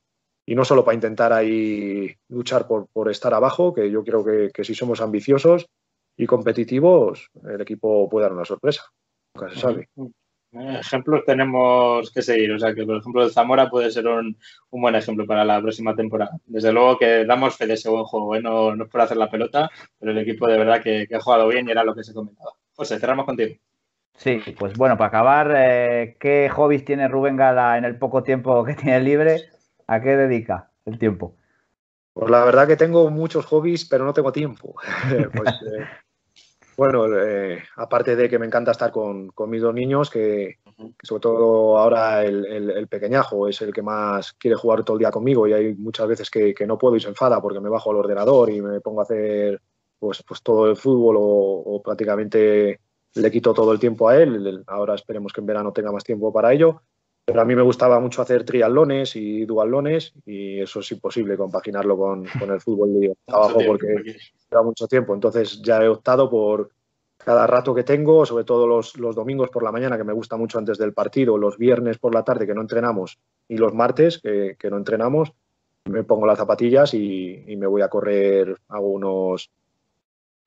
no 0.48 0.64
solo 0.64 0.84
para 0.84 0.96
intentar 0.96 1.32
ahí 1.32 2.12
luchar 2.28 2.66
por, 2.66 3.10
estar 3.12 3.32
abajo, 3.32 3.72
que 3.72 3.88
yo 3.92 4.02
creo 4.02 4.24
que, 4.24 4.64
si 4.64 4.74
somos 4.74 5.00
ambiciosos 5.00 5.68
y 6.16 6.26
competitivos, 6.26 7.30
el 7.48 7.60
equipo 7.60 8.10
puede 8.10 8.24
dar 8.24 8.32
una 8.32 8.44
sorpresa. 8.44 8.82
Nunca 9.36 9.54
se 9.54 9.60
sabe. 9.60 9.88
Ejemplos 10.50 11.22
tenemos 11.24 12.10
que 12.10 12.22
seguir, 12.22 12.50
o 12.52 12.58
sea 12.58 12.74
que 12.74 12.84
por 12.84 12.96
ejemplo 12.96 13.22
el 13.22 13.30
Zamora 13.30 13.70
puede 13.70 13.90
ser 13.92 14.08
un, 14.08 14.36
un 14.70 14.82
buen 14.82 14.96
ejemplo 14.96 15.24
para 15.26 15.44
la 15.44 15.62
próxima 15.62 15.94
temporada. 15.94 16.32
Desde 16.44 16.72
luego 16.72 16.98
que 16.98 17.24
damos 17.24 17.56
fe 17.56 17.68
de 17.68 17.74
ese 17.74 17.88
buen 17.88 18.02
juego, 18.02 18.34
¿eh? 18.34 18.42
no, 18.42 18.74
no 18.74 18.84
es 18.84 18.90
por 18.90 19.00
hacer 19.00 19.16
la 19.16 19.30
pelota, 19.30 19.70
pero 19.96 20.10
el 20.10 20.18
equipo 20.18 20.48
de 20.48 20.58
verdad 20.58 20.82
que, 20.82 21.06
que 21.08 21.14
ha 21.14 21.20
jugado 21.20 21.46
bien 21.46 21.68
y 21.68 21.70
era 21.70 21.84
lo 21.84 21.94
que 21.94 22.02
se 22.02 22.12
comentaba. 22.12 22.50
José, 22.74 22.98
cerramos 22.98 23.26
contigo. 23.26 23.54
Sí, 24.16 24.40
pues 24.58 24.74
bueno, 24.76 24.96
para 24.96 25.08
acabar, 25.08 25.52
eh, 25.56 26.16
¿qué 26.20 26.48
hobbies 26.48 26.84
tiene 26.84 27.08
Rubén 27.08 27.36
Gala 27.36 27.78
en 27.78 27.84
el 27.84 27.98
poco 27.98 28.22
tiempo 28.22 28.64
que 28.64 28.74
tiene 28.74 29.00
libre 29.00 29.48
¿A 29.86 30.00
qué 30.00 30.16
dedica 30.16 30.70
el 30.86 30.98
tiempo? 30.98 31.34
Pues 32.14 32.30
la 32.30 32.44
verdad 32.44 32.66
que 32.66 32.76
tengo 32.76 33.10
muchos 33.10 33.46
hobbies, 33.46 33.84
pero 33.84 34.04
no 34.04 34.12
tengo 34.12 34.32
tiempo. 34.32 34.74
pues, 35.34 35.50
eh, 35.50 35.86
bueno, 36.76 37.06
eh, 37.14 37.62
aparte 37.76 38.16
de 38.16 38.28
que 38.28 38.38
me 38.38 38.46
encanta 38.46 38.70
estar 38.70 38.90
con, 38.90 39.28
con 39.28 39.50
mis 39.50 39.62
dos 39.62 39.74
niños, 39.74 40.10
que, 40.10 40.58
que 40.76 41.06
sobre 41.06 41.20
todo 41.20 41.78
ahora 41.78 42.24
el, 42.24 42.46
el, 42.46 42.70
el, 42.70 42.88
pequeñajo 42.88 43.48
es 43.48 43.60
el 43.62 43.72
que 43.72 43.82
más 43.82 44.32
quiere 44.34 44.56
jugar 44.56 44.84
todo 44.84 44.96
el 44.96 45.00
día 45.00 45.10
conmigo 45.10 45.46
y 45.46 45.52
hay 45.52 45.74
muchas 45.74 46.08
veces 46.08 46.30
que, 46.30 46.54
que, 46.54 46.66
no 46.66 46.78
puedo 46.78 46.96
y 46.96 47.00
se 47.00 47.08
enfada 47.08 47.40
porque 47.40 47.60
me 47.60 47.68
bajo 47.68 47.90
al 47.90 47.98
ordenador 47.98 48.50
y 48.50 48.62
me 48.62 48.80
pongo 48.80 49.00
a 49.00 49.04
hacer 49.04 49.60
pues, 49.98 50.22
pues 50.22 50.42
todo 50.42 50.68
el 50.68 50.76
fútbol 50.76 51.16
o, 51.18 51.82
prácticamente 51.84 52.80
le 53.14 53.30
quito 53.30 53.52
todo 53.52 53.72
el 53.72 53.78
tiempo 53.78 54.08
a 54.08 54.16
él. 54.16 54.64
Ahora 54.66 54.94
esperemos 54.94 55.32
que 55.32 55.40
en 55.40 55.46
verano 55.46 55.72
tenga 55.72 55.92
más 55.92 56.04
tiempo 56.04 56.32
para 56.32 56.52
ello. 56.52 56.82
Pero 57.24 57.40
a 57.40 57.44
mí 57.44 57.54
me 57.54 57.62
gustaba 57.62 58.00
mucho 58.00 58.20
hacer 58.20 58.44
triatlones 58.44 59.14
y 59.14 59.44
dualones 59.44 60.12
y 60.26 60.60
eso 60.60 60.80
es 60.80 60.90
imposible 60.90 61.36
compaginarlo 61.36 61.96
con, 61.96 62.26
el 62.26 62.60
fútbol 62.60 62.98
de 62.98 63.16
trabajo 63.26 63.60
porque 63.64 63.86
lleva 64.50 64.62
mucho 64.64 64.88
tiempo. 64.88 65.14
Entonces 65.14 65.62
ya 65.62 65.82
he 65.82 65.88
optado 65.88 66.28
por 66.28 66.70
cada 67.18 67.46
rato 67.46 67.74
que 67.74 67.84
tengo, 67.84 68.26
sobre 68.26 68.42
todo 68.42 68.66
los, 68.66 68.94
domingos 68.94 69.50
por 69.50 69.62
la 69.62 69.70
mañana, 69.70 69.96
que 69.96 70.02
me 70.02 70.12
gusta 70.12 70.36
mucho 70.36 70.58
antes 70.58 70.78
del 70.78 70.92
partido, 70.92 71.38
los 71.38 71.56
viernes 71.56 71.98
por 71.98 72.12
la 72.12 72.24
tarde 72.24 72.46
que 72.46 72.54
no 72.54 72.60
entrenamos 72.60 73.20
y 73.46 73.56
los 73.56 73.72
martes 73.72 74.18
que, 74.18 74.56
que 74.58 74.70
no 74.70 74.76
entrenamos, 74.76 75.32
me 75.84 76.02
pongo 76.02 76.26
las 76.26 76.38
zapatillas 76.38 76.94
y, 76.94 77.44
y, 77.46 77.56
me 77.56 77.68
voy 77.68 77.82
a 77.82 77.88
correr, 77.88 78.56
hago 78.68 78.88
unos 78.88 79.50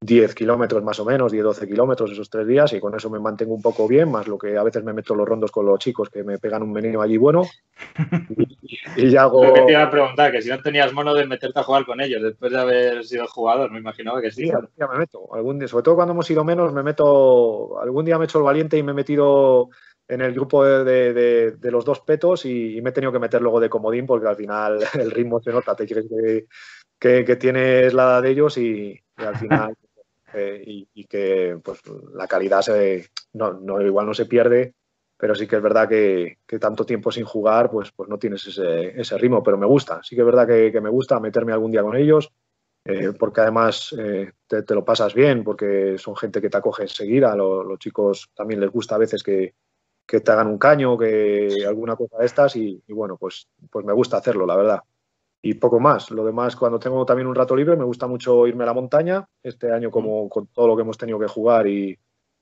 10 0.01 0.35
kilómetros 0.35 0.83
más 0.83 0.99
o 0.99 1.05
menos, 1.05 1.33
10-12 1.33 1.67
kilómetros 1.67 2.11
esos 2.11 2.29
tres 2.29 2.45
días 2.45 2.71
y 2.73 2.79
con 2.79 2.95
eso 2.95 3.09
me 3.09 3.19
mantengo 3.19 3.53
un 3.53 3.61
poco 3.61 3.87
bien, 3.87 4.11
más 4.11 4.27
lo 4.27 4.37
que 4.37 4.57
a 4.57 4.63
veces 4.63 4.83
me 4.83 4.93
meto 4.93 5.15
los 5.15 5.27
rondos 5.27 5.51
con 5.51 5.65
los 5.65 5.79
chicos 5.79 6.09
que 6.09 6.23
me 6.23 6.37
pegan 6.37 6.63
un 6.63 6.71
meneo 6.71 7.01
allí 7.01 7.17
bueno. 7.17 7.43
Y, 8.97 9.09
ya 9.09 9.23
hago... 9.23 9.53
te 9.53 9.71
iba 9.71 9.83
a 9.83 9.91
preguntar, 9.91 10.31
que 10.31 10.41
si 10.41 10.49
no 10.49 10.59
tenías 10.61 10.93
mono 10.93 11.13
de 11.13 11.25
meterte 11.25 11.59
a 11.59 11.63
jugar 11.63 11.85
con 11.85 11.99
ellos 12.01 12.21
después 12.21 12.51
de 12.51 12.59
haber 12.59 13.03
sido 13.03 13.27
jugador, 13.27 13.69
me 13.71 13.79
imaginaba 13.79 14.21
que 14.21 14.31
sí. 14.31 14.43
Sí, 14.43 14.51
algún 14.51 14.69
día 14.75 14.87
me 14.87 14.97
meto, 14.99 15.35
algún 15.35 15.59
día, 15.59 15.67
sobre 15.67 15.83
todo 15.83 15.95
cuando 15.95 16.13
hemos 16.13 16.29
ido 16.29 16.43
menos, 16.43 16.73
me 16.73 16.81
meto, 16.81 17.79
algún 17.79 18.05
día 18.05 18.17
me 18.17 18.23
he 18.23 18.27
hecho 18.27 18.37
el 18.37 18.45
valiente 18.45 18.77
y 18.77 18.83
me 18.83 18.91
he 18.91 18.95
metido 18.95 19.69
en 20.07 20.21
el 20.21 20.33
grupo 20.33 20.63
de, 20.63 21.57
los 21.61 21.85
dos 21.85 21.99
petos 22.01 22.45
y, 22.45 22.79
me 22.81 22.91
he 22.91 22.93
tenido 22.93 23.11
que 23.11 23.19
meter 23.19 23.41
luego 23.41 23.59
de 23.59 23.69
comodín 23.69 24.05
porque 24.05 24.27
al 24.27 24.35
final 24.35 24.79
el 24.99 25.11
ritmo 25.11 25.41
se 25.41 25.51
nota, 25.51 25.75
te 25.75 25.85
crees 25.85 26.05
que, 26.99 27.25
que, 27.25 27.35
tienes 27.35 27.93
la 27.93 28.03
edad 28.03 28.21
de 28.23 28.29
ellos 28.29 28.57
y 28.57 28.99
al 29.17 29.35
final 29.37 29.75
eh, 30.35 30.87
y, 30.93 31.05
que 31.05 31.57
pues, 31.63 31.81
la 32.13 32.27
calidad 32.27 32.63
no, 33.33 33.81
igual 33.81 34.05
no 34.05 34.13
se 34.13 34.25
pierde, 34.25 34.73
pero 35.17 35.35
sí 35.35 35.47
que 35.47 35.55
es 35.55 35.61
verdad 35.61 35.87
que, 35.87 36.37
tanto 36.59 36.85
tiempo 36.85 37.11
sin 37.11 37.25
jugar, 37.25 37.69
pues, 37.71 37.91
pues 37.91 38.09
no 38.09 38.17
tienes 38.17 38.45
ese, 38.47 39.17
ritmo, 39.17 39.43
pero 39.43 39.57
me 39.57 39.65
gusta, 39.65 40.01
sí 40.03 40.15
que 40.15 40.21
es 40.21 40.25
verdad 40.25 40.47
que, 40.47 40.81
me 40.81 40.89
gusta 40.89 41.19
meterme 41.19 41.53
algún 41.53 41.71
día 41.71 41.83
con 41.83 41.95
ellos, 41.95 42.31
eh, 42.85 43.13
porque 43.17 43.41
además 43.41 43.95
eh, 43.97 44.31
te, 44.47 44.75
lo 44.75 44.85
pasas 44.85 45.13
bien, 45.13 45.43
porque 45.43 45.97
son 45.97 46.15
gente 46.15 46.41
que 46.41 46.49
te 46.49 46.57
acoge 46.57 46.83
enseguida, 46.83 47.35
los 47.35 47.79
chicos 47.79 48.29
también 48.35 48.59
les 48.59 48.71
gusta 48.71 48.95
a 48.95 48.99
veces 48.99 49.23
que, 49.23 49.53
te 50.05 50.31
hagan 50.31 50.47
un 50.47 50.59
caño, 50.59 50.97
que 50.97 51.65
alguna 51.67 51.95
cosa 51.95 52.17
de 52.19 52.25
estas, 52.25 52.55
y, 52.55 52.81
y 52.85 52.93
bueno, 52.93 53.17
pues, 53.17 53.47
pues 53.69 53.85
me 53.85 53.93
gusta 53.93 54.17
hacerlo, 54.17 54.45
la 54.45 54.55
verdad 54.55 54.83
y 55.45 55.53
poco 55.53 55.79
más. 55.79 56.09
Lo 56.09 56.25
demás, 56.25 56.55
cuando 56.55 56.79
tengo 56.79 57.05
también 57.05 57.27
un 57.27 57.35
rato 57.35 57.55
libre, 57.55 57.75
me 57.75 57.83
gusta 57.83 58.07
mucho 58.07 58.47
irme 58.47 58.63
a 58.63 58.65
la 58.65 58.73
montaña. 58.73 59.27
Este 59.43 59.71
año, 59.71 59.91
como 59.91 60.27
con 60.27 60.47
todo 60.47 60.69
lo 60.69 60.75
que 60.75 60.81
hemos 60.81 60.97
tenido 60.97 61.19
que 61.19 61.27
jugar 61.27 61.67
y, 61.67 61.95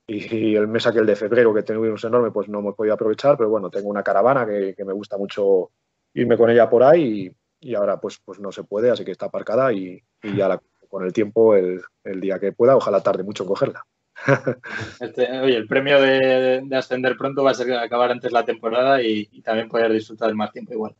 el 0.06 0.68
mes 0.68 0.86
aquel 0.86 1.04
de 1.04 1.14
febrero 1.14 1.52
que 1.52 1.62
tuvimos 1.62 2.02
enorme, 2.04 2.30
pues 2.30 2.48
no 2.48 2.60
hemos 2.60 2.74
podido 2.74 2.94
aprovechar, 2.94 3.36
pero 3.36 3.50
bueno, 3.50 3.68
tengo 3.68 3.90
una 3.90 4.02
caravana 4.02 4.46
que, 4.46 4.74
me 4.86 4.94
gusta 4.94 5.18
mucho 5.18 5.70
irme 6.14 6.38
con 6.38 6.48
ella 6.48 6.70
por 6.70 6.82
ahí 6.82 7.30
y, 7.60 7.74
ahora 7.74 8.00
pues, 8.00 8.18
pues 8.24 8.40
no 8.40 8.50
se 8.50 8.64
puede, 8.64 8.90
así 8.90 9.04
que 9.04 9.12
está 9.12 9.26
aparcada 9.26 9.70
y, 9.70 10.02
ya 10.22 10.58
con 10.88 11.04
el 11.04 11.12
tiempo, 11.12 11.54
el, 11.54 11.82
día 12.22 12.38
que 12.38 12.52
pueda, 12.52 12.74
ojalá 12.74 13.02
tarde 13.02 13.22
mucho 13.22 13.42
en 13.44 13.48
cogerla. 13.50 13.84
Este, 15.00 15.40
oye, 15.40 15.56
el 15.56 15.66
premio 15.66 16.00
de, 16.00 16.66
ascender 16.72 17.18
pronto 17.18 17.44
va 17.44 17.50
a 17.50 17.54
ser 17.54 17.70
acabar 17.74 18.12
antes 18.12 18.32
la 18.32 18.46
temporada 18.46 19.02
y, 19.02 19.28
y 19.30 19.42
también 19.42 19.68
poder 19.68 19.92
disfrutar 19.92 20.32
más 20.34 20.52
tiempo 20.52 20.72
igual. 20.72 20.94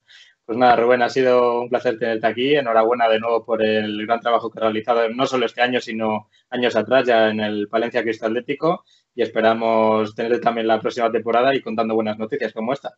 Pues 0.47 0.59
nada, 0.59 0.77
Rubén, 0.77 1.01
ha 1.01 1.09
sido 1.09 1.63
un 1.63 1.71
placer 1.71 1.99
tenerte 1.99 2.27
aquí. 2.27 2.55
Enhorabuena 2.55 3.09
de 3.09 3.19
nuevo 3.19 3.45
por 3.45 3.65
el 3.65 4.07
gran 4.07 4.21
trabajo 4.21 4.51
que 4.51 4.59
has 4.59 4.65
realizado, 4.65 5.09
no 5.09 5.27
solo 5.27 5.47
este 5.47 5.63
año, 5.63 5.81
sino 5.81 6.29
años 6.51 6.77
atrás, 6.77 7.07
ya 7.07 7.31
en 7.31 7.41
el 7.41 7.69
Palencia 7.69 8.03
Cristo 8.03 8.27
Atlético. 8.27 8.85
Y 9.15 9.23
esperamos 9.23 10.15
tenerte 10.15 10.41
también 10.41 10.67
la 10.67 10.81
próxima 10.81 11.11
temporada 11.11 11.55
y 11.55 11.63
contando 11.63 11.95
buenas 11.95 12.19
noticias 12.19 12.53
como 12.53 12.75
esta. 12.75 12.95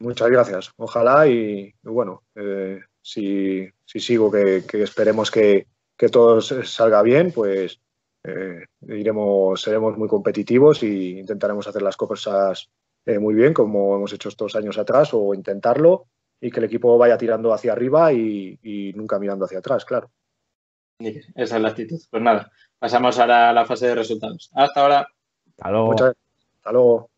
Muchas 0.00 0.28
gracias. 0.28 0.72
Ojalá 0.76 1.28
y, 1.28 1.72
bueno, 1.84 2.24
eh, 2.34 2.80
si, 3.00 3.70
sigo, 3.84 4.32
que, 4.32 4.64
esperemos 4.82 5.30
que, 5.30 5.68
todo 6.10 6.40
salga 6.40 7.02
bien, 7.02 7.30
pues 7.30 7.80
eh, 8.24 8.64
iremos, 8.88 9.62
seremos 9.62 9.96
muy 9.96 10.08
competitivos 10.08 10.82
y 10.82 11.20
intentaremos 11.20 11.68
hacer 11.68 11.82
las 11.82 11.96
cosas 11.96 12.68
eh, 13.06 13.18
muy 13.20 13.34
bien, 13.34 13.54
como 13.54 13.96
hemos 13.96 14.12
hecho 14.12 14.28
estos 14.28 14.56
años 14.56 14.76
atrás, 14.76 15.10
o 15.12 15.34
intentarlo 15.34 16.08
y 16.44 16.50
que 16.50 16.60
el 16.60 16.66
equipo 16.66 16.98
vaya 16.98 17.16
tirando 17.16 17.54
hacia 17.54 17.72
arriba 17.72 18.12
y, 18.12 18.92
nunca 18.94 19.18
mirando 19.18 19.46
hacia 19.46 19.60
atrás, 19.60 19.82
claro. 19.86 20.10
Esa 20.98 21.56
es 21.56 21.62
la 21.62 21.68
actitud. 21.68 21.98
Pues 22.10 22.22
nada, 22.22 22.50
pasamos 22.78 23.18
ahora 23.18 23.48
a 23.48 23.52
la 23.54 23.64
fase 23.64 23.86
de 23.86 23.94
resultados. 23.94 24.50
Hasta 24.52 24.82
ahora. 24.82 25.08
Hasta 25.56 25.70
luego. 25.70 25.92
hasta 25.92 26.72
luego. 26.72 27.10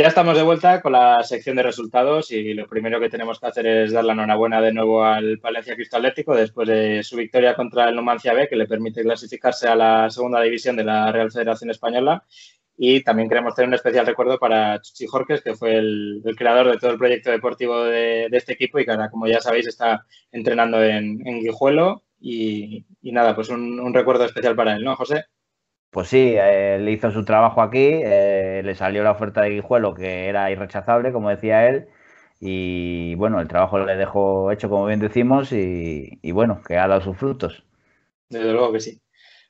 Ya 0.00 0.08
estamos 0.08 0.34
de 0.34 0.42
vuelta 0.42 0.80
con 0.80 0.92
la 0.92 1.22
sección 1.22 1.56
de 1.56 1.62
resultados 1.62 2.30
y 2.30 2.54
lo 2.54 2.66
primero 2.66 2.98
que 2.98 3.10
tenemos 3.10 3.38
que 3.38 3.46
hacer 3.46 3.66
es 3.66 3.92
dar 3.92 4.02
la 4.02 4.14
enhorabuena 4.14 4.58
de 4.62 4.72
nuevo 4.72 5.04
al 5.04 5.38
Palencia 5.40 5.74
Cristo 5.74 5.98
Atlético 5.98 6.34
después 6.34 6.66
de 6.68 7.02
su 7.02 7.18
victoria 7.18 7.54
contra 7.54 7.86
el 7.90 7.96
Numancia 7.96 8.32
B, 8.32 8.48
que 8.48 8.56
le 8.56 8.66
permite 8.66 9.02
clasificarse 9.02 9.68
a 9.68 9.76
la 9.76 10.08
segunda 10.08 10.40
división 10.40 10.74
de 10.76 10.84
la 10.84 11.12
Real 11.12 11.30
Federación 11.30 11.68
Española. 11.68 12.24
Y 12.78 13.02
también 13.02 13.28
queremos 13.28 13.54
tener 13.54 13.68
un 13.68 13.74
especial 13.74 14.06
recuerdo 14.06 14.38
para 14.38 14.80
Chuchi 14.80 15.06
Jorques, 15.06 15.42
que 15.42 15.54
fue 15.54 15.76
el, 15.76 16.22
creador 16.34 16.72
de 16.72 16.78
todo 16.78 16.92
el 16.92 16.98
proyecto 16.98 17.30
deportivo 17.30 17.84
de, 17.84 18.24
este 18.32 18.54
equipo 18.54 18.78
y 18.78 18.86
que 18.86 18.92
ahora, 18.92 19.10
como 19.10 19.26
ya 19.26 19.42
sabéis, 19.42 19.66
está 19.66 20.06
entrenando 20.32 20.82
en, 20.82 21.18
Guijuelo. 21.42 22.04
Y, 22.18 22.86
nada, 23.02 23.34
pues 23.34 23.50
un 23.50 23.92
recuerdo 23.92 24.24
especial 24.24 24.56
para 24.56 24.76
él, 24.76 24.82
¿no, 24.82 24.96
José? 24.96 25.26
Pues 25.90 26.08
sí, 26.08 26.34
él 26.36 26.88
hizo 26.88 27.10
su 27.10 27.24
trabajo 27.24 27.62
aquí, 27.62 28.00
eh, 28.04 28.62
le 28.64 28.74
salió 28.76 29.02
la 29.02 29.10
oferta 29.10 29.42
de 29.42 29.50
Guijuelo 29.50 29.92
que 29.94 30.28
era 30.28 30.50
irrechazable, 30.50 31.12
como 31.12 31.30
decía 31.30 31.68
él, 31.68 31.88
y 32.40 33.14
bueno, 33.16 33.40
el 33.40 33.48
trabajo 33.48 33.78
le 33.80 33.96
dejó 33.96 34.52
hecho, 34.52 34.70
como 34.70 34.86
bien 34.86 35.00
decimos, 35.00 35.52
y, 35.52 36.18
bueno, 36.32 36.62
que 36.66 36.78
ha 36.78 36.86
dado 36.86 37.00
sus 37.00 37.16
frutos. 37.16 37.64
Desde 38.28 38.52
luego 38.52 38.72
que 38.72 38.80
sí. 38.80 39.00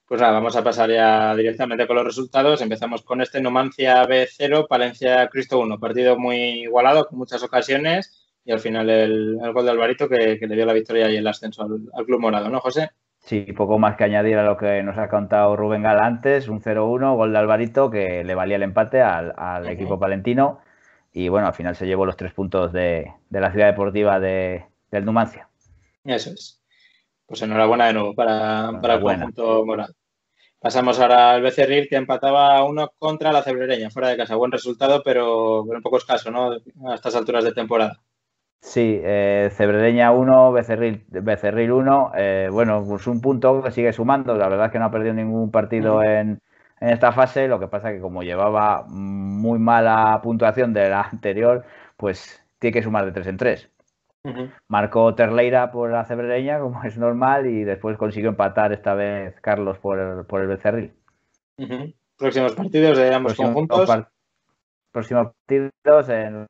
Pues 0.06 0.20
nada, 0.20 0.32
vamos 0.32 0.56
a 0.56 0.64
pasar 0.64 0.90
ya 0.90 1.36
directamente 1.36 1.86
con 1.86 1.96
los 1.96 2.06
resultados. 2.06 2.60
Empezamos 2.62 3.02
con 3.02 3.20
este 3.20 3.40
Numancia 3.40 4.04
B0, 4.08 4.66
Palencia 4.66 5.28
Cristo 5.28 5.60
1. 5.60 5.78
Partido 5.78 6.18
muy 6.18 6.62
igualado, 6.62 7.06
con 7.06 7.18
muchas 7.18 7.42
ocasiones, 7.44 8.26
y 8.44 8.50
al 8.50 8.58
final 8.60 8.90
el, 8.90 9.38
gol 9.52 9.64
de 9.64 9.70
Alvarito 9.70 10.08
que, 10.08 10.38
le 10.40 10.56
dio 10.56 10.66
la 10.66 10.72
victoria 10.72 11.08
y 11.10 11.16
el 11.16 11.26
ascenso 11.26 11.62
al, 11.62 11.78
al 11.94 12.06
Club 12.06 12.20
Morado, 12.20 12.48
¿no, 12.48 12.58
José? 12.60 12.90
Sí, 13.30 13.42
poco 13.52 13.78
más 13.78 13.96
que 13.96 14.02
añadir 14.02 14.38
a 14.38 14.42
lo 14.42 14.56
que 14.56 14.82
nos 14.82 14.98
ha 14.98 15.08
contado 15.08 15.54
Rubén 15.54 15.84
Gal 15.84 16.00
antes, 16.00 16.48
un 16.48 16.60
0-1, 16.60 17.14
gol 17.14 17.30
de 17.30 17.38
Alvarito 17.38 17.88
que 17.88 18.24
le 18.24 18.34
valía 18.34 18.56
el 18.56 18.64
empate 18.64 19.02
al, 19.02 19.68
equipo 19.68 20.00
palentino 20.00 20.58
y 21.12 21.28
bueno, 21.28 21.46
al 21.46 21.54
final 21.54 21.76
se 21.76 21.86
llevó 21.86 22.04
los 22.04 22.16
tres 22.16 22.32
puntos 22.32 22.72
de, 22.72 23.12
la 23.30 23.52
ciudad 23.52 23.68
deportiva 23.68 24.18
de, 24.18 24.64
del 24.90 25.04
Numancia. 25.04 25.48
Eso 26.02 26.30
es. 26.30 26.60
Pues 27.24 27.40
enhorabuena 27.42 27.86
de 27.86 27.92
nuevo 27.92 28.16
para, 28.16 28.80
para 28.82 28.94
el 28.94 29.00
conjunto 29.00 29.64
moral. 29.64 29.94
Pasamos 30.58 30.98
ahora 30.98 31.30
al 31.30 31.42
Becerril 31.42 31.86
que 31.88 31.94
empataba 31.94 32.64
uno 32.64 32.90
contra 32.98 33.30
la 33.30 33.44
Cebrereña, 33.44 33.90
fuera 33.90 34.08
de 34.08 34.16
casa. 34.16 34.34
Buen 34.34 34.50
resultado, 34.50 35.02
pero, 35.04 35.62
pero 35.68 35.78
un 35.78 35.82
poco 35.84 35.98
escaso, 35.98 36.32
¿no? 36.32 36.50
A 36.88 36.94
estas 36.96 37.14
alturas 37.14 37.44
de 37.44 37.52
temporada. 37.52 38.02
Sí, 38.60 39.00
eh, 39.02 39.48
Cebredeña 39.52 40.12
1, 40.12 40.52
Becerril, 40.52 41.04
Becerril 41.08 41.72
1. 41.72 42.12
Eh, 42.14 42.48
bueno, 42.52 42.84
pues 42.86 43.06
un 43.06 43.20
punto 43.20 43.62
que 43.62 43.70
sigue 43.70 43.92
sumando. 43.92 44.34
La 44.34 44.48
verdad 44.48 44.66
es 44.66 44.72
que 44.72 44.78
no 44.78 44.84
ha 44.84 44.90
perdido 44.90 45.14
ningún 45.14 45.50
partido 45.50 46.02
en, 46.02 46.40
esta 46.78 47.12
fase. 47.12 47.48
Lo 47.48 47.58
que 47.58 47.68
pasa 47.68 47.90
es 47.90 47.96
que 47.96 48.02
como 48.02 48.22
llevaba 48.22 48.84
muy 48.86 49.58
mala 49.58 50.20
puntuación 50.22 50.74
de 50.74 50.90
la 50.90 51.02
anterior, 51.02 51.64
pues 51.96 52.42
tiene 52.58 52.74
que 52.74 52.82
sumar 52.82 53.06
de 53.06 53.12
3 53.12 53.26
en 53.28 53.36
3. 53.38 53.70
Marcó 54.68 55.14
Terleira 55.14 55.72
por 55.72 55.90
la 55.90 56.04
Cebredeña, 56.04 56.60
como 56.60 56.84
es 56.84 56.98
normal, 56.98 57.46
y 57.46 57.64
después 57.64 57.96
consiguió 57.96 58.28
empatar 58.28 58.72
esta 58.74 58.92
vez 58.92 59.40
Carlos 59.40 59.78
por 59.78 59.98
el, 59.98 60.26
por 60.26 60.42
el 60.42 60.48
Becerril. 60.48 60.92
Próximos 62.18 62.54
partidos 62.54 62.98
de 62.98 63.14
ambos 63.14 63.34
conjuntos. 63.34 63.90
próximos 64.92 65.32
partidos 65.46 66.08
en 66.10 66.46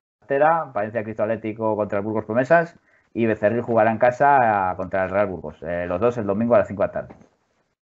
Palencia 0.73 1.03
Cristo 1.03 1.23
Atlético 1.23 1.77
contra 1.77 1.99
el 1.99 2.05
Burgos 2.05 2.25
Promesas 2.25 2.77
y 3.15 3.27
Becerril 3.27 3.63
jugará 3.63 3.91
en 3.91 3.99
casa 3.99 4.75
contra 4.77 5.05
el 5.05 5.11
Real 5.11 5.27
Burgos. 5.27 5.57
Eh, 5.63 5.87
los 5.87 6.01
dos 6.01 6.17
el 6.19 6.27
domingo 6.27 6.55
a 6.55 6.59
las 6.59 6.69
5 6.69 6.83
de 6.83 6.87
la 6.87 6.93
tarde. 6.93 7.15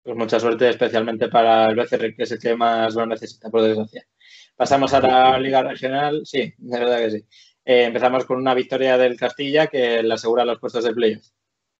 Pues 0.02 0.16
mucha 0.16 0.38
suerte, 0.38 0.68
especialmente 0.68 1.28
para 1.28 1.66
el 1.70 1.76
Becerril, 1.76 2.14
que 2.14 2.24
es 2.24 2.32
el 2.32 2.38
que 2.38 2.54
más 2.54 2.94
lo 2.94 3.06
necesita, 3.06 3.48
por 3.48 3.62
desgracia. 3.62 4.04
Pasamos 4.56 4.92
a 4.92 5.00
la 5.00 5.38
Liga 5.38 5.62
Regional. 5.62 6.20
Sí, 6.24 6.52
de 6.58 6.78
verdad 6.78 6.98
que 6.98 7.10
sí. 7.10 7.24
Eh, 7.64 7.84
empezamos 7.84 8.26
con 8.26 8.36
una 8.38 8.52
victoria 8.52 8.98
del 8.98 9.16
Castilla 9.16 9.66
que 9.68 10.02
le 10.02 10.12
asegura 10.12 10.44
los 10.44 10.60
puestos 10.60 10.84
de 10.84 10.92
playoff. 10.92 11.24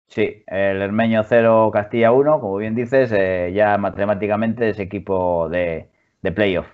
Sí, 0.09 0.43
el 0.47 0.81
Hermeño 0.81 1.23
0, 1.23 1.71
Castilla 1.73 2.12
1, 2.12 2.41
como 2.41 2.57
bien 2.57 2.75
dices, 2.75 3.11
eh, 3.12 3.53
ya 3.55 3.77
matemáticamente 3.79 4.71
es 4.71 4.79
equipo 4.79 5.49
de, 5.49 5.89
de 6.23 6.33
playoff. 6.33 6.67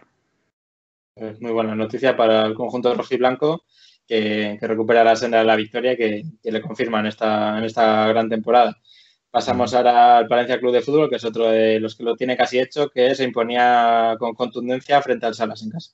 Es 1.21 1.39
muy 1.43 1.53
buena 1.53 1.75
noticia 1.75 2.17
para 2.17 2.47
el 2.47 2.55
conjunto 2.55 2.95
rojiblanco 2.95 3.65
que, 4.09 4.57
que 4.59 4.67
recupera 4.67 5.05
la 5.05 5.17
senda 5.17 5.39
de 5.39 5.45
la 5.45 5.55
victoria 5.55 5.95
que, 5.95 6.23
que 6.43 6.51
le 6.51 6.63
confirman 6.63 7.05
esta, 7.05 7.59
en 7.59 7.65
esta 7.65 8.09
gran 8.09 8.31
temporada. 8.31 8.75
Pasamos 9.31 9.75
ahora 9.75 10.17
al 10.17 10.29
Palencia 10.29 10.59
Club 10.59 10.73
de 10.73 10.81
Fútbol, 10.81 11.11
que 11.11 11.17
es 11.17 11.25
otro 11.27 11.51
de 11.51 11.79
los 11.79 11.95
que 11.95 12.05
lo 12.05 12.17
tiene 12.17 12.39
casi 12.39 12.59
hecho, 12.59 12.89
que 12.89 13.15
se 13.15 13.25
imponía 13.25 14.17
con 14.19 14.35
contundencia 14.35 15.03
frente 15.03 15.27
al 15.27 15.35
Salas 15.35 15.63
en 15.63 15.71
casa. 15.71 15.93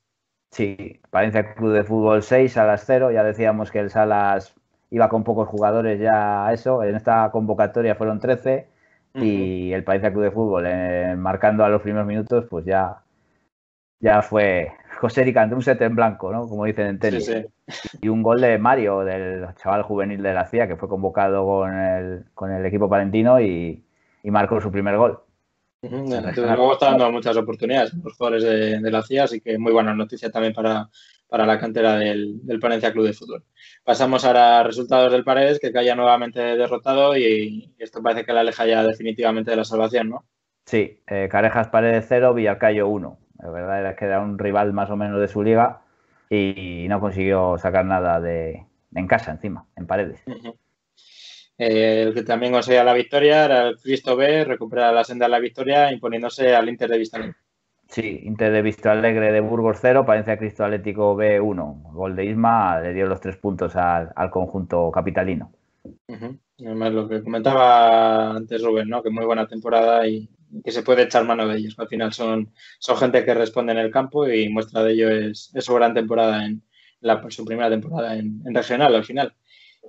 Sí, 0.52 1.00
Palencia 1.10 1.54
Club 1.54 1.72
de 1.72 1.82
Fútbol 1.82 2.22
6, 2.22 2.52
Salas 2.52 2.84
0. 2.86 3.10
Ya 3.10 3.24
decíamos 3.24 3.72
que 3.72 3.80
el 3.80 3.90
Salas 3.90 4.54
iba 4.90 5.08
con 5.08 5.24
pocos 5.24 5.48
jugadores 5.48 6.00
ya 6.00 6.46
a 6.46 6.52
eso. 6.54 6.84
En 6.84 6.94
esta 6.94 7.32
convocatoria 7.32 7.96
fueron 7.96 8.20
13 8.20 8.68
y 9.14 9.72
el 9.72 9.82
Palencia 9.82 10.12
Club 10.12 10.22
de 10.22 10.30
Fútbol, 10.30 10.64
eh, 10.66 11.16
marcando 11.18 11.64
a 11.64 11.68
los 11.68 11.82
primeros 11.82 12.06
minutos, 12.06 12.44
pues 12.48 12.64
ya, 12.64 13.02
ya 13.98 14.22
fue 14.22 14.72
José 14.96 15.24
Ricante, 15.24 15.54
un 15.54 15.62
set 15.62 15.80
en 15.82 15.94
blanco, 15.94 16.32
¿no? 16.32 16.48
Como 16.48 16.64
dicen 16.64 16.86
en 16.86 16.98
tenis. 16.98 17.26
Sí, 17.26 17.32
sí. 17.68 17.98
Y 18.02 18.08
un 18.08 18.22
gol 18.22 18.40
de 18.40 18.58
Mario, 18.58 19.00
del 19.00 19.46
chaval 19.56 19.82
juvenil 19.82 20.22
de 20.22 20.34
la 20.34 20.46
CIA, 20.46 20.66
que 20.66 20.76
fue 20.76 20.88
convocado 20.88 21.44
con 21.44 21.78
el, 21.78 22.24
con 22.34 22.50
el 22.52 22.64
equipo 22.64 22.88
palentino 22.88 23.40
y, 23.40 23.84
y 24.22 24.30
marcó 24.30 24.60
su 24.60 24.70
primer 24.70 24.96
gol. 24.96 25.20
Uh 25.82 25.88
-huh. 25.88 26.34
Luego 26.34 26.72
está 26.72 26.90
dando 26.90 27.12
muchas 27.12 27.36
oportunidades 27.36 27.92
a 27.92 27.96
los 28.02 28.16
jugadores 28.16 28.42
de, 28.44 28.80
de, 28.80 28.90
la 28.90 29.02
CIA, 29.02 29.24
así 29.24 29.40
que 29.40 29.58
muy 29.58 29.72
buena 29.72 29.94
noticia 29.94 30.30
también 30.30 30.54
para, 30.54 30.88
para 31.28 31.46
la 31.46 31.60
cantera 31.60 31.96
del, 31.96 32.44
del 32.44 32.58
Palencia 32.58 32.92
Club 32.92 33.06
de 33.06 33.12
Fútbol. 33.12 33.44
Pasamos 33.84 34.24
ahora 34.24 34.60
a 34.60 34.62
resultados 34.62 35.12
del 35.12 35.24
Paredes, 35.24 35.60
que 35.60 35.72
caía 35.72 35.94
nuevamente 35.94 36.40
derrotado 36.40 37.16
y, 37.16 37.74
y 37.78 37.82
esto 37.82 38.02
parece 38.02 38.24
que 38.24 38.32
la 38.32 38.40
aleja 38.40 38.66
ya 38.66 38.82
definitivamente 38.82 39.50
de 39.50 39.56
la 39.58 39.64
salvación, 39.64 40.08
¿no? 40.08 40.24
Sí, 40.64 41.00
eh, 41.06 41.28
Carejas 41.30 41.68
Paredes 41.68 42.06
0, 42.08 42.34
Villarcayo 42.34 42.88
1. 42.88 43.18
La 43.38 43.50
verdad 43.50 43.80
era 43.80 43.96
que 43.96 44.04
era 44.04 44.20
un 44.20 44.38
rival 44.38 44.72
más 44.72 44.90
o 44.90 44.96
menos 44.96 45.20
de 45.20 45.28
su 45.28 45.42
liga 45.42 45.80
y 46.30 46.86
no 46.88 47.00
consiguió 47.00 47.58
sacar 47.58 47.84
nada 47.84 48.20
de 48.20 48.64
en 48.94 49.06
casa 49.06 49.32
encima, 49.32 49.66
en 49.76 49.86
paredes. 49.86 50.22
Uh 50.26 50.32
-huh. 50.32 50.54
eh, 51.58 52.04
el 52.06 52.14
que 52.14 52.22
también 52.22 52.52
conseguía 52.52 52.84
la 52.84 52.94
victoria 52.94 53.44
era 53.44 53.68
el 53.68 53.78
Cristo 53.78 54.16
B, 54.16 54.44
recupera 54.44 54.92
la 54.92 55.04
senda 55.04 55.26
de 55.26 55.30
la 55.30 55.38
victoria 55.38 55.92
imponiéndose 55.92 56.54
al 56.54 56.68
Inter 56.68 56.90
de 56.90 56.98
Vista 56.98 57.18
Alegre. 57.18 57.36
Sí, 57.88 58.20
Inter 58.24 58.52
de 58.52 58.62
Visto 58.62 58.90
Alegre 58.90 59.30
de 59.30 59.40
Burgos 59.40 59.78
0, 59.80 60.04
Palencia 60.04 60.38
Cristo 60.38 60.64
Atlético 60.64 61.14
B 61.14 61.40
1. 61.40 61.82
Gol 61.92 62.16
de 62.16 62.24
Isma 62.24 62.80
le 62.80 62.92
dio 62.92 63.06
los 63.06 63.20
tres 63.20 63.36
puntos 63.36 63.76
al, 63.76 64.10
al 64.16 64.30
conjunto 64.30 64.90
capitalino. 64.90 65.52
Uh 65.84 66.14
-huh. 66.14 66.38
Además, 66.60 66.92
lo 66.92 67.08
que 67.08 67.22
comentaba 67.22 68.34
antes 68.34 68.62
Rubén, 68.62 68.88
¿no? 68.88 69.02
que 69.02 69.10
muy 69.10 69.24
buena 69.24 69.46
temporada 69.46 70.06
y 70.06 70.28
que 70.64 70.72
se 70.72 70.82
puede 70.82 71.02
echar 71.02 71.24
mano 71.24 71.46
de 71.46 71.58
ellos. 71.58 71.74
Al 71.78 71.88
final 71.88 72.12
son, 72.12 72.52
son 72.78 72.96
gente 72.96 73.24
que 73.24 73.34
responde 73.34 73.72
en 73.72 73.78
el 73.78 73.90
campo 73.90 74.28
y 74.28 74.48
muestra 74.48 74.82
de 74.82 74.92
ello 74.92 75.10
es, 75.10 75.50
es 75.54 75.64
su 75.64 75.74
gran 75.74 75.94
temporada 75.94 76.44
en 76.44 76.62
la, 77.00 77.22
su 77.30 77.44
primera 77.44 77.70
temporada 77.70 78.16
en, 78.16 78.42
en 78.44 78.54
regional 78.54 78.94
al 78.94 79.04
final. 79.04 79.34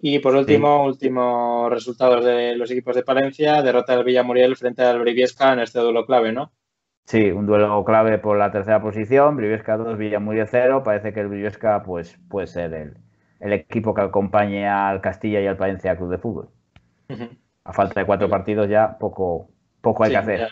Y 0.01 0.19
por 0.19 0.35
último, 0.35 0.83
sí. 0.83 0.89
últimos 0.89 1.71
resultados 1.71 2.23
de 2.23 2.55
los 2.55 2.69
equipos 2.69 2.95
de 2.95 3.03
Palencia, 3.03 3.61
derrota 3.61 3.95
del 3.95 4.05
Villamuriel 4.05 4.55
frente 4.55 4.83
al 4.83 4.99
Briviesca 4.99 5.53
en 5.53 5.59
este 5.59 5.79
duelo 5.79 6.05
clave, 6.05 6.31
¿no? 6.31 6.51
Sí, 7.05 7.31
un 7.31 7.45
duelo 7.45 7.83
clave 7.85 8.17
por 8.17 8.37
la 8.37 8.51
tercera 8.51 8.81
posición, 8.81 9.37
Briviesca 9.37 9.77
2, 9.77 9.97
Villamuriel 9.97 10.47
0. 10.49 10.83
Parece 10.83 11.13
que 11.13 11.21
el 11.21 11.29
Briviesca 11.29 11.81
pues, 11.83 12.19
puede 12.29 12.47
ser 12.47 12.73
el, 12.73 12.97
el 13.39 13.53
equipo 13.53 13.93
que 13.93 14.01
acompañe 14.01 14.67
al 14.67 15.01
Castilla 15.01 15.39
y 15.41 15.47
al 15.47 15.57
Palencia 15.57 15.95
Club 15.95 16.11
de 16.11 16.17
Fútbol. 16.17 16.49
Uh 17.09 17.13
-huh. 17.13 17.37
A 17.63 17.73
falta 17.73 17.99
de 17.99 18.05
cuatro 18.05 18.29
partidos 18.29 18.69
ya 18.69 18.97
poco, 18.97 19.49
poco 19.87 20.03
hay 20.03 20.09
sí, 20.09 20.15
que 20.15 20.17
hacer. 20.17 20.49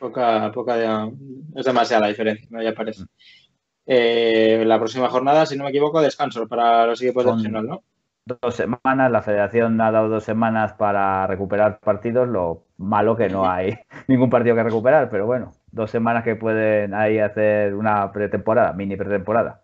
poca, 0.00 0.50
poca 0.52 0.76
ya, 0.76 1.08
es 1.54 1.64
demasiada 1.64 2.02
la 2.02 2.08
diferencia, 2.08 2.48
¿no? 2.50 2.62
ya 2.62 2.74
parece. 2.74 3.04
Eh, 3.86 4.64
la 4.66 4.78
próxima 4.78 5.08
jornada, 5.08 5.46
si 5.46 5.56
no 5.56 5.62
me 5.64 5.70
equivoco, 5.70 6.00
descanso 6.00 6.48
para 6.48 6.86
los 6.86 7.00
equipos 7.00 7.22
Son 7.22 7.36
de 7.36 7.48
nacional, 7.48 7.66
¿no? 7.66 7.82
Dos 8.24 8.56
semanas, 8.56 9.12
la 9.12 9.22
federación 9.22 9.80
ha 9.80 9.92
dado 9.92 10.08
dos 10.08 10.24
semanas 10.24 10.72
para 10.72 11.28
recuperar 11.28 11.78
partidos, 11.78 12.26
lo 12.26 12.64
malo 12.76 13.16
que 13.16 13.28
no 13.28 13.48
hay 13.48 13.78
ningún 14.08 14.30
partido 14.30 14.56
que 14.56 14.64
recuperar, 14.64 15.08
pero 15.10 15.26
bueno, 15.26 15.52
dos 15.70 15.92
semanas 15.92 16.24
que 16.24 16.34
pueden 16.34 16.92
ahí 16.92 17.20
hacer 17.20 17.72
una 17.76 18.10
pretemporada, 18.10 18.72
mini 18.72 18.96
pretemporada. 18.96 19.62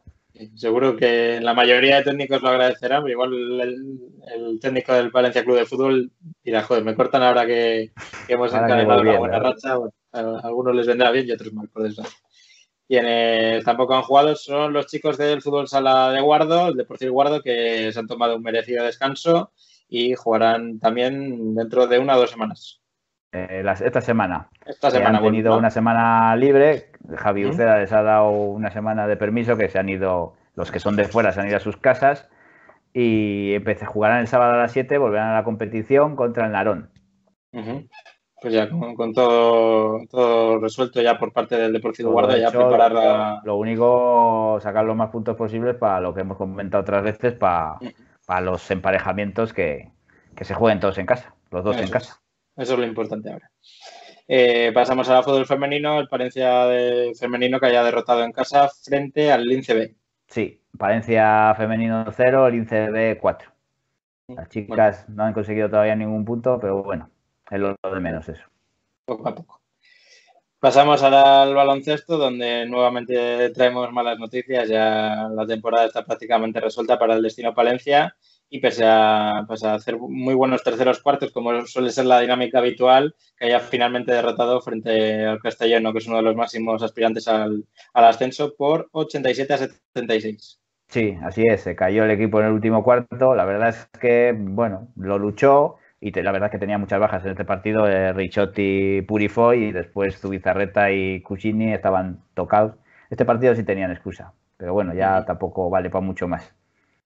Seguro 0.54 0.96
que 0.96 1.40
la 1.40 1.54
mayoría 1.54 1.96
de 1.96 2.04
técnicos 2.04 2.40
lo 2.40 2.48
agradecerán, 2.48 3.02
pero 3.02 3.12
igual 3.12 3.60
el, 3.60 4.00
el, 4.34 4.60
técnico 4.60 4.92
del 4.94 5.10
Valencia 5.10 5.44
Club 5.44 5.56
de 5.56 5.66
Fútbol 5.66 6.10
dirá, 6.42 6.62
joder, 6.62 6.84
me 6.84 6.94
cortan 6.94 7.22
ahora 7.22 7.46
que, 7.46 7.92
que 8.26 8.32
hemos 8.32 8.52
encadenado 8.52 9.02
una 9.02 9.18
buena 9.18 9.38
racha. 9.38 9.76
Bueno, 9.76 9.92
a 10.12 10.40
algunos 10.40 10.74
les 10.74 10.86
vendrá 10.86 11.10
bien 11.10 11.28
y 11.28 11.32
otros 11.32 11.52
mal, 11.52 11.68
por 11.68 11.82
desgracia. 11.82 12.18
Quienes 12.88 13.64
tampoco 13.64 13.94
han 13.94 14.02
jugado 14.02 14.36
son 14.36 14.72
los 14.72 14.86
chicos 14.86 15.16
del 15.16 15.40
Fútbol 15.40 15.68
Sala 15.68 16.10
de 16.12 16.20
Guardo, 16.20 16.68
el 16.68 16.76
Deportivo 16.76 17.12
Guardo, 17.12 17.42
que 17.42 17.90
se 17.92 17.98
han 17.98 18.06
tomado 18.06 18.36
un 18.36 18.42
merecido 18.42 18.84
descanso 18.84 19.52
y 19.88 20.14
jugarán 20.14 20.78
también 20.78 21.54
dentro 21.54 21.86
de 21.86 21.98
una 21.98 22.16
o 22.16 22.20
dos 22.20 22.30
semanas. 22.30 22.81
Eh, 23.32 23.62
las, 23.64 23.80
esta 23.80 24.00
semana. 24.00 24.48
Esta 24.66 24.90
semana. 24.90 25.18
Han 25.18 25.24
tenido 25.24 25.50
bueno, 25.50 25.58
una 25.60 25.70
semana 25.70 26.36
libre. 26.36 26.90
Javi 27.16 27.46
Uceda 27.46 27.76
¿Mm? 27.76 27.80
les 27.80 27.92
ha 27.92 28.02
dado 28.02 28.30
una 28.30 28.70
semana 28.70 29.06
de 29.06 29.16
permiso 29.16 29.56
que 29.56 29.68
se 29.68 29.78
han 29.78 29.88
ido, 29.88 30.34
los 30.54 30.70
que 30.70 30.80
son 30.80 30.96
de 30.96 31.04
fuera 31.04 31.32
se 31.32 31.40
han 31.40 31.48
ido 31.48 31.56
a 31.56 31.60
sus 31.60 31.76
casas 31.76 32.28
y 32.92 33.54
empecé, 33.54 33.86
jugarán 33.86 34.20
el 34.20 34.28
sábado 34.28 34.52
a 34.52 34.56
las 34.58 34.72
7, 34.72 34.98
volverán 34.98 35.30
a 35.30 35.34
la 35.34 35.44
competición 35.44 36.16
contra 36.16 36.46
el 36.46 36.52
Narón. 36.52 36.90
Uh 37.52 37.60
-huh. 37.60 37.88
Pues 38.40 38.54
ya 38.54 38.68
con, 38.68 38.94
con, 38.96 39.12
todo, 39.12 40.00
todo 40.10 40.58
resuelto 40.58 41.00
ya 41.00 41.16
por 41.16 41.32
parte 41.32 41.56
del 41.56 41.72
Deportivo 41.72 42.08
todo 42.08 42.14
Guarda, 42.14 42.38
ya 42.38 42.50
preparar 42.50 42.92
la... 42.92 43.40
Lo 43.44 43.54
único, 43.54 44.58
sacar 44.60 44.84
los 44.84 44.96
más 44.96 45.10
puntos 45.10 45.36
posibles 45.36 45.76
para 45.76 46.00
lo 46.00 46.12
que 46.12 46.22
hemos 46.22 46.36
comentado 46.36 46.82
otras 46.82 47.04
veces, 47.04 47.34
para, 47.34 47.78
los 48.42 48.68
emparejamientos 48.70 49.52
que, 49.52 49.90
que, 50.34 50.44
se 50.44 50.54
jueguen 50.54 50.80
todos 50.80 50.98
en 50.98 51.06
casa, 51.06 51.34
los 51.50 51.62
dos 51.62 51.76
Eso 51.76 51.84
en 51.84 51.90
casa. 51.90 52.20
Es. 52.56 52.64
Eso 52.64 52.74
es 52.74 52.78
lo 52.78 52.86
importante 52.86 53.30
ahora. 53.30 53.50
Eh, 54.28 54.70
pasamos 54.72 55.08
al 55.08 55.24
fútbol 55.24 55.46
femenino, 55.46 55.98
el 55.98 56.08
Palencia 56.08 56.66
de 56.66 57.12
femenino 57.18 57.58
que 57.58 57.66
haya 57.66 57.82
derrotado 57.82 58.22
en 58.22 58.32
casa 58.32 58.68
frente 58.68 59.32
al 59.32 59.44
Lince 59.44 59.74
B. 59.74 59.94
Sí, 60.28 60.60
Palencia 60.78 61.54
femenino 61.56 62.04
0, 62.10 62.50
Lince 62.50 62.90
B 62.90 63.18
4. 63.20 63.50
Las 64.28 64.48
chicas 64.48 65.04
bueno. 65.06 65.16
no 65.16 65.24
han 65.24 65.34
conseguido 65.34 65.68
todavía 65.68 65.96
ningún 65.96 66.24
punto, 66.24 66.58
pero 66.60 66.82
bueno, 66.82 67.10
es 67.50 67.60
lo 67.60 67.76
de 67.82 68.00
menos 68.00 68.28
eso. 68.28 68.44
Poco 69.04 69.28
a 69.28 69.34
poco. 69.34 69.60
Pasamos 70.58 71.02
ahora 71.02 71.42
al 71.42 71.54
baloncesto, 71.54 72.16
donde 72.16 72.64
nuevamente 72.66 73.50
traemos 73.50 73.92
malas 73.92 74.18
noticias. 74.20 74.68
Ya 74.68 75.28
la 75.34 75.44
temporada 75.44 75.86
está 75.86 76.04
prácticamente 76.04 76.60
resuelta 76.60 76.98
para 77.00 77.14
el 77.14 77.22
destino 77.22 77.52
Palencia 77.52 78.14
y 78.54 78.60
pese 78.60 78.84
a, 78.84 79.38
a, 79.38 79.74
hacer 79.74 79.98
muy 79.98 80.34
buenos 80.34 80.62
terceros 80.62 81.00
cuartos, 81.00 81.32
como 81.32 81.64
suele 81.64 81.90
ser 81.90 82.04
la 82.04 82.20
dinámica 82.20 82.58
habitual, 82.58 83.14
que 83.38 83.46
haya 83.46 83.60
finalmente 83.60 84.12
derrotado 84.12 84.60
frente 84.60 85.24
al 85.24 85.40
Castellano, 85.40 85.90
que 85.90 86.00
es 86.00 86.06
uno 86.06 86.18
de 86.18 86.22
los 86.22 86.36
máximos 86.36 86.82
aspirantes 86.82 87.28
al, 87.28 87.64
al 87.94 88.04
ascenso, 88.04 88.54
por 88.54 88.90
87 88.92 89.54
a 89.54 89.56
76. 89.56 90.60
Sí, 90.88 91.16
así 91.22 91.46
es, 91.46 91.62
se 91.62 91.74
cayó 91.74 92.04
el 92.04 92.10
equipo 92.10 92.40
en 92.40 92.48
el 92.48 92.52
último 92.52 92.84
cuarto. 92.84 93.34
La 93.34 93.46
verdad 93.46 93.70
es 93.70 93.88
que, 93.98 94.34
bueno, 94.36 94.88
lo 94.96 95.18
luchó 95.18 95.78
y 95.98 96.12
te, 96.12 96.22
la 96.22 96.30
verdad 96.30 96.48
es 96.48 96.52
que 96.52 96.58
tenía 96.58 96.76
muchas 96.76 97.00
bajas 97.00 97.24
en 97.24 97.30
este 97.30 97.46
partido. 97.46 97.88
Eh, 97.88 98.12
Richotti, 98.12 99.00
Purifoy 99.00 99.64
y 99.68 99.72
después 99.72 100.18
Zubizarreta 100.18 100.92
y 100.92 101.22
Cucini 101.22 101.72
estaban 101.72 102.20
tocados. 102.34 102.74
Este 103.08 103.24
partido 103.24 103.54
sí 103.54 103.64
tenían 103.64 103.92
excusa, 103.92 104.34
pero 104.58 104.74
bueno, 104.74 104.92
ya 104.92 105.24
tampoco 105.24 105.70
vale 105.70 105.88
para 105.88 106.04
mucho 106.04 106.28
más. 106.28 106.54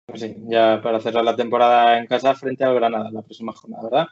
Pues 0.06 0.20
sí, 0.20 0.36
ya 0.46 0.80
para 0.80 1.00
cerrar 1.00 1.24
la 1.24 1.34
temporada 1.34 1.98
en 1.98 2.06
casa 2.06 2.34
frente 2.34 2.62
al 2.62 2.76
Granada, 2.76 3.10
la 3.10 3.22
próxima 3.22 3.52
jornada, 3.52 3.82
¿verdad? 3.82 4.06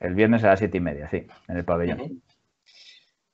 El 0.00 0.14
viernes 0.14 0.42
a 0.42 0.48
las 0.48 0.58
siete 0.58 0.78
y 0.78 0.80
media, 0.80 1.08
sí, 1.10 1.26
en 1.48 1.56
el 1.56 1.64
pabellón. 1.64 2.00
Uh 2.00 2.04
-huh. 2.04 2.20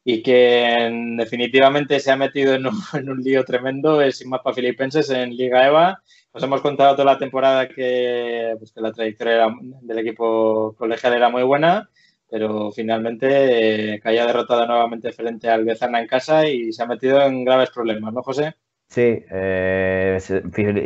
Y 0.02 0.22
que 0.22 0.90
definitivamente 1.16 2.00
se 2.00 2.10
ha 2.10 2.16
metido 2.16 2.54
en 2.54 2.66
un, 2.66 2.74
en 2.94 3.10
un 3.10 3.22
lío 3.22 3.44
tremendo 3.44 4.00
es 4.02 4.26
Mapa 4.26 4.52
Filipenses 4.52 5.08
en 5.10 5.36
Liga 5.36 5.66
EVA. 5.66 6.02
Os 6.32 6.42
hemos 6.42 6.60
contado 6.60 6.94
toda 6.94 7.12
la 7.12 7.18
temporada 7.18 7.68
que, 7.68 8.54
pues, 8.58 8.72
que 8.72 8.80
la 8.80 8.92
trayectoria 8.92 9.34
era, 9.34 9.54
del 9.82 9.98
equipo 9.98 10.74
colegial 10.76 11.14
era 11.14 11.28
muy 11.28 11.42
buena, 11.44 11.90
pero 12.28 12.72
finalmente 12.72 13.94
eh, 13.94 14.00
caía 14.00 14.26
derrotada 14.26 14.66
nuevamente 14.66 15.12
frente 15.12 15.48
al 15.48 15.64
Bezana 15.64 16.00
en 16.00 16.06
casa 16.08 16.48
y 16.48 16.72
se 16.72 16.82
ha 16.82 16.86
metido 16.86 17.20
en 17.22 17.44
graves 17.44 17.70
problemas, 17.70 18.12
¿no, 18.12 18.22
José? 18.22 18.54
Sí, 18.90 19.24
eh, 19.30 20.18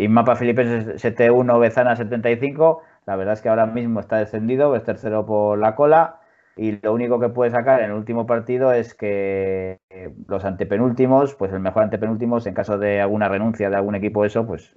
Inmapa 0.00 0.36
Filipenses 0.36 1.00
7-1, 1.00 1.58
Bezana 1.58 1.96
75. 1.96 2.82
La 3.06 3.16
verdad 3.16 3.32
es 3.34 3.40
que 3.40 3.48
ahora 3.48 3.64
mismo 3.66 4.00
está 4.00 4.18
descendido, 4.18 4.76
es 4.76 4.84
tercero 4.84 5.24
por 5.24 5.58
la 5.58 5.74
cola. 5.74 6.20
Y 6.56 6.72
lo 6.82 6.92
único 6.92 7.18
que 7.18 7.30
puede 7.30 7.50
sacar 7.50 7.80
en 7.80 7.86
el 7.90 7.96
último 7.96 8.26
partido 8.26 8.72
es 8.72 8.94
que 8.94 9.80
los 10.28 10.44
antepenúltimos, 10.44 11.34
pues 11.34 11.52
el 11.52 11.60
mejor 11.60 11.82
antepenúltimo, 11.84 12.38
en 12.44 12.54
caso 12.54 12.78
de 12.78 13.00
alguna 13.00 13.28
renuncia 13.28 13.70
de 13.70 13.76
algún 13.76 13.94
equipo, 13.94 14.24
eso, 14.24 14.46
pues 14.46 14.76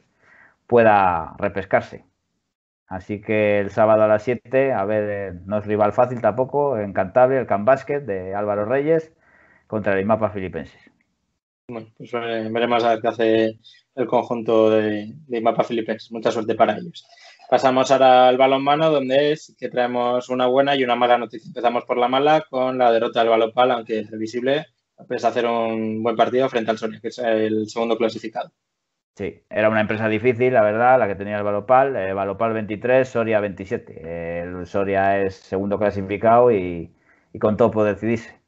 pueda 0.67 1.35
repescarse. 1.39 2.05
Así 2.87 3.21
que 3.21 3.59
el 3.61 3.71
sábado 3.71 4.03
a 4.03 4.07
las 4.07 4.23
7, 4.23 4.73
a 4.73 4.85
ver, 4.85 5.09
eh, 5.35 5.39
no 5.45 5.59
es 5.59 5.65
rival 5.67 5.93
fácil 5.93 6.21
tampoco, 6.21 6.77
en 6.79 6.93
Cantabria, 6.93 7.39
el 7.39 7.47
Camp 7.47 7.65
Basket 7.65 8.01
de 8.01 8.35
Álvaro 8.35 8.65
Reyes 8.65 9.13
contra 9.67 9.93
el 9.93 10.01
IMAPA 10.01 10.31
Filipenses. 10.31 10.91
Bueno, 11.69 11.89
pues 11.97 12.11
veremos 12.13 12.83
a 12.83 12.91
ver 12.91 13.01
qué 13.01 13.07
hace 13.09 13.59
el 13.95 14.07
conjunto 14.07 14.69
de, 14.69 15.13
de 15.27 15.37
IMAPA 15.37 15.65
Filipenses. 15.65 16.11
Mucha 16.11 16.31
suerte 16.31 16.55
para 16.55 16.77
ellos. 16.77 17.05
Pasamos 17.49 17.91
ahora 17.91 18.27
al 18.29 18.37
balonmano, 18.37 18.89
donde 18.89 19.33
es 19.33 19.55
que 19.57 19.69
traemos 19.69 20.29
una 20.29 20.47
buena 20.47 20.75
y 20.75 20.83
una 20.83 20.95
mala 20.95 21.17
noticia. 21.17 21.47
Empezamos 21.47 21.85
por 21.85 21.97
la 21.97 22.07
mala 22.07 22.45
con 22.49 22.77
la 22.77 22.91
derrota 22.91 23.19
del 23.19 23.29
balonpal, 23.29 23.71
aunque 23.71 23.99
es 23.99 24.11
visible, 24.11 24.65
pese 25.07 25.25
a 25.25 25.29
hacer 25.29 25.45
un 25.45 26.03
buen 26.03 26.15
partido 26.15 26.49
frente 26.49 26.71
al 26.71 26.77
Soria, 26.77 26.99
que 27.01 27.09
es 27.09 27.19
el 27.19 27.69
segundo 27.69 27.97
clasificado. 27.97 28.51
Sí, 29.15 29.41
era 29.49 29.69
una 29.69 29.81
empresa 29.81 30.07
difícil, 30.07 30.53
la 30.53 30.61
verdad, 30.61 30.99
la 30.99 31.07
que 31.07 31.15
tenía 31.15 31.37
el 31.37 31.43
Balopal. 31.43 31.95
Eh, 31.95 32.13
Balopal 32.13 32.53
23, 32.53 33.07
Soria 33.07 33.39
27. 33.39 34.41
el 34.41 34.65
Soria 34.67 35.21
es 35.21 35.35
segundo 35.35 35.79
clasificado 35.79 36.51
y, 36.51 36.93
con 37.39 37.57
todo 37.57 37.71
puede 37.71 37.93
decidirse. 37.93 38.39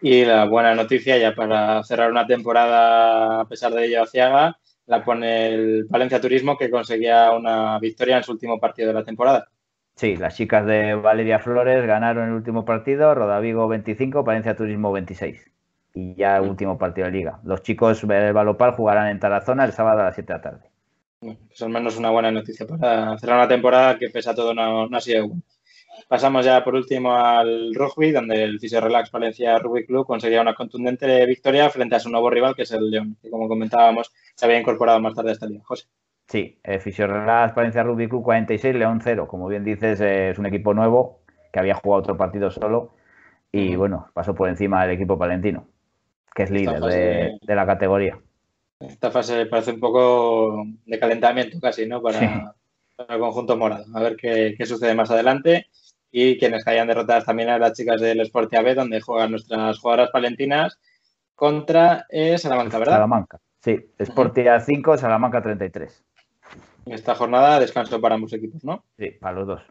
Y 0.00 0.24
la 0.24 0.44
buena 0.44 0.74
noticia, 0.74 1.18
ya 1.18 1.34
para 1.34 1.82
cerrar 1.82 2.10
una 2.10 2.26
temporada, 2.26 3.40
a 3.40 3.48
pesar 3.48 3.72
de 3.72 3.86
ello, 3.86 4.06
Ciaga, 4.06 4.58
la 4.86 5.04
pone 5.04 5.48
el 5.48 5.84
Valencia 5.84 6.20
Turismo, 6.20 6.56
que 6.56 6.70
conseguía 6.70 7.32
una 7.32 7.78
victoria 7.78 8.16
en 8.16 8.22
su 8.22 8.32
último 8.32 8.58
partido 8.58 8.88
de 8.88 8.94
la 8.94 9.04
temporada. 9.04 9.48
Sí, 9.96 10.16
las 10.16 10.36
chicas 10.36 10.64
de 10.64 10.94
Valeria 10.94 11.40
Flores 11.40 11.84
ganaron 11.84 12.28
el 12.28 12.34
último 12.34 12.64
partido, 12.64 13.14
Rodavigo 13.14 13.66
25, 13.66 14.22
Valencia 14.22 14.54
Turismo 14.54 14.92
26 14.92 15.50
y 15.94 16.14
ya 16.14 16.40
último 16.40 16.78
partido 16.78 17.06
de 17.06 17.12
liga. 17.12 17.40
Los 17.42 17.62
chicos 17.62 18.06
del 18.06 18.32
Balopal 18.32 18.72
jugarán 18.72 19.08
en 19.08 19.18
Tarazona 19.18 19.64
el 19.64 19.72
sábado 19.72 20.02
a 20.02 20.04
las 20.04 20.14
7 20.14 20.32
de 20.32 20.38
la 20.38 20.42
tarde. 20.42 20.70
Pues 21.20 21.62
al 21.62 21.70
menos 21.70 21.96
una 21.96 22.10
buena 22.10 22.30
noticia 22.30 22.64
para 22.64 23.18
cerrar 23.18 23.38
una 23.38 23.48
temporada 23.48 23.98
que 23.98 24.08
pese 24.08 24.30
a 24.30 24.34
todo 24.34 24.54
no, 24.54 24.84
ha 24.84 25.00
sido 25.00 25.26
buena. 25.26 25.42
Pasamos 26.08 26.44
ya 26.44 26.64
por 26.64 26.74
último 26.74 27.14
al 27.14 27.74
rugby, 27.74 28.12
donde 28.12 28.42
el 28.42 28.58
Fisio 28.58 28.80
Relax 28.80 29.10
Valencia 29.12 29.58
Rugby 29.58 29.86
Club 29.86 30.06
conseguía 30.06 30.40
una 30.40 30.54
contundente 30.54 31.24
victoria 31.26 31.68
frente 31.70 31.96
a 31.96 32.00
su 32.00 32.10
nuevo 32.10 32.30
rival, 32.30 32.56
que 32.56 32.62
es 32.62 32.72
el 32.72 32.90
León, 32.90 33.16
que 33.20 33.30
como 33.30 33.46
comentábamos 33.46 34.10
se 34.34 34.46
había 34.46 34.58
incorporado 34.58 35.00
más 35.00 35.14
tarde 35.14 35.30
a 35.30 35.32
esta 35.34 35.46
liga. 35.46 35.62
José. 35.64 35.86
Sí, 36.26 36.58
el 36.62 36.80
Fisio 36.80 37.06
Relax 37.06 37.54
Valencia 37.54 37.82
Rugby 37.82 38.08
Club 38.08 38.22
46, 38.22 38.74
León 38.74 39.00
0. 39.02 39.28
Como 39.28 39.48
bien 39.48 39.64
dices, 39.64 40.00
es 40.00 40.38
un 40.38 40.46
equipo 40.46 40.74
nuevo 40.74 41.20
que 41.52 41.60
había 41.60 41.74
jugado 41.74 42.00
otro 42.00 42.16
partido 42.16 42.50
solo 42.50 42.94
y 43.52 43.76
bueno, 43.76 44.08
pasó 44.14 44.34
por 44.34 44.48
encima 44.48 44.82
del 44.82 44.94
equipo 44.94 45.18
palentino 45.18 45.66
que 46.38 46.44
es 46.44 46.50
líder 46.52 46.80
de, 46.80 47.54
la 47.56 47.66
categoría. 47.66 48.16
Esta 48.78 49.10
fase 49.10 49.46
parece 49.46 49.72
un 49.72 49.80
poco 49.80 50.64
de 50.86 50.96
calentamiento 50.96 51.58
casi, 51.60 51.84
¿no? 51.84 52.00
Para, 52.00 52.54
el 52.96 53.18
conjunto 53.18 53.56
morado. 53.56 53.86
A 53.92 54.00
ver 54.00 54.14
qué, 54.14 54.54
sucede 54.64 54.94
más 54.94 55.10
adelante. 55.10 55.66
Y 56.10 56.38
quienes 56.38 56.66
hayan 56.66 56.88
derrotadas 56.88 57.24
también 57.24 57.50
a 57.50 57.58
las 57.58 57.74
chicas 57.74 58.00
del 58.00 58.20
Sport 58.20 58.54
AB, 58.54 58.74
donde 58.74 59.00
juegan 59.00 59.32
nuestras 59.32 59.78
jugadoras 59.78 60.10
palentinas, 60.10 60.78
contra 61.34 62.06
eh, 62.08 62.36
Salamanca, 62.36 62.78
¿verdad? 62.78 62.94
Salamanca, 62.94 63.40
sí. 63.62 63.78
Sportia 64.02 64.58
5, 64.58 64.98
Salamanca 64.98 65.40
33. 65.40 66.04
En 66.86 66.92
esta 66.92 67.14
jornada 67.14 67.60
descanso 67.60 68.00
para 68.00 68.16
ambos 68.16 68.32
equipos, 68.32 68.64
¿no? 68.64 68.84
Sí, 68.98 69.10
para 69.10 69.36
los 69.36 69.46
dos, 69.46 69.62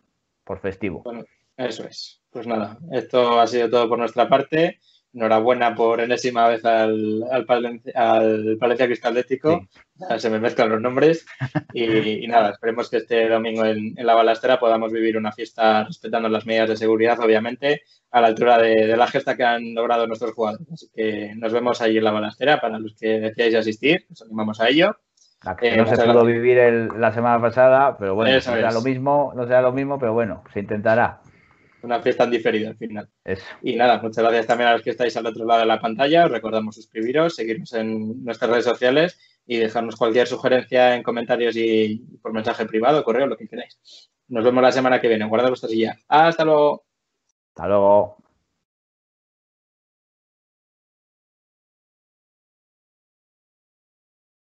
por 0.44 0.60
festivo. 0.60 1.02
Bueno, 1.04 1.26
eso 1.58 1.84
es. 1.86 2.22
Pues 2.30 2.48
nada, 2.48 2.78
esto 2.92 3.40
ha 3.40 3.48
sido 3.48 3.70
todo 3.70 3.90
por 3.90 4.00
nuestra 4.00 4.30
parte 4.30 4.80
enhorabuena 5.14 5.76
por 5.76 6.02
enésima 6.02 6.48
vez 6.48 6.64
al, 6.66 7.24
al, 7.32 7.46
Palencia, 7.46 7.94
al 7.96 8.58
Cristallético. 8.60 9.68
Se 10.18 10.30
me 10.30 10.40
mezclan 10.40 10.70
los 10.70 10.82
nombres. 10.82 11.26
Y, 11.74 12.28
nada, 12.28 12.52
esperemos 12.52 12.90
que 12.90 12.98
este 12.98 13.28
domingo 13.28 13.66
en, 13.66 13.96
la 13.98 14.14
balastera 14.14 14.60
podamos 14.60 14.92
vivir 14.92 15.18
una 15.18 15.32
fiesta 15.32 15.84
respetando 15.84 16.30
las 16.30 16.46
medidas 16.46 16.70
de 16.70 16.78
seguridad, 16.78 17.20
obviamente, 17.20 17.82
a 18.12 18.22
la 18.22 18.28
altura 18.28 18.60
de, 18.60 18.96
la 18.96 19.08
gesta 19.08 19.36
que 19.36 19.44
han 19.44 19.74
logrado 19.74 20.08
nuestros 20.08 20.34
jugadores. 20.34 20.68
Así 20.72 20.90
que 20.94 21.34
nos 21.36 21.52
vemos 21.52 21.82
ahí 21.82 21.98
en 21.98 22.04
la 22.04 22.12
balastera. 22.12 22.62
Para 22.62 22.80
los 22.80 22.96
que 22.96 23.20
decíais 23.20 23.56
asistir, 23.56 24.06
os 24.12 24.22
animamos 24.22 24.60
a 24.62 24.70
ello. 24.70 24.96
Eh, 25.62 25.78
no 25.78 25.86
se 25.86 25.96
pudo 26.04 26.26
vivir 26.26 26.58
la 26.98 27.14
semana 27.14 27.40
pasada, 27.40 27.96
pero 27.98 28.16
bueno, 28.16 28.34
no 28.34 28.42
será, 28.42 28.72
lo 28.72 28.82
mismo, 28.82 29.34
no 29.36 29.46
será 29.46 29.62
lo 29.62 29.72
mismo, 29.72 30.00
pero 30.00 30.14
bueno, 30.14 30.44
se 30.52 30.60
intentará 30.60 31.22
una 31.88 32.02
fiesta 32.02 32.26
en 32.26 32.32
diferido 32.32 32.70
al 32.70 32.78
final. 32.78 33.10
Y 33.64 33.76
nada, 33.76 34.00
muchas 34.02 34.24
gracias 34.24 34.48
también 34.48 34.70
a 34.70 34.74
los 34.74 34.82
que 34.82 34.92
estáis 34.92 35.18
al 35.18 35.26
otro 35.26 35.46
lado 35.46 35.62
de 35.62 35.66
la 35.66 35.82
pantalla. 35.82 36.26
Os 36.26 36.32
recordamos 36.32 36.76
suscribiros, 36.76 37.36
seguirnos 37.36 37.74
en 37.74 38.24
nuestras 38.24 38.52
redes 38.52 38.66
sociales 38.66 39.20
y 39.46 39.58
dejarnos 39.58 39.96
cualquier 39.96 40.28
sugerencia 40.28 40.96
en 40.96 41.04
comentarios 41.04 41.56
y 41.56 42.06
por 42.22 42.34
mensaje 42.34 42.66
privado, 42.66 43.04
correo, 43.04 43.28
lo 43.28 43.38
que 43.38 43.48
queráis. 43.48 43.80
Nos 44.28 44.44
vemos 44.44 44.62
la 44.62 44.72
semana 44.72 45.00
que 45.00 45.08
viene. 45.08 45.26
Guardad 45.26 45.50
vuestra 45.50 45.70
silla. 45.70 45.98
Hasta 46.08 46.44
luego. 46.44 46.86
Hasta 47.56 47.68
luego. 47.68 48.27